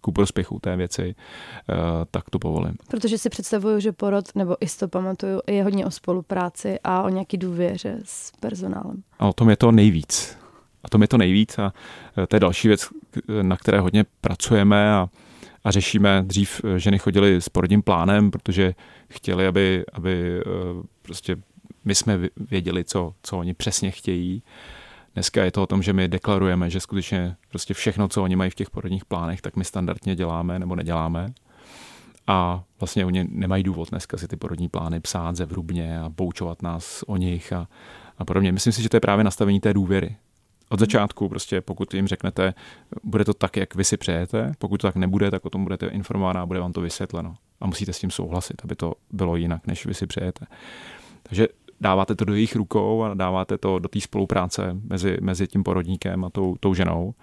ku 0.00 0.12
prospěchu 0.12 0.58
té 0.58 0.76
věci, 0.76 1.14
eh, 1.14 1.74
tak 2.10 2.30
to 2.30 2.38
povolím. 2.38 2.74
Protože 2.90 3.18
si 3.18 3.30
představuju, 3.30 3.80
že 3.80 3.92
porod, 3.92 4.24
nebo 4.34 4.56
i 4.60 4.66
to 4.78 4.88
pamatuju, 4.88 5.40
je 5.46 5.64
hodně 5.64 5.86
o 5.86 5.90
spolupráci 5.90 6.78
a 6.84 7.02
o 7.02 7.08
nějaký 7.08 7.36
důvěře 7.36 7.98
s 8.04 8.32
personálem. 8.40 9.02
A 9.18 9.28
o 9.28 9.32
tom 9.32 9.50
je 9.50 9.56
to 9.56 9.72
nejvíc. 9.72 10.39
A 10.84 10.88
tom 10.88 11.02
je 11.02 11.08
to 11.08 11.18
nejvíc 11.18 11.58
a 11.58 11.72
eh, 12.22 12.26
to 12.26 12.36
je 12.36 12.40
další 12.40 12.68
věc, 12.68 12.88
k- 13.10 13.42
na 13.42 13.56
které 13.56 13.80
hodně 13.80 14.04
pracujeme 14.20 14.92
a, 14.92 15.08
a 15.64 15.70
řešíme. 15.70 16.22
Dřív 16.26 16.60
eh, 16.64 16.78
ženy 16.78 16.98
chodily 16.98 17.36
s 17.40 17.48
porodním 17.48 17.82
plánem, 17.82 18.30
protože 18.30 18.74
chtěli, 19.08 19.46
aby, 19.46 19.84
aby 19.92 20.42
prostě 21.02 21.36
my 21.84 21.94
jsme 21.94 22.18
vě- 22.18 22.30
věděli, 22.50 22.84
co, 22.84 23.14
co 23.22 23.38
oni 23.38 23.54
přesně 23.54 23.90
chtějí. 23.90 24.42
Dneska 25.14 25.44
je 25.44 25.50
to 25.50 25.62
o 25.62 25.66
tom, 25.66 25.82
že 25.82 25.92
my 25.92 26.08
deklarujeme, 26.08 26.70
že 26.70 26.80
skutečně 26.80 27.36
prostě 27.48 27.74
všechno, 27.74 28.08
co 28.08 28.22
oni 28.22 28.36
mají 28.36 28.50
v 28.50 28.54
těch 28.54 28.70
porodních 28.70 29.04
plánech, 29.04 29.40
tak 29.40 29.56
my 29.56 29.64
standardně 29.64 30.16
děláme 30.16 30.58
nebo 30.58 30.76
neděláme. 30.76 31.32
A 32.26 32.62
vlastně 32.80 33.04
oni 33.04 33.26
nemají 33.30 33.62
důvod 33.62 33.90
dneska 33.90 34.16
si 34.16 34.28
ty 34.28 34.36
porodní 34.36 34.68
plány 34.68 35.00
psát 35.00 35.36
zevrubně 35.36 36.00
a 36.00 36.10
poučovat 36.10 36.62
nás 36.62 37.04
o 37.06 37.16
nich 37.16 37.52
a, 37.52 37.68
a 38.18 38.24
podobně. 38.24 38.52
Myslím 38.52 38.72
si, 38.72 38.82
že 38.82 38.88
to 38.88 38.96
je 38.96 39.00
právě 39.00 39.24
nastavení 39.24 39.60
té 39.60 39.74
důvěry. 39.74 40.16
Od 40.72 40.80
začátku 40.80 41.28
prostě, 41.28 41.60
pokud 41.60 41.94
jim 41.94 42.06
řeknete, 42.06 42.54
bude 43.04 43.24
to 43.24 43.34
tak, 43.34 43.56
jak 43.56 43.74
vy 43.74 43.84
si 43.84 43.96
přejete, 43.96 44.52
pokud 44.58 44.80
to 44.80 44.86
tak 44.86 44.96
nebude, 44.96 45.30
tak 45.30 45.44
o 45.44 45.50
tom 45.50 45.62
budete 45.64 45.86
informována 45.86 46.42
a 46.42 46.46
bude 46.46 46.60
vám 46.60 46.72
to 46.72 46.80
vysvětleno. 46.80 47.34
A 47.60 47.66
musíte 47.66 47.92
s 47.92 47.98
tím 47.98 48.10
souhlasit, 48.10 48.54
aby 48.64 48.76
to 48.76 48.94
bylo 49.12 49.36
jinak, 49.36 49.66
než 49.66 49.86
vy 49.86 49.94
si 49.94 50.06
přejete. 50.06 50.46
Takže 51.22 51.48
dáváte 51.80 52.14
to 52.14 52.24
do 52.24 52.34
jejich 52.34 52.56
rukou 52.56 53.02
a 53.02 53.14
dáváte 53.14 53.58
to 53.58 53.78
do 53.78 53.88
té 53.88 54.00
spolupráce 54.00 54.76
mezi, 54.90 55.16
mezi 55.20 55.46
tím 55.46 55.62
porodníkem 55.62 56.24
a 56.24 56.30
tou, 56.30 56.56
tou 56.60 56.74
ženou. 56.74 57.14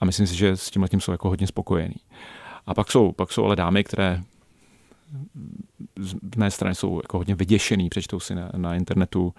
A 0.00 0.04
myslím 0.04 0.26
si, 0.26 0.36
že 0.36 0.56
s 0.56 0.70
tím 0.70 0.82
letím 0.82 1.00
jsou 1.00 1.12
jako 1.12 1.28
hodně 1.28 1.46
spokojení. 1.46 1.96
A 2.66 2.74
pak 2.74 2.90
jsou, 2.90 3.12
pak 3.12 3.32
jsou 3.32 3.44
ale 3.44 3.56
dámy, 3.56 3.84
které 3.84 4.20
z 5.98 6.14
mé 6.36 6.50
strany 6.50 6.74
jsou 6.74 7.00
jako 7.02 7.18
hodně 7.18 7.34
vyděšený, 7.34 7.88
přečtou 7.88 8.20
si 8.20 8.34
na, 8.34 8.50
na 8.56 8.74
internetu 8.74 9.34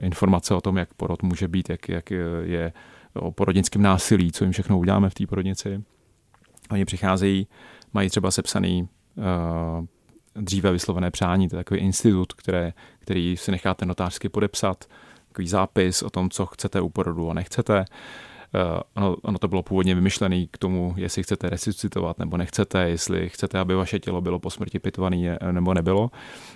informace 0.00 0.54
o 0.54 0.60
tom, 0.60 0.76
jak 0.76 0.94
porod 0.94 1.22
může 1.22 1.48
být, 1.48 1.70
jak, 1.70 1.88
jak 1.88 2.10
je 2.42 2.72
o 3.14 3.32
porodnickém 3.32 3.82
násilí, 3.82 4.32
co 4.32 4.44
jim 4.44 4.52
všechno 4.52 4.78
uděláme 4.78 5.10
v 5.10 5.14
té 5.14 5.26
porodnici. 5.26 5.82
Oni 6.70 6.84
přicházejí, 6.84 7.46
mají 7.92 8.08
třeba 8.08 8.30
sepsaný 8.30 8.88
uh, 9.16 9.86
dříve 10.34 10.72
vyslovené 10.72 11.10
přání, 11.10 11.48
to 11.48 11.56
je 11.56 11.64
takový 11.64 11.80
institut, 11.80 12.32
které, 12.32 12.72
který 12.98 13.36
si 13.36 13.50
necháte 13.50 13.86
notářsky 13.86 14.28
podepsat, 14.28 14.84
takový 15.28 15.48
zápis 15.48 16.02
o 16.02 16.10
tom, 16.10 16.30
co 16.30 16.46
chcete 16.46 16.80
u 16.80 16.88
porodu 16.88 17.30
a 17.30 17.34
nechcete. 17.34 17.84
Uh, 18.54 18.80
ono, 18.94 19.16
ono 19.22 19.38
to 19.38 19.48
bylo 19.48 19.62
původně 19.62 19.94
vymyšlené 19.94 20.46
k 20.46 20.58
tomu, 20.58 20.94
jestli 20.96 21.22
chcete 21.22 21.50
resuscitovat 21.50 22.18
nebo 22.18 22.36
nechcete, 22.36 22.88
jestli 22.88 23.28
chcete, 23.28 23.58
aby 23.58 23.74
vaše 23.74 23.98
tělo 23.98 24.20
bylo 24.20 24.38
po 24.38 24.50
smrti 24.50 24.78
pitované 24.78 25.38
nebo 25.52 25.74
nebylo. 25.74 26.10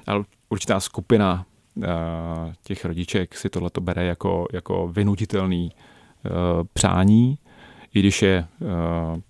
Ale 0.07 0.25
určitá 0.49 0.81
skupina 0.81 1.47
těch 2.63 2.85
rodiček 2.85 3.37
si 3.37 3.51
tohle 3.51 3.71
bere 3.81 4.05
jako, 4.05 4.47
jako 4.53 4.89
vynutitelný 4.89 5.73
uh, 5.73 6.31
přání, 6.73 7.39
i 7.95 8.01
když 8.01 8.23
je 8.23 8.47
uh, 8.61 9.21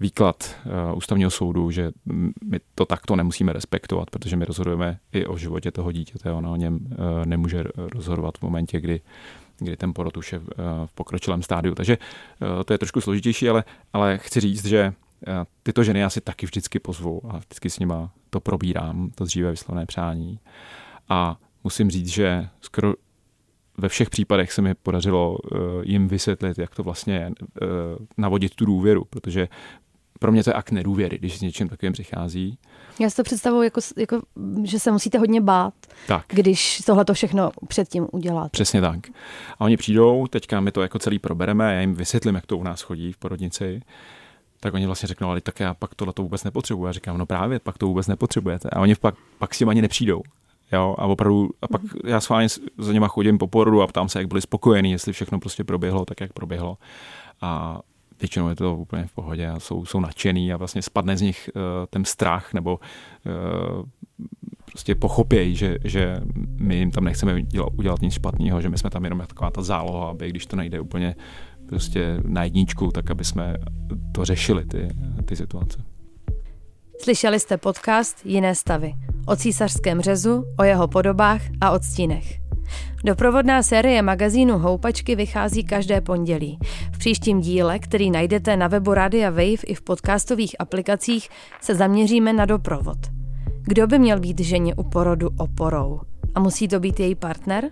výklad 0.00 0.56
ústavního 0.94 1.30
soudu, 1.30 1.70
že 1.70 1.90
my 2.44 2.60
to 2.74 2.86
takto 2.86 3.16
nemusíme 3.16 3.52
respektovat, 3.52 4.10
protože 4.10 4.36
my 4.36 4.44
rozhodujeme 4.44 4.98
i 5.12 5.26
o 5.26 5.36
životě 5.36 5.70
toho 5.70 5.92
dítěte, 5.92 6.32
ona 6.32 6.50
o 6.50 6.56
něm 6.56 6.78
nemůže 7.24 7.64
rozhodovat 7.76 8.38
v 8.38 8.42
momentě, 8.42 8.80
kdy 8.80 9.00
kdy 9.58 9.76
ten 9.76 9.94
porod 9.94 10.16
už 10.16 10.32
je 10.32 10.38
v, 10.38 10.48
pokročilém 10.94 11.42
stádiu. 11.42 11.74
Takže 11.74 11.98
to 12.64 12.72
je 12.72 12.78
trošku 12.78 13.00
složitější, 13.00 13.48
ale, 13.48 13.64
ale 13.92 14.18
chci 14.18 14.40
říct, 14.40 14.66
že 14.66 14.92
tyto 15.62 15.84
ženy 15.84 16.00
já 16.00 16.10
si 16.10 16.20
taky 16.20 16.46
vždycky 16.46 16.78
pozvu 16.78 17.20
a 17.28 17.38
vždycky 17.38 17.70
s 17.70 17.78
nima 17.78 18.10
to 18.30 18.40
probírám, 18.40 19.10
to 19.14 19.24
dříve 19.24 19.50
vyslovené 19.50 19.86
přání. 19.86 20.38
A 21.08 21.36
musím 21.68 21.90
říct, 21.90 22.08
že 22.08 22.48
skoro 22.60 22.94
ve 23.78 23.88
všech 23.88 24.10
případech 24.10 24.52
se 24.52 24.62
mi 24.62 24.74
podařilo 24.74 25.38
jim 25.82 26.08
vysvětlit, 26.08 26.58
jak 26.58 26.74
to 26.74 26.82
vlastně 26.82 27.14
je, 27.14 27.30
navodit 28.18 28.54
tu 28.54 28.64
důvěru, 28.64 29.04
protože 29.10 29.48
pro 30.18 30.32
mě 30.32 30.44
to 30.44 30.50
je 30.50 30.54
akt 30.54 30.70
nedůvěry, 30.70 31.18
když 31.18 31.38
s 31.38 31.40
něčím 31.40 31.68
takovým 31.68 31.92
přichází. 31.92 32.58
Já 33.00 33.10
si 33.10 33.16
to 33.16 33.22
představuji, 33.22 33.62
jako, 33.62 33.80
jako, 33.96 34.22
že 34.64 34.78
se 34.78 34.92
musíte 34.92 35.18
hodně 35.18 35.40
bát, 35.40 35.74
tak. 36.06 36.24
když 36.28 36.82
tohle 36.86 37.04
to 37.04 37.14
všechno 37.14 37.50
předtím 37.68 38.06
uděláte. 38.12 38.50
Přesně 38.50 38.80
tak. 38.80 38.98
A 39.58 39.60
oni 39.60 39.76
přijdou, 39.76 40.26
teďka 40.26 40.60
my 40.60 40.72
to 40.72 40.82
jako 40.82 40.98
celý 40.98 41.18
probereme, 41.18 41.74
já 41.74 41.80
jim 41.80 41.94
vysvětlím, 41.94 42.34
jak 42.34 42.46
to 42.46 42.58
u 42.58 42.62
nás 42.62 42.82
chodí 42.82 43.12
v 43.12 43.18
porodnici, 43.18 43.80
tak 44.60 44.74
oni 44.74 44.86
vlastně 44.86 45.06
řeknou, 45.06 45.28
ale 45.28 45.40
tak 45.40 45.60
já 45.60 45.74
pak 45.74 45.94
tohle 45.94 46.14
to 46.14 46.22
vůbec 46.22 46.44
nepotřebuji. 46.44 46.86
Já 46.86 46.92
říkám, 46.92 47.18
no 47.18 47.26
právě, 47.26 47.58
pak 47.58 47.78
to 47.78 47.86
vůbec 47.86 48.06
nepotřebujete. 48.06 48.70
A 48.70 48.80
oni 48.80 48.94
pak, 48.94 49.14
pak 49.38 49.54
s 49.54 49.58
tím 49.58 49.68
ani 49.68 49.82
nepřijdou. 49.82 50.22
Jo, 50.72 50.94
a 50.98 51.06
opravdu, 51.06 51.50
a 51.62 51.68
pak 51.68 51.82
já 52.04 52.20
s 52.20 52.28
vámi 52.28 52.46
za 52.78 52.92
něma 52.92 53.08
chodím 53.08 53.38
po 53.38 53.46
porodu 53.46 53.82
a 53.82 53.86
ptám 53.86 54.08
se, 54.08 54.18
jak 54.18 54.28
byli 54.28 54.40
spokojení, 54.40 54.90
jestli 54.90 55.12
všechno 55.12 55.40
prostě 55.40 55.64
proběhlo 55.64 56.04
tak, 56.04 56.20
jak 56.20 56.32
proběhlo. 56.32 56.78
A 57.40 57.80
většinou 58.20 58.48
je 58.48 58.54
to 58.56 58.76
úplně 58.76 59.06
v 59.06 59.12
pohodě 59.12 59.48
a 59.48 59.60
jsou, 59.60 59.84
jsou 59.84 60.00
nadšený 60.00 60.52
a 60.52 60.56
vlastně 60.56 60.82
spadne 60.82 61.16
z 61.16 61.22
nich 61.22 61.50
uh, 61.54 61.62
ten 61.90 62.04
strach 62.04 62.54
nebo 62.54 62.80
uh, 63.26 63.86
prostě 64.64 64.94
pochopějí, 64.94 65.56
že, 65.56 65.78
že 65.84 66.20
my 66.60 66.76
jim 66.76 66.90
tam 66.90 67.04
nechceme 67.04 67.42
dělat, 67.42 67.72
udělat 67.76 68.00
nic 68.00 68.14
špatného, 68.14 68.60
že 68.60 68.68
my 68.68 68.78
jsme 68.78 68.90
tam 68.90 69.04
jenom 69.04 69.18
taková 69.18 69.50
ta 69.50 69.62
záloha, 69.62 70.10
aby 70.10 70.30
když 70.30 70.46
to 70.46 70.56
nejde 70.56 70.80
úplně 70.80 71.14
prostě 71.68 72.20
na 72.22 72.44
jedničku, 72.44 72.90
tak 72.90 73.10
aby 73.10 73.24
jsme 73.24 73.56
to 74.12 74.24
řešili, 74.24 74.64
ty, 74.64 74.88
ty 75.24 75.36
situace. 75.36 75.78
Slyšeli 77.02 77.40
jste 77.40 77.56
podcast 77.56 78.26
Jiné 78.26 78.54
stavy 78.54 78.94
o 79.26 79.36
císařském 79.36 80.00
řezu, 80.00 80.44
o 80.58 80.64
jeho 80.64 80.88
podobách 80.88 81.42
a 81.60 81.70
odstínech. 81.70 82.38
Doprovodná 83.04 83.62
série 83.62 84.02
magazínu 84.02 84.58
Houpačky 84.58 85.16
vychází 85.16 85.64
každé 85.64 86.00
pondělí. 86.00 86.58
V 86.92 86.98
příštím 86.98 87.40
díle, 87.40 87.78
který 87.78 88.10
najdete 88.10 88.56
na 88.56 88.68
webu 88.68 88.94
Radia 88.94 89.30
Wave 89.30 89.62
i 89.66 89.74
v 89.74 89.82
podcastových 89.82 90.56
aplikacích, 90.58 91.28
se 91.60 91.74
zaměříme 91.74 92.32
na 92.32 92.44
doprovod. 92.44 92.98
Kdo 93.62 93.86
by 93.86 93.98
měl 93.98 94.20
být 94.20 94.40
ženě 94.40 94.74
u 94.74 94.82
porodu 94.82 95.28
oporou? 95.38 96.00
A 96.34 96.40
musí 96.40 96.68
to 96.68 96.80
být 96.80 97.00
její 97.00 97.14
partner? 97.14 97.70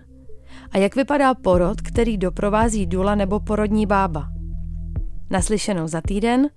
A 0.71 0.77
jak 0.77 0.95
vypadá 0.95 1.33
porod, 1.33 1.81
který 1.81 2.17
doprovází 2.17 2.85
dula 2.85 3.15
nebo 3.15 3.39
porodní 3.39 3.85
bába? 3.85 4.27
Naslyšenou 5.29 5.87
za 5.87 6.01
týden. 6.01 6.49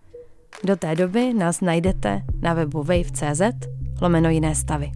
Do 0.64 0.76
té 0.76 0.94
doby 0.94 1.34
nás 1.34 1.60
najdete 1.60 2.22
na 2.42 2.54
webu 2.54 2.82
wave.cz 2.82 3.42
lomeno 4.00 4.30
jiné 4.30 4.54
stavy. 4.54 4.92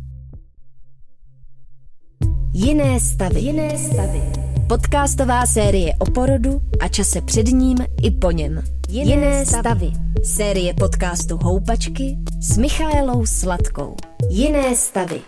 Jiné 2.52 3.00
stavy. 3.00 3.40
Jiné 3.40 3.78
stavy. 3.78 4.22
Podcastová 4.68 5.46
série 5.46 5.94
o 5.98 6.10
porodu 6.10 6.60
a 6.80 6.88
čase 6.88 7.20
před 7.20 7.46
ním 7.46 7.78
i 8.02 8.10
po 8.10 8.30
něm. 8.30 8.62
Jiné, 8.88 9.10
Jiné 9.10 9.46
stavy. 9.46 9.92
Série 10.24 10.74
podcastu 10.74 11.36
Houpačky 11.36 12.18
s 12.40 12.56
Michaelou 12.56 13.26
Sladkou. 13.26 13.96
Jiné 14.30 14.76
stavy. 14.76 15.20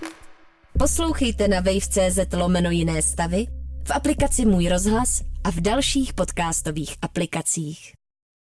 Poslouchejte 0.79 1.49
na 1.49 1.61
wave.cz 1.61 2.19
lomeno 2.37 2.71
Jiné 2.71 3.03
stavy, 3.03 3.47
v 3.85 3.91
aplikaci 3.91 4.47
Můj 4.47 4.69
rozhlas 4.69 5.23
a 5.45 5.51
v 5.51 5.61
dalších 5.61 6.15
podcastových 6.15 6.97
aplikacích. 7.03 7.96